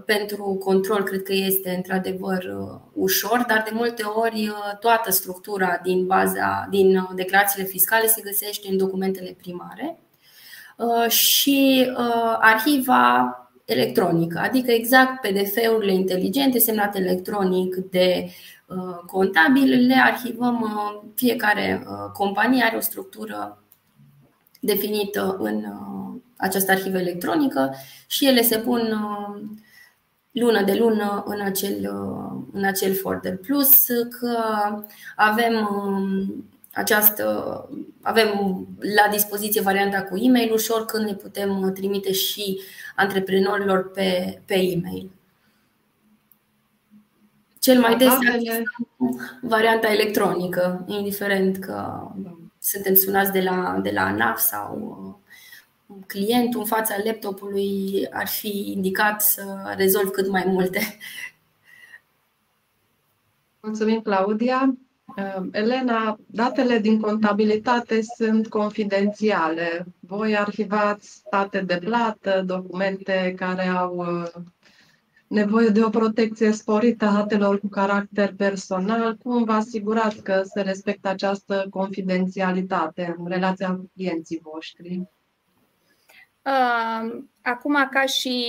pentru 0.04 0.44
control 0.64 1.02
cred 1.02 1.22
că 1.22 1.32
este 1.32 1.70
într-adevăr 1.70 2.44
uh, 2.44 2.80
ușor, 2.92 3.44
dar 3.48 3.62
de 3.64 3.70
multe 3.72 4.02
ori 4.02 4.48
uh, 4.48 4.78
toată 4.80 5.10
structura 5.10 5.80
din 5.82 6.06
baza, 6.06 6.66
din 6.70 6.96
uh, 6.96 7.08
declarațiile 7.14 7.68
fiscale 7.68 8.06
se 8.06 8.20
găsește 8.24 8.68
în 8.70 8.76
documentele 8.76 9.36
primare 9.38 9.98
și 11.08 11.90
arhiva 12.38 13.32
electronică, 13.64 14.38
adică 14.38 14.70
exact 14.70 15.20
PDF-urile 15.20 15.92
inteligente 15.92 16.58
semnate 16.58 16.98
electronic 16.98 17.74
de 17.74 18.30
contabil, 19.06 19.86
le 19.86 19.94
arhivăm, 19.94 20.64
fiecare 21.14 21.86
companie 22.12 22.62
are 22.62 22.76
o 22.76 22.80
structură 22.80 23.62
definită 24.60 25.36
în 25.38 25.64
această 26.36 26.70
arhivă 26.70 26.98
electronică 26.98 27.74
și 28.06 28.26
ele 28.26 28.42
se 28.42 28.58
pun 28.58 28.80
lună 30.30 30.62
de 30.62 30.74
lună 30.74 31.22
în 31.26 31.40
acel, 31.40 31.90
în 32.52 32.64
acel 32.64 32.94
folder. 32.94 33.36
Plus 33.36 33.86
că 34.20 34.38
avem 35.16 35.68
um, 35.72 36.44
această, 36.72 37.68
avem 38.02 38.28
la 38.96 39.08
dispoziție 39.10 39.60
varianta 39.60 40.02
cu 40.02 40.16
e-mail 40.16 40.52
ușor 40.52 40.84
când 40.84 41.04
ne 41.04 41.14
putem 41.14 41.72
trimite 41.74 42.12
și 42.12 42.60
antreprenorilor 42.96 43.90
pe, 43.90 44.40
pe 44.46 44.54
e-mail. 44.54 45.10
Cel 47.58 47.80
mai 47.80 47.96
des 47.96 48.12
varianta 49.40 49.92
electronică, 49.92 50.84
indiferent 50.86 51.58
că 51.58 52.08
suntem 52.60 52.94
sunați 52.94 53.32
de 53.32 53.40
la, 53.40 53.78
de 53.82 53.90
la 53.90 54.02
ANAF 54.02 54.38
sau 54.38 55.20
clientul 56.06 56.60
în 56.60 56.66
fața 56.66 56.94
laptopului 57.04 58.06
ar 58.10 58.26
fi 58.26 58.72
indicat 58.72 59.22
să 59.22 59.74
rezolv 59.76 60.10
cât 60.10 60.28
mai 60.30 60.44
multe. 60.46 60.98
Mulțumim, 63.60 64.00
Claudia. 64.00 64.74
Uh, 65.16 65.46
Elena, 65.52 66.18
datele 66.26 66.78
din 66.78 67.00
contabilitate 67.00 68.00
sunt 68.16 68.48
confidențiale. 68.48 69.86
Voi 70.00 70.36
arhivați 70.36 71.08
state 71.08 71.60
de 71.60 71.78
plată, 71.84 72.42
documente 72.46 73.34
care 73.36 73.66
au 73.66 73.96
uh, 73.96 74.42
nevoie 75.28 75.68
de 75.68 75.84
o 75.84 75.88
protecție 75.88 76.52
sporită 76.52 77.04
a 77.04 77.12
datelor 77.12 77.60
cu 77.60 77.68
caracter 77.68 78.34
personal. 78.36 79.16
Cum 79.16 79.44
vă 79.44 79.52
asigurați 79.52 80.22
că 80.22 80.42
se 80.44 80.60
respectă 80.60 81.08
această 81.08 81.66
confidențialitate 81.70 83.14
în 83.18 83.26
relația 83.28 83.70
cu 83.70 83.90
clienții 83.94 84.40
voștri? 84.42 85.02
Acum, 87.42 87.88
ca 87.90 88.04
și 88.06 88.46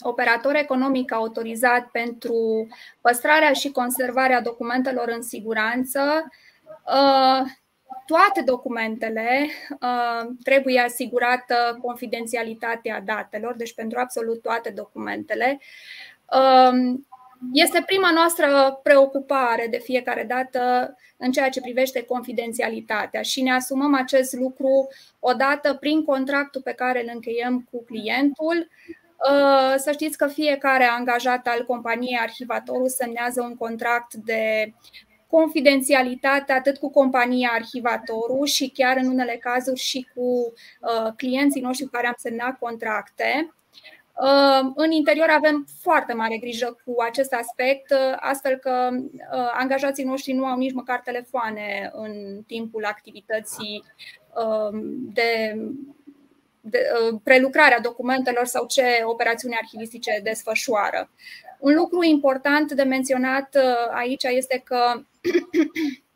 operator 0.00 0.54
economic 0.54 1.12
autorizat 1.12 1.86
pentru 1.90 2.66
păstrarea 3.00 3.52
și 3.52 3.70
conservarea 3.70 4.42
documentelor 4.42 5.08
în 5.08 5.22
siguranță, 5.22 6.00
toate 8.10 8.42
documentele 8.44 9.48
trebuie 10.42 10.80
asigurată 10.80 11.78
confidențialitatea 11.82 13.00
datelor, 13.04 13.54
deci 13.54 13.74
pentru 13.74 13.98
absolut 13.98 14.42
toate 14.42 14.70
documentele. 14.70 15.60
Este 17.52 17.82
prima 17.86 18.10
noastră 18.10 18.80
preocupare 18.82 19.66
de 19.70 19.78
fiecare 19.78 20.24
dată 20.24 20.94
în 21.16 21.32
ceea 21.32 21.48
ce 21.48 21.60
privește 21.60 22.02
confidențialitatea 22.02 23.22
și 23.22 23.42
ne 23.42 23.52
asumăm 23.52 23.94
acest 23.94 24.32
lucru 24.32 24.88
odată 25.18 25.74
prin 25.74 26.04
contractul 26.04 26.60
pe 26.60 26.72
care 26.72 27.02
îl 27.02 27.10
încheiem 27.14 27.68
cu 27.70 27.84
clientul. 27.84 28.68
Uh, 29.30 29.74
să 29.76 29.92
știți 29.92 30.18
că 30.18 30.26
fiecare 30.26 30.84
angajat 30.84 31.46
al 31.46 31.64
companiei 31.66 32.18
arhivatorul 32.20 32.88
semnează 32.88 33.42
un 33.42 33.56
contract 33.56 34.14
de 34.14 34.72
confidențialitate 35.30 36.52
atât 36.52 36.78
cu 36.78 36.90
compania 36.90 37.50
arhivatorul 37.52 38.46
și 38.46 38.70
chiar 38.74 38.96
în 38.96 39.08
unele 39.08 39.36
cazuri 39.40 39.80
și 39.80 40.08
cu 40.14 40.52
uh, 40.80 41.12
clienții 41.16 41.60
noștri 41.60 41.84
cu 41.84 41.90
care 41.90 42.06
am 42.06 42.14
semnat 42.16 42.58
contracte. 42.58 43.54
În 44.74 44.90
interior 44.90 45.28
avem 45.30 45.66
foarte 45.80 46.12
mare 46.12 46.36
grijă 46.36 46.78
cu 46.84 46.94
acest 47.02 47.32
aspect, 47.32 47.94
astfel 48.16 48.56
că 48.56 48.88
uh, 48.92 49.50
angajații 49.52 50.04
noștri 50.04 50.32
nu 50.32 50.44
au 50.44 50.56
nici 50.56 50.72
măcar 50.72 51.00
telefoane 51.04 51.90
în 51.92 52.42
timpul 52.46 52.84
activității 52.84 53.84
um, 54.34 54.80
de, 55.12 55.56
de 56.60 56.78
uh, 56.78 57.20
prelucrare 57.22 57.74
a 57.74 57.80
documentelor 57.80 58.44
sau 58.44 58.66
ce 58.66 58.84
operațiuni 59.04 59.58
arhivistice 59.62 60.20
desfășoară. 60.22 61.10
Un 61.58 61.74
lucru 61.74 62.02
important 62.02 62.72
de 62.72 62.82
menționat 62.82 63.54
uh, 63.54 63.94
aici 63.94 64.24
este 64.24 64.62
că 64.64 65.02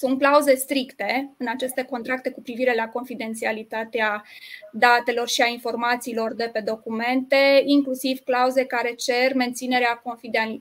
Sunt 0.00 0.18
clauze 0.18 0.54
stricte 0.54 1.34
în 1.38 1.46
aceste 1.48 1.82
contracte 1.82 2.30
cu 2.30 2.42
privire 2.42 2.74
la 2.74 2.88
confidențialitatea 2.88 4.24
datelor 4.72 5.28
și 5.28 5.42
a 5.42 5.46
informațiilor 5.46 6.34
de 6.34 6.50
pe 6.52 6.60
documente, 6.60 7.62
inclusiv 7.64 8.18
clauze 8.18 8.64
care 8.64 8.94
cer 8.94 9.34
menținerea 9.34 10.02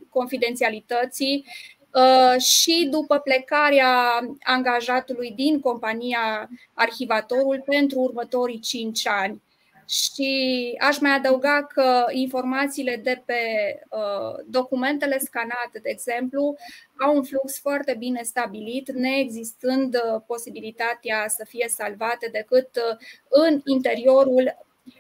confidențialității 0.09 1.45
uh, 1.93 2.41
și 2.41 2.87
după 2.91 3.17
plecarea 3.17 4.19
angajatului 4.43 5.31
din 5.35 5.59
compania 5.59 6.49
arhivatorul 6.73 7.63
pentru 7.65 7.99
următorii 7.99 8.59
5 8.59 9.07
ani. 9.07 9.41
Și 9.89 10.75
aș 10.79 10.99
mai 10.99 11.11
adăuga 11.11 11.63
că 11.63 12.05
informațiile 12.09 12.95
de 13.03 13.21
pe 13.25 13.41
uh, 13.89 14.43
documentele 14.45 15.17
scanate, 15.17 15.79
de 15.81 15.89
exemplu, 15.89 16.55
au 16.99 17.15
un 17.15 17.23
flux 17.23 17.59
foarte 17.59 17.95
bine 17.97 18.21
stabilit, 18.21 18.91
neexistând 18.91 19.95
uh, 19.95 20.21
posibilitatea 20.27 21.25
să 21.27 21.45
fie 21.47 21.67
salvate 21.69 22.29
decât 22.31 22.69
uh, 22.75 22.97
în 23.29 23.61
interiorul 23.65 24.57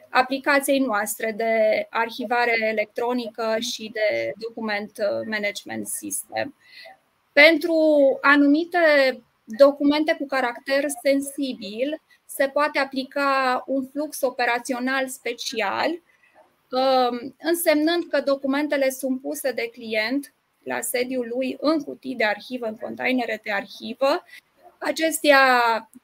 aplicației 0.09 0.79
noastre 0.79 1.31
de 1.31 1.85
arhivare 1.89 2.57
electronică 2.61 3.55
și 3.59 3.91
de 3.93 4.33
document 4.37 4.91
uh, 4.97 5.27
management 5.29 5.87
system. 5.87 6.55
Pentru 7.33 7.77
anumite 8.21 8.79
documente 9.57 10.15
cu 10.19 10.25
caracter 10.25 10.85
sensibil, 11.03 12.01
se 12.25 12.47
poate 12.47 12.79
aplica 12.79 13.63
un 13.67 13.87
flux 13.87 14.21
operațional 14.21 15.07
special, 15.07 15.89
um, 16.71 17.35
însemnând 17.41 18.03
că 18.09 18.21
documentele 18.21 18.89
sunt 18.89 19.21
puse 19.21 19.51
de 19.51 19.69
client 19.71 20.33
la 20.63 20.81
sediul 20.81 21.27
lui 21.35 21.57
în 21.59 21.81
cutii 21.83 22.15
de 22.15 22.23
arhivă, 22.23 22.65
în 22.65 22.75
containere 22.75 23.39
de 23.43 23.51
arhivă, 23.51 24.23
acestea 24.79 25.41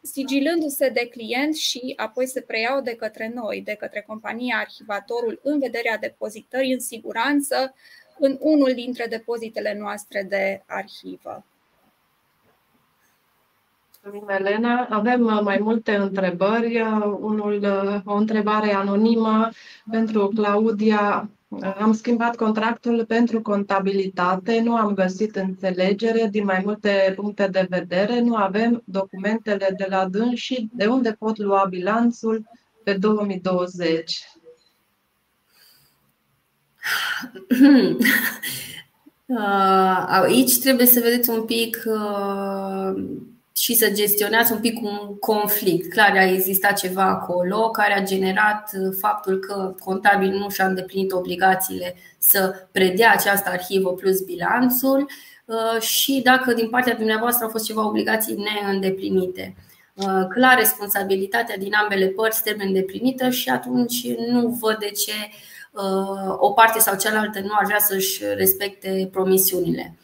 sigilându-se 0.02 0.90
de 0.90 1.08
client 1.08 1.56
și 1.56 1.94
apoi 1.96 2.28
se 2.28 2.42
preiau 2.42 2.82
de 2.82 2.96
către 2.96 3.32
noi, 3.34 3.62
de 3.62 3.74
către 3.74 4.02
compania 4.08 4.58
arhivatorul, 4.58 5.40
în 5.44 5.60
vederea 5.60 5.98
depozitării 5.98 6.74
în 6.74 6.80
siguranță 6.80 7.76
în 8.20 8.38
unul 8.40 8.74
dintre 8.74 9.06
depozitele 9.06 9.78
noastre 9.80 10.24
de 10.24 10.64
arhivă. 10.66 11.46
Mulțumim, 14.06 14.30
Elena. 14.30 14.88
Avem 14.90 15.26
uh, 15.26 15.40
mai 15.44 15.58
multe 15.62 15.96
întrebări. 15.96 16.82
Uh, 16.82 17.18
unul, 17.20 17.60
uh, 17.64 18.02
o 18.04 18.16
întrebare 18.16 18.74
anonimă 18.74 19.50
pentru 19.92 20.32
Claudia. 20.36 21.30
Am 21.80 21.94
schimbat 21.94 22.36
contractul 22.36 23.06
pentru 23.06 23.42
contabilitate, 23.42 24.62
nu 24.62 24.76
am 24.76 24.94
găsit 24.94 25.36
înțelegere 25.36 26.28
din 26.32 26.44
mai 26.44 26.62
multe 26.66 27.14
puncte 27.16 27.48
de 27.48 27.68
vedere, 27.70 28.20
nu 28.20 28.36
avem 28.36 28.82
documentele 28.86 29.74
de 29.78 29.86
la 29.90 30.08
dâns 30.08 30.40
și 30.40 30.70
de 30.74 30.86
unde 30.86 31.16
pot 31.20 31.38
lua 31.38 31.66
bilanțul 31.70 32.44
pe 32.84 32.94
2020. 32.94 34.24
Aici 40.08 40.60
trebuie 40.60 40.86
să 40.86 41.00
vedeți 41.00 41.30
un 41.30 41.46
pic 41.46 41.84
și 43.58 43.74
să 43.74 43.90
gestionați 43.90 44.52
un 44.52 44.60
pic 44.60 44.82
un 44.82 45.18
conflict. 45.20 45.90
Clar, 45.90 46.12
a 46.18 46.24
existat 46.24 46.78
ceva 46.78 47.04
acolo 47.04 47.70
care 47.70 47.94
a 47.94 48.04
generat 48.04 48.72
uh, 48.74 48.96
faptul 49.00 49.40
că 49.40 49.76
contabil 49.84 50.30
nu 50.30 50.50
și-a 50.50 50.66
îndeplinit 50.66 51.12
obligațiile 51.12 51.96
să 52.18 52.68
predea 52.72 53.12
această 53.12 53.50
arhivă 53.50 53.94
plus 53.94 54.20
bilanțul 54.22 55.10
uh, 55.46 55.82
și 55.82 56.22
dacă 56.24 56.54
din 56.54 56.70
partea 56.70 56.96
dumneavoastră 56.96 57.46
au 57.46 57.52
fost 57.52 57.66
ceva 57.66 57.88
obligații 57.88 58.36
neîndeplinite. 58.36 59.56
Uh, 59.94 60.26
clar, 60.30 60.58
responsabilitatea 60.58 61.58
din 61.58 61.74
ambele 61.74 62.08
părți 62.08 62.44
trebuie 62.44 62.68
îndeplinită 62.68 63.30
și 63.30 63.50
atunci 63.50 64.08
nu 64.30 64.48
văd 64.62 64.78
de 64.78 64.90
ce 64.90 65.14
o 66.38 66.52
parte 66.52 66.80
sau 66.80 66.98
cealaltă 66.98 67.40
nu 67.40 67.52
ar 67.52 67.66
vrea 67.66 67.80
să-și 67.80 68.24
respecte 68.36 69.10
promisiunile. 69.12 69.96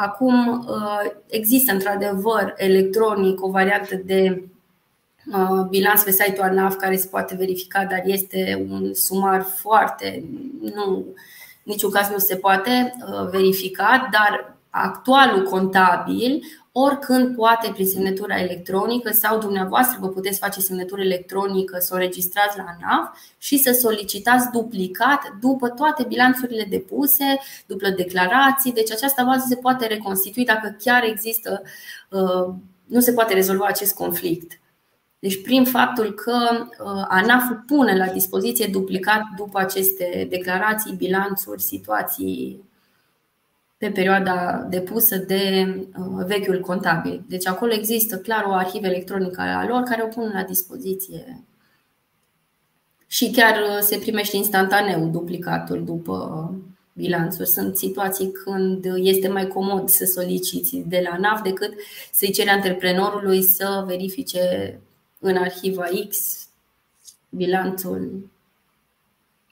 Acum 0.00 0.64
uh, 0.68 1.10
există 1.26 1.72
într-adevăr 1.72 2.54
electronic 2.56 3.44
o 3.44 3.50
variantă 3.50 3.94
de 3.94 4.42
uh, 5.32 5.66
bilanț 5.68 6.02
pe 6.02 6.10
site-ul 6.10 6.48
ANAF 6.48 6.76
care 6.76 6.96
se 6.96 7.08
poate 7.08 7.34
verifica, 7.34 7.84
dar 7.84 8.02
este 8.04 8.66
un 8.70 8.94
sumar 8.94 9.42
foarte, 9.42 10.24
nu, 10.74 11.04
niciun 11.62 11.90
caz 11.90 12.08
nu 12.08 12.18
se 12.18 12.36
poate 12.36 12.94
uh, 13.00 13.28
verifica, 13.30 14.08
dar 14.12 14.56
actualul 14.70 15.48
contabil 15.48 16.42
oricând 16.80 17.36
poate 17.36 17.70
prin 17.72 17.86
semnătura 17.86 18.40
electronică 18.40 19.10
sau 19.12 19.38
dumneavoastră 19.38 19.98
vă 20.00 20.08
puteți 20.08 20.38
face 20.38 20.60
semnătură 20.60 21.00
electronică, 21.00 21.78
să 21.80 21.94
o 21.94 21.98
registrați 21.98 22.56
la 22.56 22.64
ANAF 22.64 23.16
și 23.38 23.58
să 23.58 23.72
solicitați 23.72 24.50
duplicat 24.50 25.20
după 25.40 25.68
toate 25.68 26.04
bilanțurile 26.08 26.66
depuse, 26.70 27.38
după 27.66 27.88
declarații. 27.88 28.72
Deci 28.72 28.92
această 28.92 29.22
bază 29.24 29.44
se 29.48 29.56
poate 29.56 29.86
reconstitui 29.86 30.44
dacă 30.44 30.76
chiar 30.80 31.04
există, 31.04 31.62
uh, 32.10 32.54
nu 32.84 33.00
se 33.00 33.12
poate 33.12 33.34
rezolva 33.34 33.66
acest 33.66 33.94
conflict. 33.94 34.60
Deci, 35.18 35.42
prin 35.42 35.64
faptul 35.64 36.12
că 36.12 36.38
uh, 36.60 37.04
ANAF 37.08 37.44
pune 37.66 37.96
la 37.96 38.06
dispoziție 38.06 38.66
duplicat 38.66 39.22
după 39.36 39.58
aceste 39.58 40.26
declarații, 40.30 40.94
bilanțuri, 40.94 41.62
situații 41.62 42.67
pe 43.78 43.90
perioada 43.90 44.66
depusă 44.70 45.16
de 45.16 45.74
uh, 45.98 46.24
vechiul 46.26 46.60
contabil. 46.60 47.24
Deci 47.28 47.46
acolo 47.46 47.72
există 47.72 48.18
clar 48.18 48.44
o 48.44 48.52
arhivă 48.52 48.86
electronică 48.86 49.40
a 49.40 49.66
lor 49.66 49.82
care 49.82 50.02
o 50.02 50.06
pun 50.06 50.30
la 50.34 50.42
dispoziție 50.42 51.42
și 53.06 53.30
chiar 53.30 53.56
uh, 53.56 53.78
se 53.80 53.98
primește 53.98 54.36
instantaneu 54.36 55.08
duplicatul 55.08 55.84
după 55.84 56.54
bilanțuri. 56.92 57.48
Sunt 57.48 57.76
situații 57.76 58.32
când 58.32 58.84
este 58.94 59.28
mai 59.28 59.46
comod 59.46 59.88
să 59.88 60.04
soliciți 60.04 60.76
de 60.76 61.00
la 61.10 61.16
NAV 61.16 61.40
decât 61.40 61.74
să-i 62.12 62.32
cere 62.32 62.50
antreprenorului 62.50 63.42
să 63.42 63.84
verifice 63.86 64.78
în 65.18 65.36
arhiva 65.36 65.84
X 66.08 66.18
bilanțul 67.28 68.30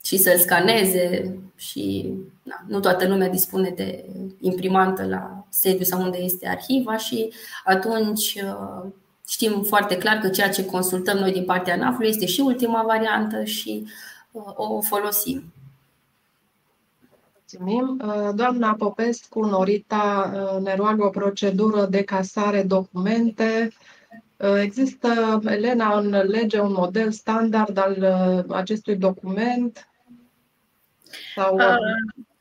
și 0.03 0.17
să-l 0.17 0.39
scaneze 0.39 1.39
și 1.57 2.13
na, 2.43 2.65
nu 2.67 2.81
toată 2.81 3.09
lumea 3.09 3.29
dispune 3.29 3.71
de 3.71 4.05
imprimantă 4.41 5.07
la 5.07 5.45
sediu 5.49 5.85
sau 5.85 6.03
unde 6.03 6.19
este 6.19 6.49
arhiva 6.49 6.97
și 6.97 7.33
atunci 7.65 8.43
uh, 8.45 8.91
știm 9.29 9.63
foarte 9.63 9.97
clar 9.97 10.19
că 10.19 10.29
ceea 10.29 10.51
ce 10.51 10.65
consultăm 10.65 11.19
noi 11.19 11.33
din 11.33 11.45
partea 11.45 11.77
NAF-ului 11.77 12.09
este 12.09 12.27
și 12.27 12.41
ultima 12.41 12.83
variantă 12.83 13.45
și 13.45 13.87
uh, 14.31 14.53
o 14.55 14.81
folosim. 14.81 15.45
Mulțumim. 17.41 18.03
Uh, 18.05 18.35
doamna 18.35 18.75
Popescu 18.75 19.45
Norita 19.45 20.33
ne 20.63 20.75
roagă 20.75 21.05
o 21.05 21.11
procedură 21.11 21.87
de 21.87 22.03
casare 22.03 22.63
documente. 22.63 23.73
Există, 24.63 25.41
Elena, 25.45 25.99
în 25.99 26.09
lege 26.27 26.61
un 26.61 26.73
model 26.73 27.11
standard 27.11 27.79
al 27.79 28.03
acestui 28.49 28.97
document? 28.97 29.89
Sau... 31.35 31.59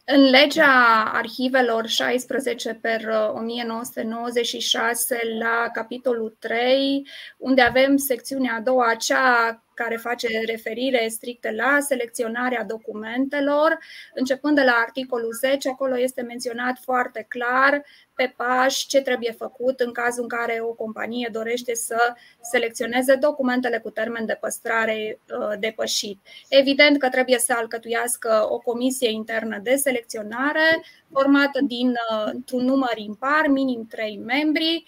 În 0.08 0.30
legea 0.30 1.04
arhivelor 1.14 1.88
16 1.88 2.74
per 2.74 3.06
1996 3.34 5.20
la 5.40 5.70
capitolul 5.74 6.36
3, 6.40 7.08
unde 7.38 7.62
avem 7.62 7.98
secțiunea 7.98 8.56
a 8.56 8.62
doua, 8.62 8.90
acea 8.90 9.64
care 9.74 9.96
face 9.96 10.28
referire 10.46 11.08
strictă 11.08 11.52
la 11.52 11.78
selecționarea 11.80 12.64
documentelor. 12.64 13.78
Începând 14.14 14.56
de 14.56 14.64
la 14.64 14.72
articolul 14.72 15.34
10, 15.34 15.70
acolo 15.70 16.00
este 16.00 16.22
menționat 16.22 16.78
foarte 16.82 17.26
clar 17.30 17.84
pe 18.16 18.34
pași 18.36 18.88
ce 18.88 19.02
trebuie 19.02 19.32
făcut 19.32 19.80
în 19.80 19.92
cazul 19.92 20.22
în 20.22 20.28
care 20.28 20.60
o 20.62 20.74
companie 20.74 21.30
dorește 21.32 21.74
să 21.74 22.14
selecționeze 22.42 23.16
documentele 23.16 23.80
cu 23.80 23.90
termen 23.90 24.26
de 24.26 24.38
păstrare 24.40 25.20
uh, 25.40 25.60
depășit. 25.60 26.20
Evident 26.50 27.00
că 27.00 27.10
trebuie 27.10 27.40
să 27.40 27.54
alcătuiască 27.58 28.48
o 28.50 28.58
comisie 28.58 29.12
internă 29.12 29.60
de 29.64 29.76
selecționare 29.76 30.84
formată 31.12 31.60
din 31.68 31.90
uh, 31.90 32.34
un 32.52 32.64
număr 32.64 32.98
impar, 32.98 33.48
minim 33.48 33.88
trei 33.90 34.18
membri 34.26 34.84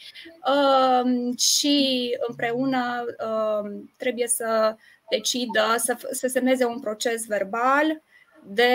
uh, 0.48 1.38
și 1.38 2.10
împreună 2.28 3.06
trebuie 3.98 4.28
să 4.28 4.76
decidă 5.10 5.76
să, 5.78 5.98
să 6.12 6.28
semneze 6.28 6.66
un 6.66 6.80
proces 6.80 7.26
verbal 7.26 8.02
de 8.50 8.72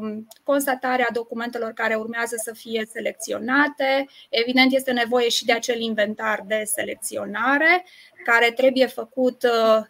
um, 0.00 0.26
constatarea 0.42 1.08
documentelor 1.12 1.72
care 1.72 1.94
urmează 1.94 2.34
să 2.38 2.52
fie 2.54 2.88
selecționate. 2.92 4.06
Evident, 4.28 4.72
este 4.72 4.92
nevoie 4.92 5.28
și 5.28 5.44
de 5.44 5.52
acel 5.52 5.80
inventar 5.80 6.44
de 6.46 6.62
selecționare 6.64 7.84
care 8.24 8.50
trebuie 8.50 8.86
făcut 8.86 9.42
uh, 9.42 9.84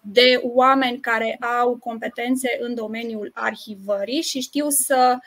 de 0.00 0.40
oameni 0.42 1.00
care 1.00 1.38
au 1.60 1.76
competențe 1.76 2.56
în 2.60 2.74
domeniul 2.74 3.30
arhivării 3.34 4.22
și 4.22 4.40
știu 4.40 4.68
să 4.68 5.18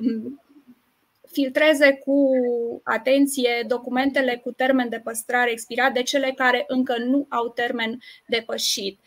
um, 0.00 0.40
filtreze 1.30 1.92
cu 2.04 2.30
atenție 2.84 3.64
documentele 3.66 4.36
cu 4.36 4.52
termen 4.52 4.88
de 4.88 5.00
păstrare 5.04 5.50
expirat 5.50 5.92
de 5.92 6.02
cele 6.02 6.32
care 6.36 6.64
încă 6.66 6.96
nu 6.98 7.26
au 7.28 7.48
termen 7.48 7.98
depășit 8.26 8.98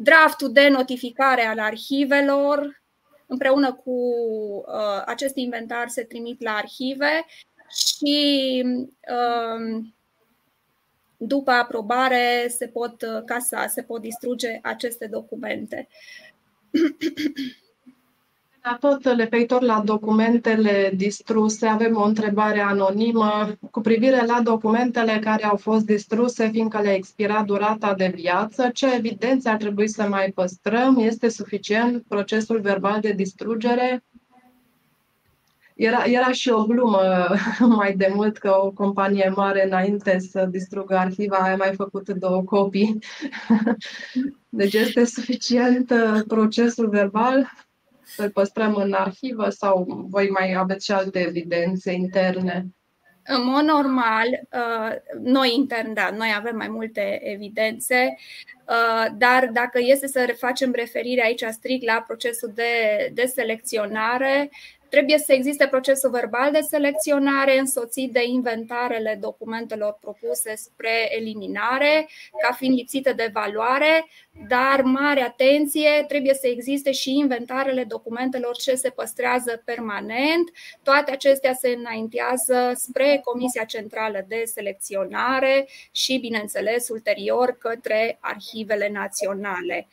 draftul 0.00 0.52
de 0.52 0.68
notificare 0.68 1.42
al 1.42 1.58
arhivelor, 1.58 2.82
împreună 3.26 3.72
cu 3.72 3.90
uh, 4.66 5.02
acest 5.06 5.36
inventar 5.36 5.88
se 5.88 6.02
trimit 6.02 6.42
la 6.42 6.54
arhive 6.54 7.26
și 7.68 8.62
uh, 8.84 9.84
după 11.16 11.50
aprobare 11.50 12.46
se 12.48 12.66
pot 12.66 13.02
uh, 13.02 13.22
casa, 13.24 13.66
se 13.66 13.82
pot 13.82 14.00
distruge 14.00 14.58
aceste 14.62 15.06
documente. 15.06 15.88
La 18.68 18.76
tot 18.80 19.04
referitor 19.04 19.62
la 19.62 19.82
documentele 19.84 20.92
distruse, 20.94 21.66
avem 21.66 21.96
o 21.96 22.02
întrebare 22.04 22.60
anonimă 22.60 23.56
cu 23.70 23.80
privire 23.80 24.24
la 24.26 24.40
documentele 24.42 25.18
care 25.18 25.44
au 25.44 25.56
fost 25.56 25.84
distruse, 25.84 26.48
fiindcă 26.48 26.80
le-a 26.80 26.94
expirat 26.94 27.44
durata 27.44 27.94
de 27.94 28.12
viață. 28.14 28.70
Ce 28.72 28.94
evidențe 28.94 29.48
ar 29.48 29.56
trebui 29.56 29.88
să 29.88 30.02
mai 30.08 30.30
păstrăm? 30.34 30.98
Este 30.98 31.28
suficient 31.28 32.04
procesul 32.08 32.60
verbal 32.60 33.00
de 33.00 33.12
distrugere? 33.12 34.04
Era, 35.74 36.04
era 36.04 36.32
și 36.32 36.48
o 36.48 36.64
glumă 36.64 37.26
mai 37.76 37.96
de 37.96 38.12
mult 38.14 38.36
că 38.36 38.56
o 38.60 38.70
companie 38.70 39.32
mare 39.36 39.66
înainte 39.66 40.18
să 40.18 40.46
distrugă 40.50 40.96
arhiva 40.96 41.36
a 41.36 41.56
mai 41.56 41.72
făcut 41.74 42.08
două 42.08 42.42
copii. 42.42 42.98
Deci 44.48 44.74
este 44.74 45.04
suficient 45.04 45.90
uh, 45.90 46.20
procesul 46.26 46.88
verbal? 46.88 47.50
Să-l 48.14 48.30
păstrăm 48.30 48.74
în 48.74 48.92
arhivă 48.92 49.48
sau 49.48 50.06
voi 50.08 50.28
mai 50.28 50.54
aveți 50.54 50.84
și 50.84 50.92
alte 50.92 51.18
evidențe 51.18 51.92
interne? 51.92 52.66
În 53.30 53.44
mod 53.44 53.62
normal, 53.62 54.26
uh, 54.52 54.96
noi 55.22 55.54
intern, 55.54 55.92
da, 55.94 56.10
noi 56.16 56.32
avem 56.36 56.56
mai 56.56 56.68
multe 56.68 57.20
evidențe, 57.22 58.16
uh, 58.68 59.06
dar 59.18 59.46
dacă 59.52 59.78
este 59.82 60.06
să 60.06 60.34
facem 60.38 60.72
referire 60.72 61.24
aici 61.24 61.44
strict 61.50 61.84
la 61.84 62.04
procesul 62.06 62.52
de, 62.54 62.64
de 63.14 63.24
selecționare, 63.24 64.50
Trebuie 64.88 65.18
să 65.18 65.32
existe 65.32 65.66
procesul 65.66 66.10
verbal 66.10 66.52
de 66.52 66.60
selecționare 66.60 67.58
însoțit 67.58 68.12
de 68.12 68.24
inventarele 68.24 69.18
documentelor 69.20 69.98
propuse 70.00 70.54
spre 70.54 71.16
eliminare, 71.18 72.08
ca 72.42 72.52
fiind 72.52 72.74
lipsite 72.76 73.12
de 73.12 73.30
valoare, 73.32 74.06
dar 74.48 74.82
mare 74.82 75.20
atenție, 75.20 76.04
trebuie 76.08 76.34
să 76.34 76.46
existe 76.46 76.92
și 76.92 77.16
inventarele 77.18 77.84
documentelor 77.84 78.56
ce 78.56 78.74
se 78.74 78.90
păstrează 78.90 79.62
permanent. 79.64 80.50
Toate 80.82 81.10
acestea 81.10 81.52
se 81.52 81.68
înaintează 81.68 82.72
spre 82.74 83.20
Comisia 83.24 83.64
Centrală 83.64 84.24
de 84.28 84.42
Selecționare 84.44 85.68
și, 85.90 86.18
bineînțeles, 86.18 86.88
ulterior 86.88 87.56
către 87.58 88.18
arhivele 88.20 88.88
naționale. 88.92 89.88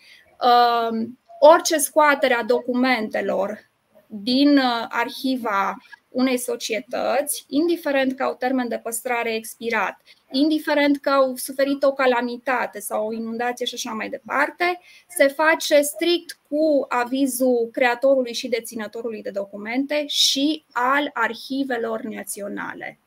Orice 1.39 1.77
scoatere 1.77 2.33
a 2.33 2.43
documentelor 2.43 3.73
din 4.21 4.57
uh, 4.57 4.85
arhiva 4.89 5.77
unei 6.09 6.37
societăți, 6.37 7.45
indiferent 7.47 8.15
că 8.15 8.23
au 8.23 8.35
termen 8.35 8.67
de 8.67 8.77
păstrare 8.77 9.35
expirat, 9.35 10.01
indiferent 10.31 10.97
că 10.97 11.09
au 11.09 11.35
suferit 11.35 11.83
o 11.83 11.93
calamitate 11.93 12.79
sau 12.79 13.07
o 13.07 13.13
inundație 13.13 13.65
și 13.65 13.73
așa 13.75 13.91
mai 13.91 14.09
departe, 14.09 14.79
se 15.07 15.27
face 15.27 15.81
strict 15.81 16.39
cu 16.49 16.85
avizul 16.87 17.69
creatorului 17.71 18.33
și 18.33 18.47
deținătorului 18.47 19.21
de 19.21 19.29
documente 19.29 20.03
și 20.07 20.65
al 20.71 21.09
arhivelor 21.13 22.01
naționale. 22.01 22.99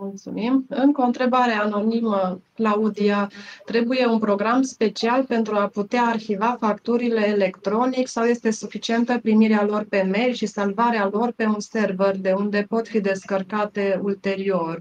Mulțumim. 0.00 0.66
Încă 0.68 1.00
o 1.00 1.04
întrebare 1.04 1.52
anonimă, 1.52 2.40
Claudia. 2.54 3.30
Trebuie 3.64 4.06
un 4.06 4.18
program 4.18 4.62
special 4.62 5.24
pentru 5.24 5.54
a 5.54 5.66
putea 5.66 6.02
arhiva 6.02 6.56
facturile 6.60 7.26
electronic 7.26 8.08
sau 8.08 8.24
este 8.24 8.50
suficientă 8.50 9.18
primirea 9.18 9.64
lor 9.64 9.86
pe 9.88 10.02
mail 10.02 10.32
și 10.32 10.46
salvarea 10.46 11.08
lor 11.12 11.32
pe 11.32 11.44
un 11.44 11.60
server 11.60 12.16
de 12.16 12.32
unde 12.32 12.66
pot 12.68 12.88
fi 12.88 13.00
descărcate 13.00 14.00
ulterior? 14.02 14.80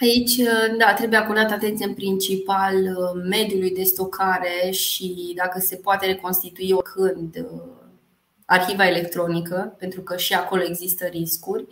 Aici, 0.00 0.36
da, 0.78 0.94
trebuie 0.94 1.18
acordat 1.18 1.50
atenție 1.50 1.86
în 1.86 1.94
principal 1.94 2.74
mediului 3.28 3.70
de 3.70 3.82
stocare 3.82 4.70
și 4.70 5.32
dacă 5.36 5.58
se 5.58 5.76
poate 5.76 6.06
reconstitui 6.06 6.72
oricând 6.72 7.46
arhiva 8.44 8.88
electronică, 8.88 9.74
pentru 9.78 10.00
că 10.00 10.16
și 10.16 10.34
acolo 10.34 10.62
există 10.62 11.06
riscuri 11.06 11.66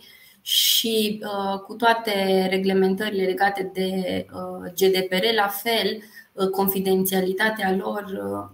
și 0.49 1.21
uh, 1.23 1.59
cu 1.59 1.73
toate 1.73 2.47
reglementările 2.49 3.23
legate 3.23 3.71
de 3.73 4.25
uh, 4.33 4.71
GDPR, 4.75 5.23
la 5.35 5.47
fel, 5.47 6.03
uh, 6.33 6.49
confidențialitatea 6.49 7.75
lor 7.75 8.05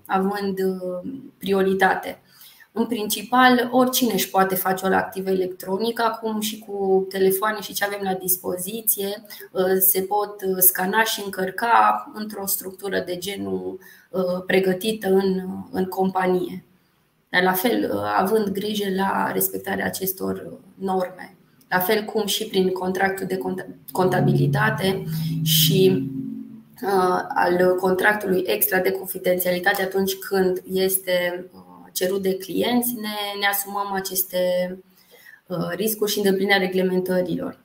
având 0.06 0.60
prioritate. 1.38 2.22
În 2.72 2.86
principal, 2.86 3.70
oricine 3.72 4.14
își 4.14 4.30
poate 4.30 4.56
face 4.56 4.86
o 4.86 4.94
activă 4.94 5.30
electronică, 5.30 6.04
acum 6.04 6.40
și 6.40 6.60
cu 6.60 7.06
telefoane 7.10 7.62
și 7.62 7.74
ce 7.74 7.86
avem 7.86 8.00
la 8.04 8.14
dispoziție, 8.14 9.24
se 9.80 10.02
pot 10.02 10.36
scana 10.58 11.04
și 11.04 11.22
încărca 11.26 12.12
într-o 12.14 12.46
structură 12.46 13.00
de 13.00 13.18
genul 13.18 13.80
pregătită 14.46 15.08
în, 15.10 15.48
în 15.72 15.86
companie. 15.86 16.64
Dar 17.30 17.44
la 17.44 17.54
fel, 17.54 17.92
având 18.18 18.50
grijă 18.50 18.90
la 18.96 19.32
respectarea 19.32 19.86
acestor 19.86 20.60
norme 20.76 21.36
la 21.68 21.80
fel 21.80 22.04
cum 22.04 22.26
și 22.26 22.46
prin 22.46 22.72
contractul 22.72 23.26
de 23.26 23.40
contabilitate 23.92 25.04
și 25.44 26.10
uh, 26.84 27.20
al 27.28 27.76
contractului 27.80 28.44
extra 28.46 28.80
de 28.80 28.92
confidențialitate 28.92 29.82
atunci 29.82 30.16
când 30.16 30.62
este 30.72 31.46
uh, 31.54 31.90
cerut 31.92 32.22
de 32.22 32.38
clienți, 32.38 32.94
ne, 32.94 33.40
ne 33.40 33.46
asumăm 33.46 33.92
aceste 33.94 34.40
uh, 35.48 35.70
riscuri 35.76 36.12
și 36.12 36.18
îndeplinirea 36.18 36.58
reglementărilor. 36.58 37.65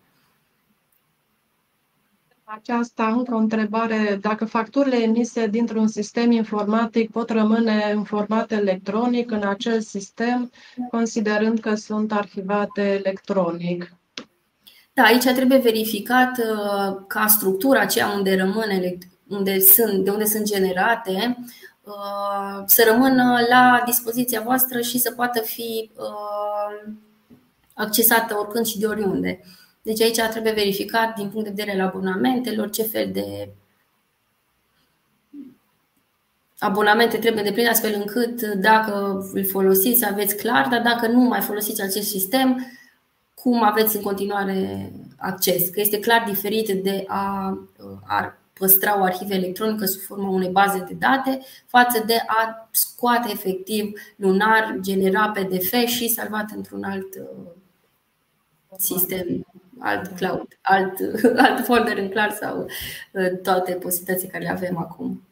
Aceasta 2.52 3.06
încă 3.06 3.34
o 3.34 3.38
întrebare. 3.38 4.18
Dacă 4.20 4.44
facturile 4.44 4.96
emise 4.96 5.46
dintr-un 5.46 5.88
sistem 5.88 6.30
informatic 6.30 7.10
pot 7.10 7.30
rămâne 7.30 7.92
în 7.94 8.02
format 8.04 8.52
electronic 8.52 9.30
în 9.30 9.42
acel 9.42 9.80
sistem, 9.80 10.50
considerând 10.90 11.60
că 11.60 11.74
sunt 11.74 12.12
arhivate 12.12 12.82
electronic? 12.82 13.92
Da, 14.92 15.02
aici 15.02 15.24
trebuie 15.24 15.58
verificat 15.58 16.38
uh, 16.38 16.96
ca 17.06 17.26
structura 17.26 17.80
aceea 17.80 18.08
unde 18.08 18.36
rămân, 18.36 18.98
unde 19.28 19.58
sunt, 19.60 20.04
de 20.04 20.10
unde 20.10 20.24
sunt 20.24 20.44
generate, 20.44 21.36
uh, 21.82 22.62
să 22.66 22.90
rămână 22.90 23.38
la 23.48 23.82
dispoziția 23.84 24.40
voastră 24.40 24.80
și 24.80 24.98
să 24.98 25.12
poată 25.12 25.40
fi 25.40 25.90
uh, 25.96 26.92
accesată 27.74 28.36
oricând 28.38 28.66
și 28.66 28.78
de 28.78 28.86
oriunde. 28.86 29.40
Deci 29.82 30.00
aici 30.00 30.20
trebuie 30.20 30.52
verificat 30.52 31.14
din 31.14 31.28
punct 31.28 31.44
de 31.44 31.52
vedere 31.56 31.80
al 31.80 31.86
abonamentelor 31.86 32.70
ce 32.70 32.82
fel 32.82 33.10
de 33.12 33.48
abonamente 36.58 37.16
trebuie 37.18 37.42
de 37.42 37.52
plin 37.52 37.66
astfel 37.66 37.94
încât 37.94 38.42
dacă 38.42 39.24
îl 39.32 39.46
folosiți 39.46 40.06
aveți 40.06 40.36
clar, 40.36 40.68
dar 40.68 40.82
dacă 40.82 41.06
nu 41.06 41.20
mai 41.20 41.40
folosiți 41.40 41.82
acest 41.82 42.08
sistem, 42.08 42.66
cum 43.34 43.62
aveți 43.62 43.96
în 43.96 44.02
continuare 44.02 44.90
acces. 45.16 45.68
Că 45.68 45.80
este 45.80 45.98
clar 45.98 46.24
diferit 46.28 46.82
de 46.82 47.04
a, 47.06 47.58
a 48.06 48.38
păstra 48.52 49.00
o 49.00 49.02
arhivă 49.02 49.34
electronică 49.34 49.84
sub 49.84 50.00
forma 50.00 50.28
unei 50.28 50.48
baze 50.48 50.84
de 50.88 50.94
date 50.98 51.40
față 51.66 52.02
de 52.06 52.22
a 52.26 52.68
scoate 52.70 53.30
efectiv 53.32 53.92
lunar, 54.16 54.76
genera 54.80 55.28
PDF 55.28 55.86
și 55.86 56.08
salvat 56.08 56.50
într-un 56.54 56.82
alt 56.82 57.14
uh, 57.14 57.50
sistem, 58.78 59.46
alt 59.78 60.16
cloud, 60.16 60.58
alt, 60.62 60.94
alt 61.46 61.64
folder 61.64 61.98
în 61.98 62.08
clar 62.08 62.30
sau 62.30 62.66
uh, 63.12 63.38
toate 63.42 63.72
posibilitățile 63.72 64.30
care 64.30 64.44
le 64.44 64.50
avem 64.50 64.78
acum. 64.78 65.24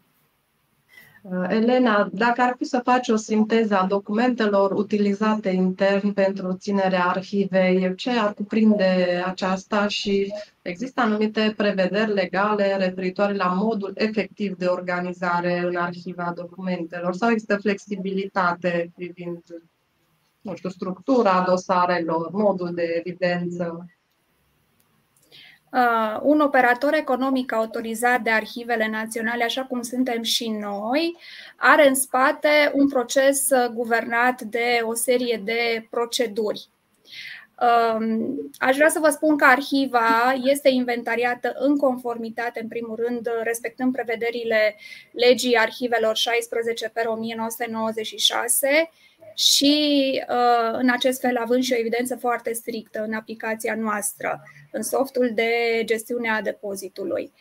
Uh, 1.23 1.47
Elena, 1.49 2.09
dacă 2.13 2.43
ar 2.43 2.55
fi 2.59 2.65
să 2.65 2.81
faci 2.85 3.09
o 3.09 3.17
sinteză 3.17 3.79
a 3.79 3.87
documentelor 3.87 4.73
utilizate 4.73 5.49
intern 5.49 6.13
pentru 6.13 6.53
ținerea 6.53 7.05
arhivei, 7.05 7.95
ce 7.95 8.11
ar 8.11 8.35
cuprinde 8.35 9.23
aceasta 9.27 9.89
și 9.89 10.33
există 10.63 11.01
anumite 11.01 11.55
prevederi 11.57 12.13
legale 12.13 12.77
referitoare 12.77 13.35
la 13.35 13.47
modul 13.47 13.93
efectiv 13.95 14.57
de 14.57 14.67
organizare 14.67 15.59
în 15.59 15.77
arhiva 15.77 16.33
documentelor 16.37 17.15
sau 17.15 17.31
există 17.31 17.57
flexibilitate 17.57 18.93
privind 18.95 19.43
nu 20.41 20.55
știu, 20.57 20.69
structura 20.69 21.45
dosarelor, 21.47 22.31
modul 22.31 22.75
de 22.75 23.03
evidență? 23.05 23.87
Uh, 25.73 26.19
un 26.23 26.41
operator 26.41 26.95
economic 26.95 27.53
autorizat 27.53 28.21
de 28.21 28.31
arhivele 28.31 28.89
naționale, 28.89 29.45
așa 29.45 29.65
cum 29.65 29.83
suntem 29.83 30.23
și 30.23 30.49
noi, 30.49 31.17
are 31.57 31.89
în 31.89 31.95
spate 31.95 32.73
un 32.75 32.89
proces 32.89 33.51
uh, 33.51 33.71
guvernat 33.73 34.43
de 34.43 34.81
o 34.83 34.95
serie 34.95 35.41
de 35.45 35.87
proceduri. 35.91 36.69
Um, 37.61 38.51
aș 38.59 38.77
vrea 38.77 38.89
să 38.89 38.99
vă 38.99 39.09
spun 39.09 39.37
că 39.37 39.45
arhiva 39.45 40.33
este 40.43 40.69
inventariată 40.69 41.53
în 41.59 41.77
conformitate, 41.77 42.61
în 42.61 42.69
primul 42.69 42.97
rând, 43.07 43.29
respectând 43.43 43.93
prevederile 43.93 44.77
legii 45.13 45.57
arhivelor 45.57 46.17
16 46.17 46.89
pe 46.89 47.05
1996 47.07 48.91
și 49.39 50.25
uh, 50.29 50.71
în 50.73 50.91
acest 50.91 51.21
fel 51.21 51.37
având 51.37 51.63
și 51.63 51.73
o 51.73 51.79
evidență 51.79 52.17
foarte 52.17 52.53
strictă 52.53 53.03
în 53.03 53.13
aplicația 53.13 53.75
noastră, 53.75 54.43
în 54.73 54.83
softul 54.83 55.31
de 55.35 55.83
gestiune 55.85 56.31
a 56.31 56.43
depozitului. 56.43 57.33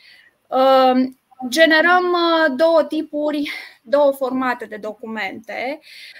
Uh, 0.47 1.09
generăm 1.47 2.03
uh, 2.03 2.55
două 2.55 2.83
tipuri, 2.83 3.51
două 3.81 4.11
formate 4.11 4.65
de 4.65 4.75
documente, 4.75 5.79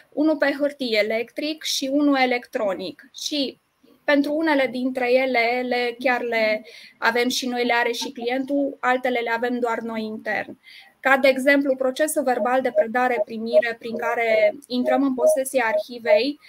unul 0.10 0.38
pe 0.38 0.56
hârtie 0.60 1.00
electric 1.04 1.64
și 1.64 1.90
unul 1.92 2.18
electronic. 2.18 3.10
Și 3.14 3.60
pentru 4.04 4.34
unele 4.34 4.68
dintre 4.72 5.14
ele 5.14 5.64
le, 5.68 5.96
chiar 6.00 6.22
le 6.22 6.66
avem 6.98 7.30
și 7.30 7.48
noi, 7.48 7.66
le 7.66 7.74
are 7.74 7.92
și 7.92 8.12
clientul, 8.12 8.78
altele 8.80 9.20
le 9.20 9.32
avem 9.36 9.60
doar 9.60 9.80
noi 9.80 10.04
intern 10.04 10.58
ca 11.00 11.18
de 11.18 11.28
exemplu 11.28 11.76
procesul 11.76 12.24
verbal 12.24 12.62
de 12.62 12.72
predare-primire 12.76 13.76
prin 13.80 13.98
care 13.98 14.56
intrăm 14.68 15.04
în 15.04 15.14
posesia 15.14 15.66
arhivei. 15.66 16.40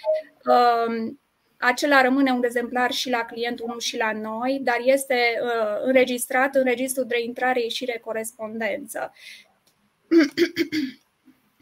Um, 0.45 1.19
acela 1.57 2.01
rămâne 2.01 2.31
un 2.31 2.43
exemplar 2.43 2.91
și 2.91 3.09
la 3.09 3.25
clientul 3.25 3.65
1 3.69 3.79
și 3.79 3.97
la 3.97 4.11
noi, 4.11 4.59
dar 4.63 4.77
este 4.83 5.15
uh, 5.41 5.81
înregistrat 5.83 6.55
în 6.55 6.63
registrul 6.63 7.05
de 7.05 7.21
intrare-ieșire 7.21 8.01
corespondență. 8.05 9.13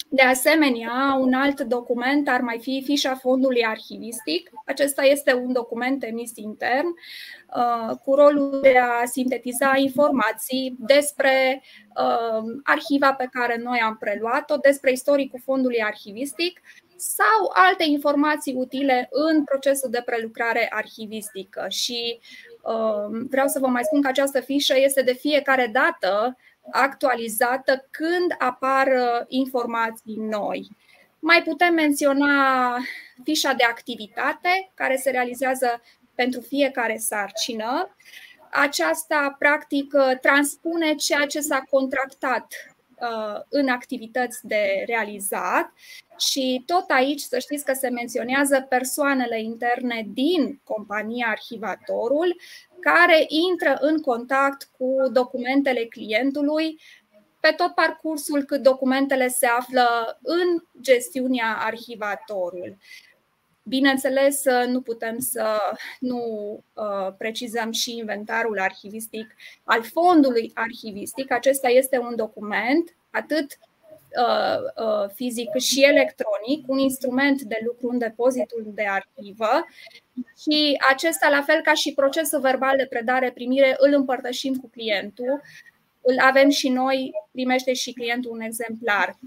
De 0.09 0.21
asemenea, 0.21 1.17
un 1.19 1.33
alt 1.33 1.61
document 1.61 2.29
ar 2.29 2.41
mai 2.41 2.59
fi 2.59 2.81
fișa 2.85 3.15
fondului 3.15 3.65
arhivistic. 3.65 4.49
Acesta 4.65 5.03
este 5.03 5.33
un 5.33 5.53
document 5.53 6.03
emis 6.03 6.31
intern 6.35 6.85
uh, 6.87 7.95
cu 8.03 8.15
rolul 8.15 8.59
de 8.61 8.77
a 8.77 9.05
sintetiza 9.05 9.73
informații 9.75 10.75
despre 10.79 11.63
uh, 11.95 12.43
arhiva 12.63 13.13
pe 13.13 13.27
care 13.31 13.57
noi 13.63 13.79
am 13.79 13.97
preluat-o, 13.97 14.55
despre 14.55 14.91
istoricul 14.91 15.39
fondului 15.43 15.83
arhivistic 15.83 16.61
sau 16.95 17.51
alte 17.53 17.83
informații 17.83 18.53
utile 18.53 19.07
în 19.11 19.43
procesul 19.43 19.89
de 19.89 20.01
prelucrare 20.05 20.67
arhivistică. 20.71 21.65
Și 21.69 22.19
uh, 22.61 23.25
vreau 23.29 23.47
să 23.47 23.59
vă 23.59 23.67
mai 23.67 23.83
spun 23.83 24.01
că 24.01 24.07
această 24.07 24.39
fișă 24.39 24.73
este 24.77 25.01
de 25.01 25.13
fiecare 25.13 25.69
dată 25.73 26.37
actualizată 26.71 27.87
când 27.91 28.35
apar 28.37 28.87
uh, 28.87 29.25
informații 29.27 30.15
noi. 30.15 30.67
Mai 31.19 31.43
putem 31.43 31.73
menționa 31.73 32.77
fișa 33.23 33.53
de 33.53 33.63
activitate 33.63 34.71
care 34.73 34.95
se 34.95 35.09
realizează 35.09 35.81
pentru 36.15 36.41
fiecare 36.41 36.97
sarcină. 36.97 37.95
Aceasta, 38.51 39.35
practic, 39.39 39.93
uh, 39.93 40.19
transpune 40.21 40.95
ceea 40.95 41.25
ce 41.25 41.39
s-a 41.39 41.63
contractat 41.69 42.53
uh, 42.99 43.41
în 43.49 43.67
activități 43.67 44.39
de 44.47 44.83
realizat 44.85 45.73
și 46.17 46.63
tot 46.65 46.89
aici 46.89 47.19
să 47.19 47.39
știți 47.39 47.65
că 47.65 47.73
se 47.73 47.89
menționează 47.89 48.65
persoanele 48.69 49.41
interne 49.41 50.07
din 50.13 50.61
compania 50.63 51.27
arhivatorul 51.27 52.35
care 52.79 53.25
intră 53.27 53.77
în 53.79 54.01
contact 54.01 54.69
cu 54.77 54.95
documentele 55.11 55.85
clientului 55.85 56.79
pe 57.39 57.53
tot 57.57 57.73
parcursul 57.73 58.43
cât 58.43 58.61
documentele 58.61 59.27
se 59.27 59.45
află 59.45 60.19
în 60.21 60.63
gestiunea 60.81 61.57
arhivatorul. 61.59 62.77
Bineînțeles, 63.63 64.43
nu 64.67 64.81
putem 64.81 65.19
să 65.19 65.59
nu 65.99 66.19
uh, 66.73 67.13
precizăm 67.17 67.71
și 67.71 67.97
inventarul 67.97 68.59
arhivistic 68.59 69.35
al 69.63 69.83
fondului 69.83 70.51
arhivistic. 70.53 71.31
Acesta 71.31 71.67
este 71.67 71.97
un 71.97 72.15
document 72.15 72.95
atât 73.11 73.47
Uh, 73.47 73.53
uh, 73.53 73.76
fizic 75.13 75.57
și 75.57 75.83
electronic, 75.83 76.67
un 76.67 76.77
instrument 76.77 77.41
de 77.41 77.59
lucru 77.65 77.89
în 77.89 77.97
depozitul 77.97 78.63
de 78.65 78.85
arhivă. 78.87 79.65
Și 80.41 80.77
acesta, 80.91 81.29
la 81.29 81.41
fel 81.41 81.61
ca 81.61 81.73
și 81.73 81.93
procesul 81.93 82.39
verbal 82.39 82.77
de 82.77 82.85
predare-primire, 82.85 83.75
îl 83.77 83.93
împărtășim 83.93 84.55
cu 84.55 84.69
clientul, 84.69 85.41
îl 86.01 86.19
avem 86.19 86.49
și 86.49 86.69
noi, 86.69 87.11
primește 87.31 87.73
și 87.73 87.93
clientul 87.93 88.31
un 88.31 88.41
exemplar. 88.41 89.17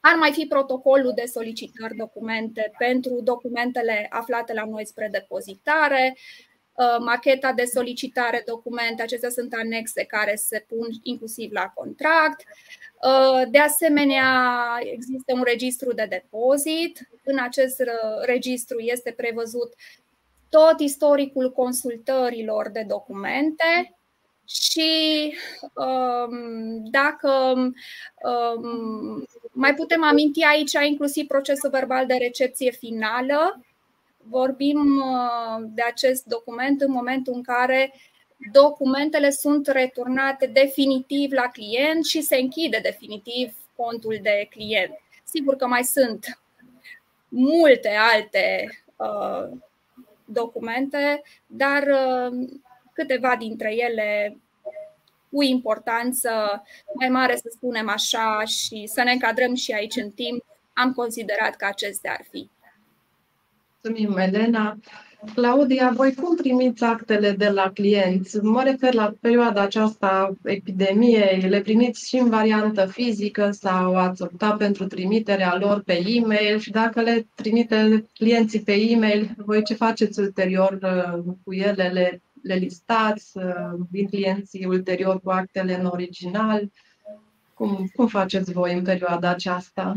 Ar 0.00 0.14
mai 0.14 0.32
fi 0.32 0.46
protocolul 0.46 1.12
de 1.14 1.24
solicitări 1.24 1.96
documente 1.96 2.72
pentru 2.78 3.20
documentele 3.22 4.06
aflate 4.10 4.52
la 4.52 4.64
noi 4.64 4.86
spre 4.86 5.08
depozitare, 5.12 6.16
uh, 6.72 6.96
macheta 6.98 7.52
de 7.52 7.64
solicitare 7.64 8.42
documente, 8.46 9.02
acestea 9.02 9.30
sunt 9.30 9.54
anexe 9.54 10.04
care 10.04 10.34
se 10.34 10.64
pun 10.68 10.88
inclusiv 11.02 11.52
la 11.52 11.72
contract, 11.74 12.44
Uh, 12.46 12.79
de 13.50 13.58
asemenea, 13.58 14.78
există 14.82 15.32
un 15.34 15.42
registru 15.42 15.92
de 15.92 16.06
depozit. 16.08 17.08
În 17.24 17.38
acest 17.38 17.82
registru 18.26 18.78
este 18.78 19.10
prevăzut 19.16 19.74
tot 20.48 20.80
istoricul 20.80 21.52
consultărilor 21.52 22.70
de 22.70 22.84
documente 22.88 23.94
și 24.44 25.34
um, 25.74 26.84
dacă 26.90 27.54
um, 27.54 29.24
mai 29.52 29.74
putem 29.74 30.04
aminti 30.04 30.42
aici 30.42 30.72
inclusiv 30.88 31.26
procesul 31.26 31.70
verbal 31.70 32.06
de 32.06 32.14
recepție 32.14 32.70
finală, 32.70 33.60
vorbim 34.16 34.78
uh, 34.96 35.64
de 35.74 35.82
acest 35.82 36.24
document 36.24 36.80
în 36.80 36.90
momentul 36.90 37.32
în 37.32 37.42
care 37.42 37.92
documentele 38.52 39.30
sunt 39.30 39.66
returnate 39.66 40.46
definitiv 40.46 41.32
la 41.32 41.48
client 41.52 42.04
și 42.04 42.20
se 42.20 42.36
închide 42.36 42.78
definitiv 42.82 43.54
contul 43.76 44.18
de 44.22 44.46
client. 44.50 44.90
Sigur 45.24 45.56
că 45.56 45.66
mai 45.66 45.84
sunt 45.84 46.40
multe 47.28 47.90
alte 48.12 48.68
uh, 48.96 49.58
documente, 50.24 51.22
dar 51.46 51.82
uh, 51.82 52.48
câteva 52.92 53.36
dintre 53.36 53.74
ele 53.74 54.38
cu 55.30 55.42
importanță 55.42 56.62
mai 56.94 57.08
mare, 57.08 57.36
să 57.36 57.48
spunem 57.50 57.88
așa, 57.88 58.44
și 58.44 58.86
să 58.86 59.02
ne 59.02 59.12
încadrăm 59.12 59.54
și 59.54 59.72
aici 59.72 59.96
în 59.96 60.10
timp, 60.10 60.44
am 60.72 60.92
considerat 60.92 61.56
că 61.56 61.64
acestea 61.64 62.12
ar 62.12 62.26
fi. 62.30 62.48
Mulțumim, 63.82 64.16
Elena. 64.16 64.78
Claudia, 65.34 65.92
voi 65.94 66.14
cum 66.14 66.36
primiți 66.36 66.84
actele 66.84 67.32
de 67.32 67.48
la 67.48 67.70
clienți? 67.74 68.38
Mă 68.42 68.62
refer 68.62 68.94
la 68.94 69.14
perioada 69.20 69.60
aceasta 69.60 70.32
epidemiei. 70.44 71.40
Le 71.40 71.60
primiți 71.60 72.08
și 72.08 72.16
în 72.16 72.28
variantă 72.28 72.86
fizică 72.86 73.50
sau 73.50 73.96
ați 73.96 74.22
optat 74.22 74.56
pentru 74.56 74.86
trimiterea 74.86 75.56
lor 75.56 75.82
pe 75.82 76.02
e-mail? 76.06 76.58
Și 76.58 76.70
dacă 76.70 77.00
le 77.00 77.26
trimite 77.34 78.06
clienții 78.14 78.60
pe 78.60 78.72
e-mail, 78.72 79.30
voi 79.36 79.64
ce 79.64 79.74
faceți 79.74 80.20
ulterior 80.20 80.78
uh, 80.82 81.34
cu 81.44 81.52
ele? 81.52 81.88
Le, 81.88 82.22
le 82.42 82.54
listați? 82.54 83.36
Uh, 83.36 83.80
vin 83.90 84.06
clienții 84.06 84.64
ulterior 84.64 85.20
cu 85.20 85.30
actele 85.30 85.78
în 85.78 85.86
original? 85.86 86.70
Cum, 87.54 87.90
cum 87.94 88.06
faceți 88.06 88.52
voi 88.52 88.74
în 88.74 88.82
perioada 88.82 89.30
aceasta? 89.30 89.94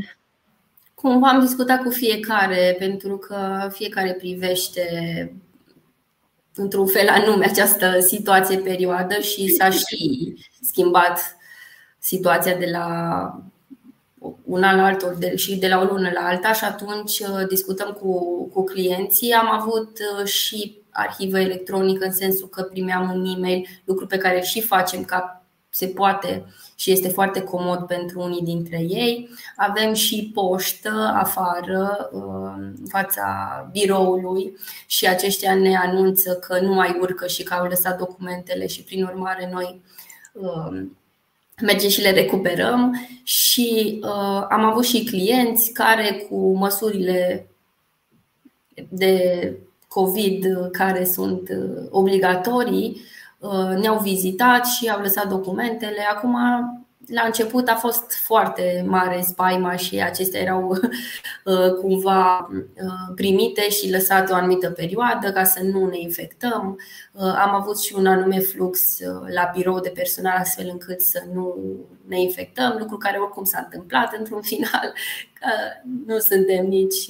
Cum 1.03 1.23
am 1.23 1.39
discutat 1.39 1.83
cu 1.83 1.89
fiecare, 1.89 2.75
pentru 2.79 3.17
că 3.17 3.69
fiecare 3.71 4.13
privește 4.13 4.83
într-un 6.55 6.87
fel 6.87 7.07
anume 7.07 7.45
această 7.45 7.99
situație 7.99 8.57
perioadă 8.57 9.19
și 9.19 9.47
s-a 9.47 9.69
și 9.69 10.33
schimbat 10.61 11.19
situația 11.99 12.57
de 12.57 12.69
la 12.71 12.87
un 14.43 14.63
an 14.63 14.75
la 14.75 14.85
altul 14.85 15.15
de, 15.19 15.35
și 15.35 15.55
de 15.55 15.67
la 15.67 15.79
o 15.79 15.83
lună 15.83 16.09
la 16.13 16.27
alta 16.27 16.53
și 16.53 16.63
atunci 16.63 17.19
uh, 17.19 17.47
discutăm 17.47 17.91
cu, 17.91 18.43
cu 18.47 18.63
clienții. 18.63 19.31
Am 19.31 19.51
avut 19.51 19.97
uh, 20.19 20.25
și 20.25 20.77
arhivă 20.89 21.39
electronică 21.39 22.05
în 22.05 22.13
sensul 22.13 22.47
că 22.47 22.61
primeam 22.61 23.09
un 23.09 23.25
e-mail, 23.25 23.67
lucru 23.85 24.07
pe 24.07 24.17
care 24.17 24.41
și 24.41 24.61
facem 24.61 25.03
ca 25.03 25.45
se 25.69 25.87
poate 25.87 26.45
și 26.75 26.91
este 26.91 27.07
foarte 27.07 27.41
comod 27.41 27.79
pentru 27.79 28.21
unii 28.21 28.41
dintre 28.41 28.77
ei. 28.89 29.29
Avem 29.55 29.93
și 29.93 30.31
poștă 30.33 31.13
afară, 31.15 32.09
uh, 32.11 32.53
în 32.57 32.87
fața 32.87 33.25
biroului 33.71 34.57
și 34.87 35.07
aceștia 35.07 35.55
ne 35.55 35.75
anunță 35.75 36.33
că 36.33 36.59
nu 36.59 36.73
mai 36.73 36.97
urcă 37.01 37.27
și 37.27 37.43
că 37.43 37.53
au 37.53 37.67
lăsat 37.67 37.97
documentele 37.97 38.67
și 38.67 38.83
prin 38.83 39.03
urmare 39.03 39.49
noi 39.53 39.81
mergem 41.61 41.89
și 41.89 42.01
le 42.01 42.11
recuperăm 42.11 43.07
și 43.23 43.99
uh, 44.03 44.45
am 44.49 44.63
avut 44.63 44.85
și 44.85 45.03
clienți 45.03 45.71
care 45.71 46.25
cu 46.29 46.53
măsurile 46.53 47.47
de 48.89 49.53
COVID 49.87 50.69
care 50.71 51.05
sunt 51.05 51.49
uh, 51.49 51.87
obligatorii 51.89 52.89
uh, 52.89 53.01
ne-au 53.79 53.99
vizitat 53.99 54.65
și 54.65 54.89
au 54.89 55.01
lăsat 55.01 55.27
documentele. 55.27 56.01
Acum 56.11 56.35
la 57.07 57.21
început 57.25 57.67
a 57.67 57.75
fost 57.75 58.11
foarte 58.11 58.83
mare 58.87 59.21
spaima 59.21 59.75
și 59.75 60.01
acestea 60.01 60.41
erau 60.41 60.69
uh, 61.45 61.73
cumva 61.81 62.49
uh, 62.51 63.13
primite 63.15 63.69
și 63.69 63.91
lăsate 63.91 64.31
o 64.31 64.35
anumită 64.35 64.69
perioadă 64.69 65.31
ca 65.31 65.43
să 65.43 65.63
nu 65.63 65.85
ne 65.85 65.99
infectăm. 65.99 66.79
Uh, 67.11 67.21
am 67.21 67.53
avut 67.53 67.79
și 67.79 67.95
un 67.97 68.05
anume 68.05 68.39
flux 68.39 68.97
la 69.33 69.51
birou 69.55 69.79
de 69.79 69.89
personal 69.89 70.37
astfel 70.37 70.69
încât 70.71 71.01
să 71.01 71.23
nu 71.33 71.55
ne 72.07 72.21
infectăm, 72.21 72.75
lucru 72.79 72.97
care 72.97 73.17
oricum 73.17 73.43
s-a 73.43 73.61
întâmplat 73.63 74.15
într-un 74.17 74.41
final. 74.51 74.93
Nu 76.05 76.17
suntem 76.17 76.65
nici 76.65 77.09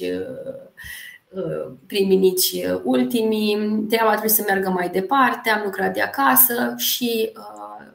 primii, 1.86 2.16
nici 2.16 2.52
ultimii. 2.82 3.84
Treaba 3.88 4.10
trebuie 4.10 4.30
să 4.30 4.44
meargă 4.46 4.68
mai 4.68 4.88
departe. 4.88 5.50
Am 5.50 5.62
lucrat 5.64 5.94
de 5.94 6.00
acasă 6.00 6.74
și 6.76 7.32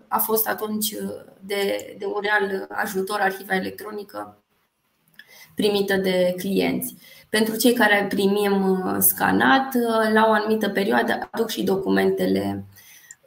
a 0.07 0.17
fost 0.17 0.47
atunci 0.47 0.95
de, 1.39 1.95
de 1.97 2.05
un 2.05 2.21
real 2.21 2.67
ajutor 2.69 3.19
arhiva 3.19 3.55
electronică 3.55 4.37
primită 5.55 5.95
de 5.95 6.33
clienți. 6.37 6.95
Pentru 7.29 7.55
cei 7.55 7.73
care 7.73 8.05
primim 8.09 8.69
uh, 8.69 8.95
scanat, 8.99 9.75
uh, 9.75 10.11
la 10.13 10.25
o 10.27 10.31
anumită 10.31 10.69
perioadă 10.69 11.29
aduc 11.31 11.49
și 11.49 11.63
documentele 11.63 12.65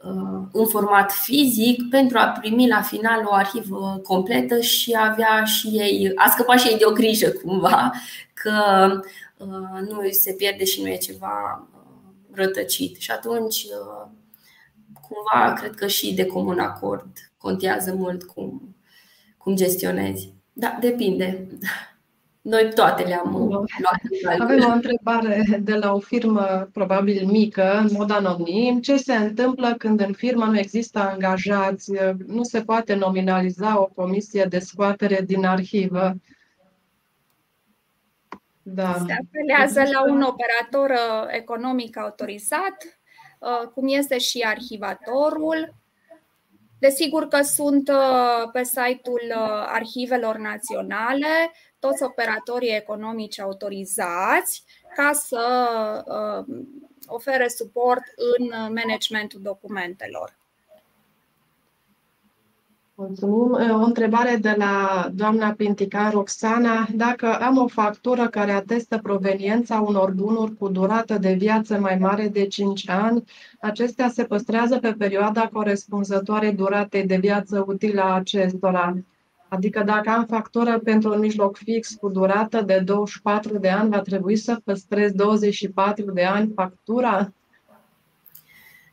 uh, 0.03 0.41
în 0.51 0.65
format 0.65 1.11
fizic 1.11 1.89
pentru 1.89 2.17
a 2.17 2.25
primi 2.25 2.67
la 2.67 2.81
final 2.81 3.23
o 3.25 3.33
arhivă 3.33 4.01
completă 4.03 4.59
și 4.59 4.93
a 4.93 5.09
avea 5.11 5.43
și 5.43 5.67
ei, 5.67 6.11
a 6.15 6.29
scăpat 6.29 6.59
și 6.59 6.67
ei 6.67 6.77
de 6.77 6.85
o 6.87 6.91
grijă 6.91 7.29
cumva 7.29 7.91
că 8.33 8.53
nu 9.89 10.09
se 10.09 10.33
pierde 10.33 10.63
și 10.63 10.81
nu 10.81 10.87
e 10.87 10.97
ceva 10.97 11.67
rătăcit. 12.31 12.97
Și 12.97 13.11
atunci, 13.11 13.65
cumva, 15.01 15.53
cred 15.53 15.75
că 15.75 15.87
și 15.87 16.13
de 16.13 16.25
comun 16.25 16.59
acord 16.59 17.07
contează 17.37 17.93
mult 17.93 18.23
cum, 18.23 18.75
cum 19.37 19.55
gestionezi. 19.55 20.33
Da, 20.53 20.77
depinde. 20.79 21.47
Noi 22.41 22.71
toate 22.75 23.03
le-am 23.03 23.47
luat. 23.49 24.39
Avem 24.39 24.63
o 24.63 24.71
întrebare 24.71 25.59
de 25.61 25.73
la 25.73 25.93
o 25.93 25.99
firmă 25.99 26.69
probabil 26.73 27.25
mică, 27.25 27.77
în 27.77 27.89
mod 27.91 28.11
anonim. 28.11 28.81
Ce 28.81 28.97
se 28.97 29.15
întâmplă 29.15 29.75
când 29.77 29.99
în 29.99 30.13
firmă 30.13 30.45
nu 30.45 30.57
există 30.57 30.99
angajați, 30.99 31.91
nu 32.27 32.43
se 32.43 32.61
poate 32.61 32.95
nominaliza 32.95 33.79
o 33.81 33.85
comisie 33.85 34.45
de 34.49 34.59
scoatere 34.59 35.21
din 35.25 35.45
arhivă? 35.45 36.15
Da. 38.63 38.93
Se 39.05 39.13
apelează 39.27 39.83
la 39.91 40.03
un 40.11 40.21
operator 40.21 40.89
uh, 40.89 41.27
economic 41.27 41.97
autorizat, 41.97 42.99
uh, 43.39 43.67
cum 43.67 43.87
este 43.87 44.17
și 44.17 44.41
arhivatorul, 44.41 45.73
Desigur 46.83 47.27
că 47.27 47.41
sunt 47.41 47.89
uh, 47.89 48.49
pe 48.51 48.63
site-ul 48.63 49.21
uh, 49.29 49.65
arhivelor 49.67 50.37
naționale 50.37 51.51
toți 51.79 52.03
operatorii 52.03 52.75
economici 52.75 53.39
autorizați 53.39 54.63
ca 54.95 55.11
să 55.13 55.45
uh, 56.05 56.55
ofere 57.07 57.47
suport 57.47 58.03
în 58.15 58.73
managementul 58.73 59.41
documentelor. 59.41 60.37
Mulțumim. 62.95 63.51
O 63.71 63.83
întrebare 63.83 64.35
de 64.41 64.55
la 64.57 65.07
doamna 65.13 65.51
Pintica 65.51 66.09
Roxana. 66.09 66.87
Dacă 66.95 67.33
am 67.33 67.57
o 67.57 67.67
factură 67.67 68.27
care 68.27 68.51
atestă 68.51 68.97
proveniența 68.97 69.79
unor 69.79 70.11
bunuri 70.11 70.55
cu 70.55 70.67
durată 70.67 71.17
de 71.17 71.33
viață 71.33 71.79
mai 71.79 71.97
mare 71.97 72.27
de 72.27 72.47
5 72.47 72.89
ani, 72.89 73.23
acestea 73.61 74.09
se 74.09 74.23
păstrează 74.23 74.77
pe 74.79 74.93
perioada 74.97 75.49
corespunzătoare 75.53 76.51
duratei 76.51 77.05
de 77.05 77.17
viață 77.17 77.63
utilă 77.67 78.01
a 78.01 78.13
acestora. 78.13 78.97
Adică 79.47 79.83
dacă 79.83 80.09
am 80.09 80.25
factură 80.25 80.79
pentru 80.79 81.13
un 81.13 81.19
mijloc 81.19 81.57
fix 81.57 81.93
cu 81.93 82.09
durată 82.09 82.61
de 82.61 82.81
24 82.85 83.57
de 83.57 83.69
ani, 83.69 83.89
va 83.89 83.99
trebui 83.99 84.35
să 84.35 84.61
păstrez 84.63 85.11
24 85.11 86.11
de 86.11 86.23
ani 86.23 86.51
factura? 86.55 87.33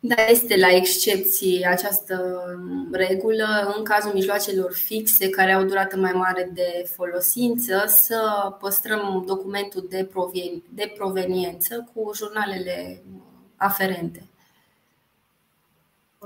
Da, 0.02 0.26
este 0.28 0.56
la 0.56 0.68
excepții 0.68 1.64
această 1.64 2.44
regulă 2.92 3.74
în 3.76 3.84
cazul 3.84 4.12
mijloacelor 4.12 4.72
fixe 4.72 5.28
care 5.28 5.52
au 5.52 5.64
durată 5.64 5.96
mai 5.96 6.12
mare 6.12 6.50
de 6.54 6.88
folosință 6.94 7.84
să 7.86 8.52
păstrăm 8.60 9.24
documentul 9.26 9.86
de, 9.90 10.04
provien- 10.04 10.62
de 10.68 10.92
proveniență 10.96 11.90
cu 11.94 12.10
jurnalele 12.14 13.02
aferente. 13.56 14.24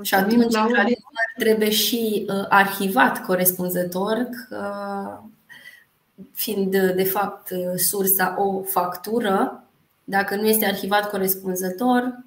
Și 0.03 0.15
atunci, 0.15 0.55
trebuie 1.37 1.71
și 1.71 2.27
uh, 2.29 2.47
arhivat 2.49 3.25
corespunzător, 3.25 4.29
că, 4.49 4.73
fiind 6.33 6.71
de 6.77 7.05
fapt 7.05 7.49
sursa 7.77 8.35
o 8.39 8.63
factură, 8.63 9.65
dacă 10.05 10.37
nu 10.37 10.47
este 10.47 10.65
arhivat 10.67 11.11
corespunzător, 11.11 12.25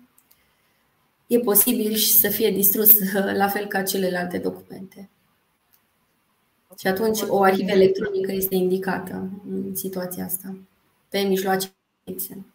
e 1.27 1.39
posibil 1.39 1.93
și 1.93 2.13
să 2.13 2.29
fie 2.29 2.51
distrus 2.51 2.93
la 3.41 3.47
fel 3.47 3.65
ca 3.65 3.83
celelalte 3.83 4.37
documente. 4.37 5.09
Și 6.79 6.87
atunci 6.87 7.19
o 7.27 7.41
arhivă 7.41 7.71
electronică 7.71 8.31
este 8.31 8.55
indicată 8.55 9.29
în 9.49 9.75
situația 9.75 10.25
asta, 10.25 10.57
pe 11.09 11.19
mijloace 11.19 11.67
fixe. 12.03 12.45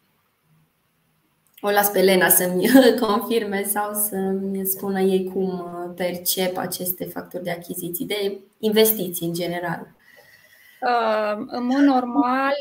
O 1.61 1.69
las 1.69 1.89
pe 1.89 2.01
Lena 2.01 2.29
să-mi 2.29 2.69
confirme 3.07 3.63
sau 3.63 3.93
să-mi 3.93 4.65
spună 4.65 5.01
ei 5.01 5.31
cum 5.33 5.63
percep 5.95 6.57
aceste 6.57 7.05
factori 7.05 7.43
de 7.43 7.51
achiziții, 7.51 8.05
de 8.05 8.39
investiții 8.59 9.27
în 9.27 9.33
general. 9.33 9.87
În 11.47 11.65
mod 11.65 11.79
normal, 11.79 12.55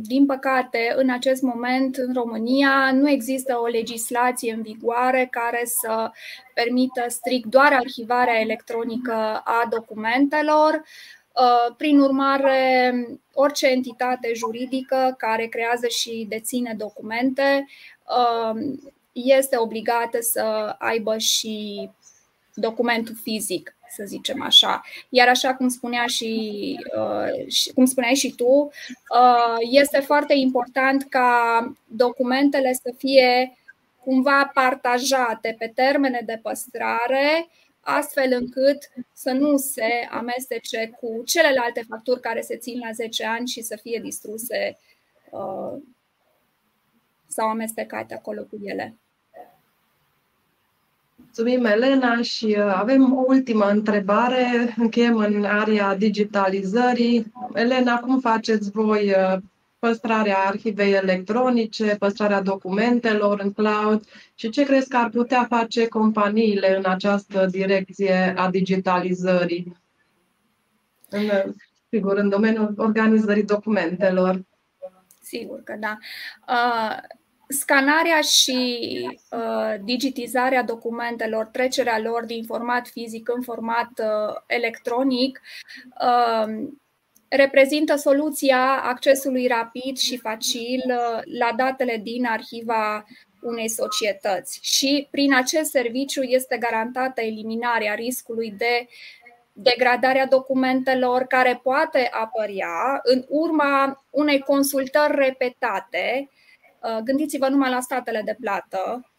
din 0.00 0.26
păcate, 0.26 0.92
în 0.96 1.10
acest 1.10 1.42
moment 1.42 1.96
în 1.96 2.12
România 2.14 2.92
nu 2.92 3.08
există 3.10 3.58
o 3.58 3.66
legislație 3.66 4.52
în 4.52 4.62
vigoare 4.62 5.28
care 5.30 5.62
să 5.64 6.10
permită 6.54 7.04
strict 7.08 7.46
doar 7.46 7.72
arhivarea 7.72 8.40
electronică 8.40 9.12
a 9.44 9.66
documentelor. 9.70 10.82
Prin 11.76 12.00
urmare, 12.00 12.94
orice 13.32 13.66
entitate 13.66 14.32
juridică 14.34 15.14
care 15.18 15.46
creează 15.46 15.86
și 15.86 16.26
deține 16.28 16.74
documente 16.78 17.66
este 19.12 19.56
obligată 19.56 20.18
să 20.20 20.74
aibă 20.78 21.18
și 21.18 21.90
documentul 22.54 23.14
fizic 23.22 23.76
să 23.96 24.04
zicem 24.06 24.42
așa. 24.42 24.82
Iar 25.08 25.28
așa 25.28 25.54
cum 25.54 25.68
spunea 25.68 26.06
și, 26.06 26.76
uh, 26.96 27.72
cum 27.74 27.84
spuneai 27.84 28.14
și 28.14 28.34
tu, 28.34 28.70
uh, 29.14 29.56
este 29.70 30.00
foarte 30.00 30.34
important 30.34 31.06
ca 31.08 31.72
documentele 31.86 32.72
să 32.72 32.94
fie 32.98 33.56
cumva 34.04 34.50
partajate 34.54 35.54
pe 35.58 35.72
termene 35.74 36.22
de 36.26 36.38
păstrare, 36.42 37.48
astfel 37.80 38.32
încât 38.32 38.78
să 39.12 39.30
nu 39.30 39.56
se 39.56 40.08
amestece 40.10 40.90
cu 41.00 41.22
celelalte 41.24 41.82
facturi 41.88 42.20
care 42.20 42.40
se 42.40 42.56
țin 42.56 42.78
la 42.78 42.92
10 42.92 43.24
ani 43.24 43.48
și 43.48 43.62
să 43.62 43.78
fie 43.82 44.00
distruse 44.02 44.78
uh, 45.30 45.82
sau 47.26 47.48
amestecate 47.48 48.14
acolo 48.14 48.42
cu 48.42 48.58
ele. 48.62 48.94
Mulțumim, 51.36 51.64
Elena, 51.64 52.22
și 52.22 52.44
uh, 52.44 52.72
avem 52.74 53.16
o 53.16 53.24
ultimă 53.26 53.64
întrebare. 53.64 54.74
Încheiem 54.76 55.16
în 55.16 55.44
area 55.44 55.96
digitalizării. 55.96 57.32
Elena, 57.54 57.98
cum 57.98 58.20
faceți 58.20 58.70
voi 58.70 59.10
uh, 59.10 59.36
păstrarea 59.78 60.38
arhivei 60.38 60.92
electronice, 60.92 61.96
păstrarea 61.98 62.42
documentelor 62.42 63.40
în 63.40 63.52
cloud 63.52 64.04
și 64.34 64.48
ce 64.48 64.64
crezi 64.64 64.88
că 64.88 64.96
ar 64.96 65.08
putea 65.08 65.44
face 65.44 65.86
companiile 65.86 66.76
în 66.76 66.84
această 66.86 67.46
direcție 67.50 68.34
a 68.36 68.50
digitalizării? 68.50 69.76
În, 71.08 71.30
sigur, 71.90 72.16
în 72.16 72.28
domeniul 72.28 72.74
organizării 72.76 73.44
documentelor. 73.44 74.42
Sigur 75.22 75.62
că 75.64 75.76
da. 75.80 75.98
Uh, 76.48 76.96
scanarea 77.48 78.20
și 78.20 78.88
uh, 79.30 79.74
digitizarea 79.82 80.62
documentelor, 80.62 81.44
trecerea 81.44 81.98
lor 81.98 82.24
din 82.24 82.44
format 82.44 82.88
fizic 82.88 83.28
în 83.34 83.42
format 83.42 83.90
uh, 83.98 84.34
electronic, 84.46 85.40
uh, 86.00 86.66
reprezintă 87.28 87.96
soluția 87.96 88.82
accesului 88.82 89.46
rapid 89.46 89.96
și 89.96 90.18
facil 90.18 90.82
uh, 90.86 91.20
la 91.38 91.52
datele 91.56 92.00
din 92.02 92.26
arhiva 92.26 93.04
unei 93.40 93.68
societăți 93.68 94.58
și 94.62 95.08
prin 95.10 95.34
acest 95.34 95.70
serviciu 95.70 96.22
este 96.22 96.56
garantată 96.56 97.20
eliminarea 97.20 97.94
riscului 97.94 98.54
de 98.58 98.88
degradarea 99.52 100.26
documentelor 100.26 101.22
care 101.22 101.60
poate 101.62 102.08
apărea 102.12 103.00
în 103.02 103.24
urma 103.28 104.04
unei 104.10 104.38
consultări 104.38 105.14
repetate. 105.16 106.28
Uh, 106.30 106.42
gândiți-vă 107.04 107.48
numai 107.48 107.70
la 107.70 107.80
statele 107.80 108.22
de 108.24 108.36
plată, 108.40 109.12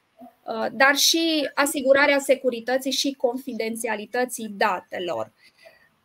uh, 0.45 0.65
dar 0.71 0.95
și 0.95 1.49
asigurarea 1.53 2.19
securității 2.19 2.91
și 2.91 3.13
confidențialității 3.13 4.47
datelor. 4.49 5.31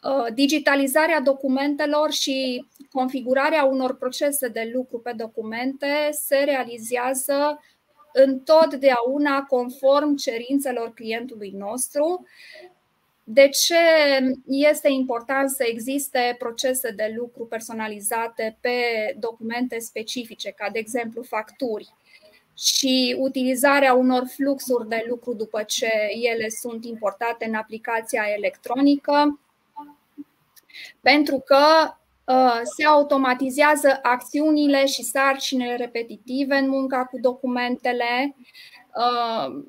Uh, 0.02 0.32
digitalizarea 0.34 1.20
documentelor 1.20 2.10
și 2.10 2.66
configurarea 2.90 3.64
unor 3.64 3.96
procese 3.96 4.48
de 4.48 4.70
lucru 4.74 4.98
pe 4.98 5.12
documente 5.16 6.08
se 6.10 6.36
realizează 6.36 7.60
întotdeauna 8.12 9.42
conform 9.42 10.14
cerințelor 10.14 10.92
clientului 10.94 11.50
nostru. 11.50 12.26
De 13.32 13.48
ce 13.48 13.76
este 14.46 14.88
important 14.90 15.50
să 15.50 15.64
existe 15.66 16.36
procese 16.38 16.90
de 16.90 17.14
lucru 17.16 17.46
personalizate 17.46 18.56
pe 18.60 18.70
documente 19.18 19.78
specifice, 19.78 20.50
ca 20.50 20.70
de 20.70 20.78
exemplu 20.78 21.22
facturi, 21.22 21.94
și 22.56 23.16
utilizarea 23.18 23.94
unor 23.94 24.26
fluxuri 24.26 24.88
de 24.88 25.04
lucru 25.08 25.34
după 25.34 25.62
ce 25.62 25.90
ele 26.32 26.48
sunt 26.48 26.84
importate 26.84 27.46
în 27.46 27.54
aplicația 27.54 28.24
electronică? 28.36 29.38
pentru 31.00 31.38
că 31.38 31.94
uh, 32.24 32.60
se 32.76 32.84
automatizează 32.84 33.98
acțiunile 34.02 34.86
și 34.86 35.02
sarcinile 35.02 35.76
repetitive 35.76 36.56
în 36.56 36.68
munca 36.68 37.04
cu 37.04 37.18
documentele, 37.20 38.34
uh, 38.38 38.44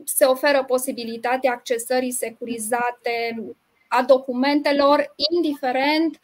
se 0.03 0.25
oferă 0.25 0.63
posibilitatea 0.63 1.51
accesării 1.51 2.11
securizate 2.11 3.43
a 3.87 4.03
documentelor, 4.03 5.13
indiferent 5.33 6.19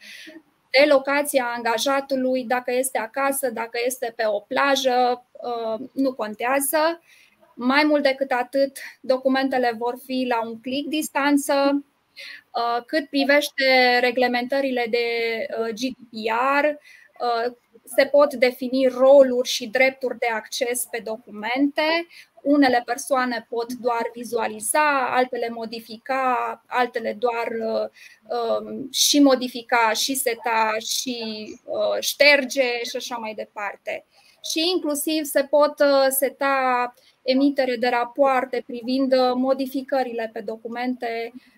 de 0.70 0.84
locația 0.88 1.52
angajatului, 1.56 2.44
dacă 2.44 2.72
este 2.72 2.98
acasă, 2.98 3.50
dacă 3.50 3.78
este 3.86 4.12
pe 4.16 4.24
o 4.26 4.40
plajă, 4.40 5.24
uh, 5.32 5.88
nu 5.92 6.12
contează. 6.12 7.00
Mai 7.54 7.84
mult 7.84 8.02
decât 8.02 8.30
atât, 8.30 8.78
documentele 9.00 9.74
vor 9.78 9.94
fi 10.04 10.26
la 10.28 10.46
un 10.46 10.60
click 10.60 10.88
distanță, 10.88 11.82
Uh, 12.58 12.84
cât 12.86 13.08
privește 13.08 13.98
reglementările 14.00 14.86
de 14.90 15.06
uh, 15.58 15.68
GDPR, 15.68 16.66
uh, 16.66 17.56
se 17.96 18.04
pot 18.04 18.34
defini 18.34 18.86
roluri 18.86 19.48
și 19.48 19.66
drepturi 19.66 20.18
de 20.18 20.26
acces 20.26 20.84
pe 20.90 21.00
documente. 21.04 22.06
Unele 22.42 22.82
persoane 22.84 23.46
pot 23.48 23.72
doar 23.72 24.10
vizualiza, 24.14 25.14
altele 25.14 25.48
modifica, 25.48 26.64
altele 26.66 27.16
doar 27.18 27.48
um, 28.28 28.88
și 28.92 29.20
modifica, 29.20 29.92
și 29.92 30.14
seta, 30.14 30.76
și 30.78 31.18
șterge 32.00 32.82
și 32.82 32.96
așa 32.96 33.16
mai 33.16 33.34
departe. 33.34 34.04
Și 34.50 34.70
inclusiv 34.74 35.24
se 35.24 35.42
pot 35.42 35.74
seta 36.08 36.94
emitere 37.22 37.76
de 37.76 37.88
rapoarte 37.88 38.62
privind 38.66 39.14
modificările 39.34 40.30
pe 40.32 40.40
documente 40.40 41.32
Um, 41.32 41.57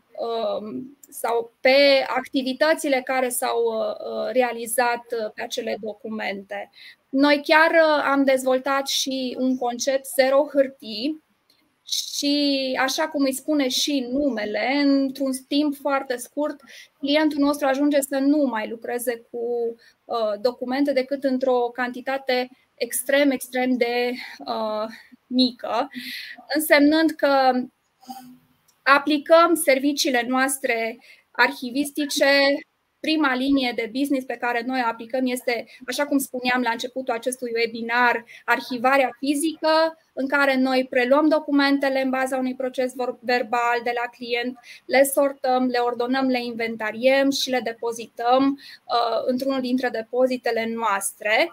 sau 1.10 1.52
pe 1.60 2.04
activitățile 2.16 3.00
care 3.04 3.28
s-au 3.28 3.64
uh, 3.64 4.32
realizat 4.32 5.04
uh, 5.24 5.30
pe 5.34 5.42
acele 5.42 5.76
documente. 5.80 6.70
Noi 7.08 7.40
chiar 7.44 7.70
uh, 7.70 8.04
am 8.04 8.24
dezvoltat 8.24 8.86
și 8.86 9.36
un 9.38 9.56
concept 9.56 10.06
zero 10.14 10.48
hârtii 10.52 11.22
și 11.84 12.78
așa 12.80 13.08
cum 13.08 13.24
îi 13.24 13.34
spune 13.34 13.68
și 13.68 14.08
numele, 14.10 14.82
într-un 14.84 15.32
timp 15.48 15.74
foarte 15.74 16.16
scurt, 16.16 16.60
clientul 16.98 17.38
nostru 17.38 17.66
ajunge 17.66 18.00
să 18.00 18.18
nu 18.18 18.44
mai 18.44 18.68
lucreze 18.68 19.26
cu 19.30 19.74
documente 20.40 20.92
decât 20.92 21.24
într-o 21.24 21.58
cantitate 21.58 22.48
extrem, 22.74 23.30
extrem 23.30 23.76
de 23.76 24.12
mică, 25.26 25.88
însemnând 26.54 27.10
că 27.10 27.52
aplicăm 28.94 29.54
serviciile 29.54 30.24
noastre 30.28 30.98
arhivistice. 31.30 32.26
Prima 33.00 33.34
linie 33.34 33.72
de 33.76 33.90
business 33.98 34.26
pe 34.26 34.36
care 34.36 34.62
noi 34.66 34.80
o 34.84 34.88
aplicăm 34.88 35.26
este, 35.26 35.66
așa 35.86 36.06
cum 36.06 36.18
spuneam 36.18 36.62
la 36.62 36.70
începutul 36.70 37.14
acestui 37.14 37.50
webinar, 37.54 38.24
arhivarea 38.44 39.16
fizică, 39.18 39.98
în 40.12 40.28
care 40.28 40.56
noi 40.56 40.86
preluăm 40.90 41.28
documentele 41.28 42.02
în 42.02 42.10
baza 42.10 42.36
unui 42.36 42.54
proces 42.54 42.92
verbal 43.20 43.80
de 43.84 43.92
la 43.94 44.08
client, 44.16 44.58
le 44.84 45.02
sortăm, 45.02 45.66
le 45.66 45.78
ordonăm, 45.78 46.26
le 46.26 46.44
inventariem 46.44 47.30
și 47.30 47.50
le 47.50 47.60
depozităm 47.60 48.58
uh, 48.58 49.22
într-unul 49.26 49.60
dintre 49.60 49.88
depozitele 49.88 50.72
noastre. 50.74 51.52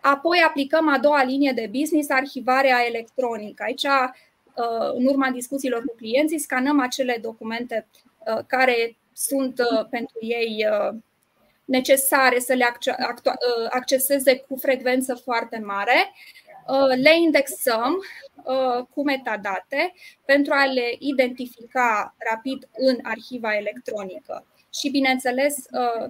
Apoi 0.00 0.42
aplicăm 0.46 0.88
a 0.88 0.98
doua 0.98 1.24
linie 1.24 1.52
de 1.52 1.70
business, 1.72 2.10
arhivarea 2.10 2.86
electronică. 2.86 3.62
Aici 3.62 3.84
Uh, 3.84 4.25
în 4.94 5.06
urma 5.06 5.30
discuțiilor 5.30 5.84
cu 5.84 5.94
clienții, 5.96 6.38
scanăm 6.38 6.80
acele 6.80 7.18
documente 7.22 7.86
uh, 8.18 8.38
care 8.46 8.96
sunt 9.12 9.58
uh, 9.58 9.86
pentru 9.90 10.16
ei 10.20 10.66
necesare 11.64 12.38
să 12.38 12.52
le 12.52 12.64
acceseze 13.70 14.36
cu 14.36 14.56
frecvență 14.56 15.14
foarte 15.14 15.58
mare, 15.64 16.12
le 16.96 17.16
indexăm 17.18 18.02
cu 18.90 19.04
metadate 19.04 19.92
pentru 20.24 20.52
a 20.52 20.64
le 20.64 20.96
identifica 20.98 22.14
rapid 22.30 22.68
în 22.76 22.98
arhiva 23.02 23.56
electronică. 23.56 24.46
Și, 24.78 24.90
bineînțeles, 24.90 25.56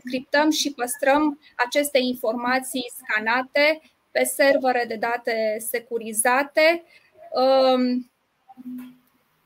criptăm 0.05 0.51
și 0.51 0.73
păstrăm 0.73 1.41
aceste 1.57 1.99
informații 1.99 2.93
scanate 2.97 3.81
pe 4.11 4.25
servere 4.25 4.85
de 4.89 4.95
date 4.95 5.57
securizate 5.59 6.85
um, 7.31 8.11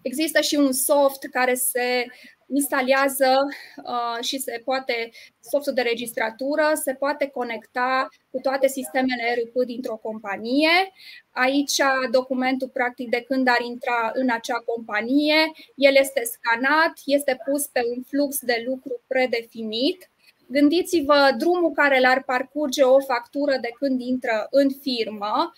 Există 0.03 0.41
și 0.41 0.55
un 0.55 0.73
soft 0.73 1.25
care 1.31 1.55
se 1.55 2.07
instalează 2.47 3.37
uh, 3.85 4.25
și 4.25 4.39
se 4.39 4.63
poate, 4.65 5.11
softul 5.41 5.73
de 5.73 5.83
registratură, 5.83 6.73
se 6.75 6.93
poate 6.93 7.27
conecta 7.27 8.09
cu 8.31 8.41
toate 8.41 8.69
sistemele 8.69 9.35
RP 9.35 9.65
dintr-o 9.67 9.97
companie. 9.97 10.93
Aici 11.31 11.77
documentul, 12.11 12.69
practic, 12.69 13.09
de 13.09 13.25
când 13.29 13.49
ar 13.49 13.61
intra 13.61 14.11
în 14.15 14.31
acea 14.31 14.63
companie, 14.67 15.53
el 15.75 15.97
este 15.97 16.23
scanat, 16.25 16.93
este 17.05 17.41
pus 17.45 17.67
pe 17.67 17.81
un 17.97 18.03
flux 18.03 18.39
de 18.41 18.65
lucru 18.67 19.01
predefinit. 19.07 20.11
Gândiți-vă 20.47 21.35
drumul 21.39 21.73
care 21.73 22.01
l-ar 22.01 22.23
parcurge 22.23 22.83
o 22.83 23.01
factură 23.01 23.59
de 23.61 23.71
când 23.79 24.01
intră 24.01 24.47
în 24.51 24.69
firmă, 24.81 25.53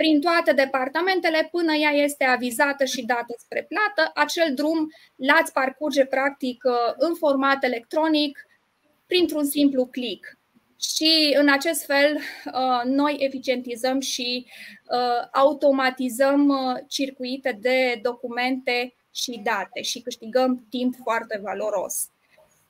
prin 0.00 0.20
toate 0.20 0.52
departamentele 0.52 1.48
până 1.50 1.74
ea 1.74 1.90
este 1.90 2.24
avizată 2.24 2.84
și 2.84 3.04
dată 3.04 3.34
spre 3.38 3.66
plată. 3.68 4.10
Acel 4.14 4.54
drum 4.54 4.88
l-ați 5.16 5.52
parcurge 5.52 6.04
practic 6.04 6.64
uh, 6.64 6.92
în 6.96 7.14
format 7.14 7.64
electronic 7.64 8.46
printr-un 9.06 9.44
simplu 9.44 9.86
click. 9.86 10.38
Și 10.94 11.36
în 11.38 11.48
acest 11.48 11.84
fel 11.84 12.16
uh, 12.16 12.82
noi 12.84 13.16
eficientizăm 13.18 14.00
și 14.00 14.46
uh, 14.46 15.28
automatizăm 15.32 16.52
circuite 16.88 17.58
de 17.60 17.98
documente 18.02 18.94
și 19.14 19.40
date 19.44 19.82
și 19.82 20.00
câștigăm 20.00 20.66
timp 20.70 20.94
foarte 21.02 21.40
valoros. 21.42 22.08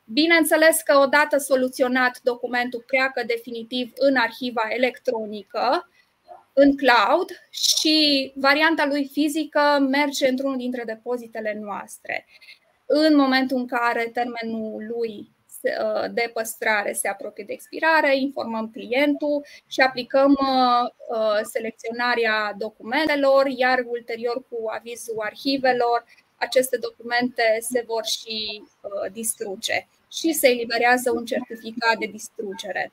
Bineînțeles 0.04 0.80
că 0.82 0.98
odată 0.98 1.38
soluționat 1.38 2.20
documentul 2.22 2.84
pleacă 2.86 3.22
definitiv 3.26 3.92
în 3.94 4.16
arhiva 4.16 4.62
electronică, 4.68 5.88
în 6.52 6.76
cloud 6.76 7.30
și 7.50 8.32
varianta 8.34 8.86
lui 8.86 9.08
fizică 9.12 9.86
merge 9.90 10.28
într-unul 10.28 10.56
dintre 10.56 10.82
depozitele 10.84 11.58
noastre. 11.60 12.26
În 12.86 13.16
momentul 13.16 13.56
în 13.56 13.66
care 13.66 14.10
termenul 14.12 14.86
lui 14.96 15.30
de 16.12 16.30
păstrare 16.32 16.92
se 16.92 17.08
apropie 17.08 17.44
de 17.46 17.52
expirare, 17.52 18.16
informăm 18.16 18.70
clientul 18.70 19.44
și 19.66 19.80
aplicăm 19.80 20.38
selecționarea 21.42 22.54
documentelor, 22.58 23.46
iar 23.46 23.78
ulterior 23.86 24.44
cu 24.48 24.70
avizul 24.70 25.16
arhivelor, 25.18 26.04
aceste 26.36 26.76
documente 26.76 27.42
se 27.60 27.84
vor 27.86 28.04
și 28.04 28.62
distruge 29.12 29.86
și 30.12 30.32
se 30.32 30.48
eliberează 30.48 31.10
un 31.10 31.24
certificat 31.24 31.96
de 31.98 32.06
distrugere. 32.06 32.92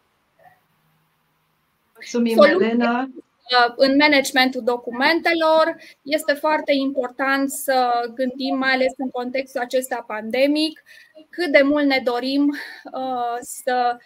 Mulțumim, 1.93 2.37
Elena. 2.43 3.09
Uh, 3.47 3.73
în 3.75 3.95
managementul 3.95 4.63
documentelor 4.63 5.75
este 6.01 6.33
foarte 6.33 6.73
important 6.73 7.49
să 7.49 7.89
gândim, 8.13 8.57
mai 8.57 8.71
ales 8.71 8.93
în 8.97 9.09
contextul 9.09 9.61
acesta 9.61 10.03
pandemic, 10.07 10.83
cât 11.29 11.51
de 11.51 11.61
mult 11.63 11.85
ne 11.85 12.01
dorim 12.03 12.47
uh, 12.93 13.37
să 13.39 13.97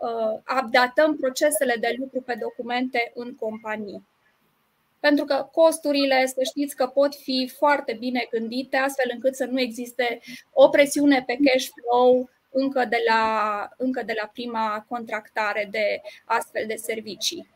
uh, 0.00 0.60
updatăm 0.62 1.16
procesele 1.16 1.76
de 1.80 1.94
lucru 1.98 2.20
pe 2.20 2.36
documente 2.40 3.12
în 3.14 3.34
companii. 3.34 4.08
Pentru 5.00 5.24
că 5.24 5.48
costurile, 5.52 6.26
să 6.26 6.42
știți 6.44 6.76
că 6.76 6.86
pot 6.86 7.14
fi 7.14 7.50
foarte 7.56 7.96
bine 7.98 8.26
gândite, 8.30 8.76
astfel 8.76 9.10
încât 9.14 9.34
să 9.34 9.44
nu 9.44 9.60
existe 9.60 10.20
o 10.52 10.68
presiune 10.68 11.22
pe 11.26 11.36
cash 11.44 11.68
flow 11.74 12.28
încă 12.50 12.84
de 12.88 12.98
la, 13.08 13.68
încă 13.76 14.02
de 14.02 14.14
la 14.20 14.30
prima 14.32 14.84
contractare 14.88 15.68
de 15.70 16.00
astfel 16.24 16.64
de 16.66 16.74
servicii. 16.74 17.54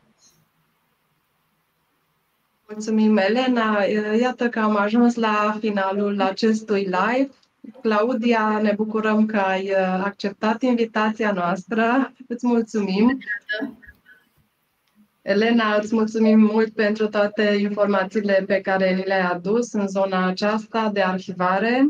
Mulțumim, 2.71 3.17
Elena. 3.17 3.83
Iată 4.19 4.49
că 4.49 4.59
am 4.59 4.75
ajuns 4.75 5.15
la 5.15 5.57
finalul 5.59 6.21
acestui 6.21 6.81
live. 6.81 7.29
Claudia, 7.81 8.59
ne 8.61 8.73
bucurăm 8.75 9.25
că 9.25 9.37
ai 9.37 9.69
uh, 9.69 10.01
acceptat 10.03 10.61
invitația 10.61 11.31
noastră. 11.31 12.13
Îți 12.27 12.47
mulțumim. 12.47 13.17
Elena, 15.21 15.75
îți 15.75 15.95
mulțumim 15.95 16.39
mult 16.39 16.73
pentru 16.73 17.07
toate 17.07 17.57
informațiile 17.59 18.43
pe 18.47 18.61
care 18.61 18.93
ni 18.93 19.03
le-ai 19.03 19.21
adus 19.21 19.73
în 19.73 19.87
zona 19.87 20.27
aceasta 20.27 20.89
de 20.93 21.01
arhivare. 21.01 21.87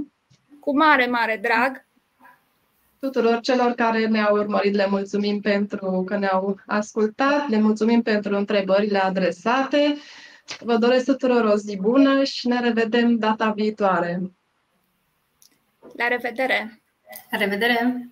Cu 0.60 0.76
mare, 0.78 1.06
mare 1.06 1.40
drag. 1.42 1.86
Tuturor 3.00 3.40
celor 3.42 3.72
care 3.72 4.08
ne-au 4.08 4.36
urmărit, 4.36 4.76
le 4.76 4.88
mulțumim 4.90 5.40
pentru 5.40 6.04
că 6.06 6.18
ne-au 6.18 6.60
ascultat, 6.66 7.50
le 7.50 7.60
mulțumim 7.60 8.02
pentru 8.02 8.36
întrebările 8.36 8.98
adresate. 8.98 9.96
Vă 10.60 10.78
doresc 10.78 11.06
tuturor 11.06 11.44
o 11.44 11.56
zi 11.56 11.78
bună 11.78 12.24
și 12.24 12.48
ne 12.48 12.60
revedem 12.60 13.18
data 13.18 13.52
viitoare. 13.52 14.22
La 15.96 16.08
revedere! 16.08 16.82
La 17.32 17.38
revedere! 17.38 18.10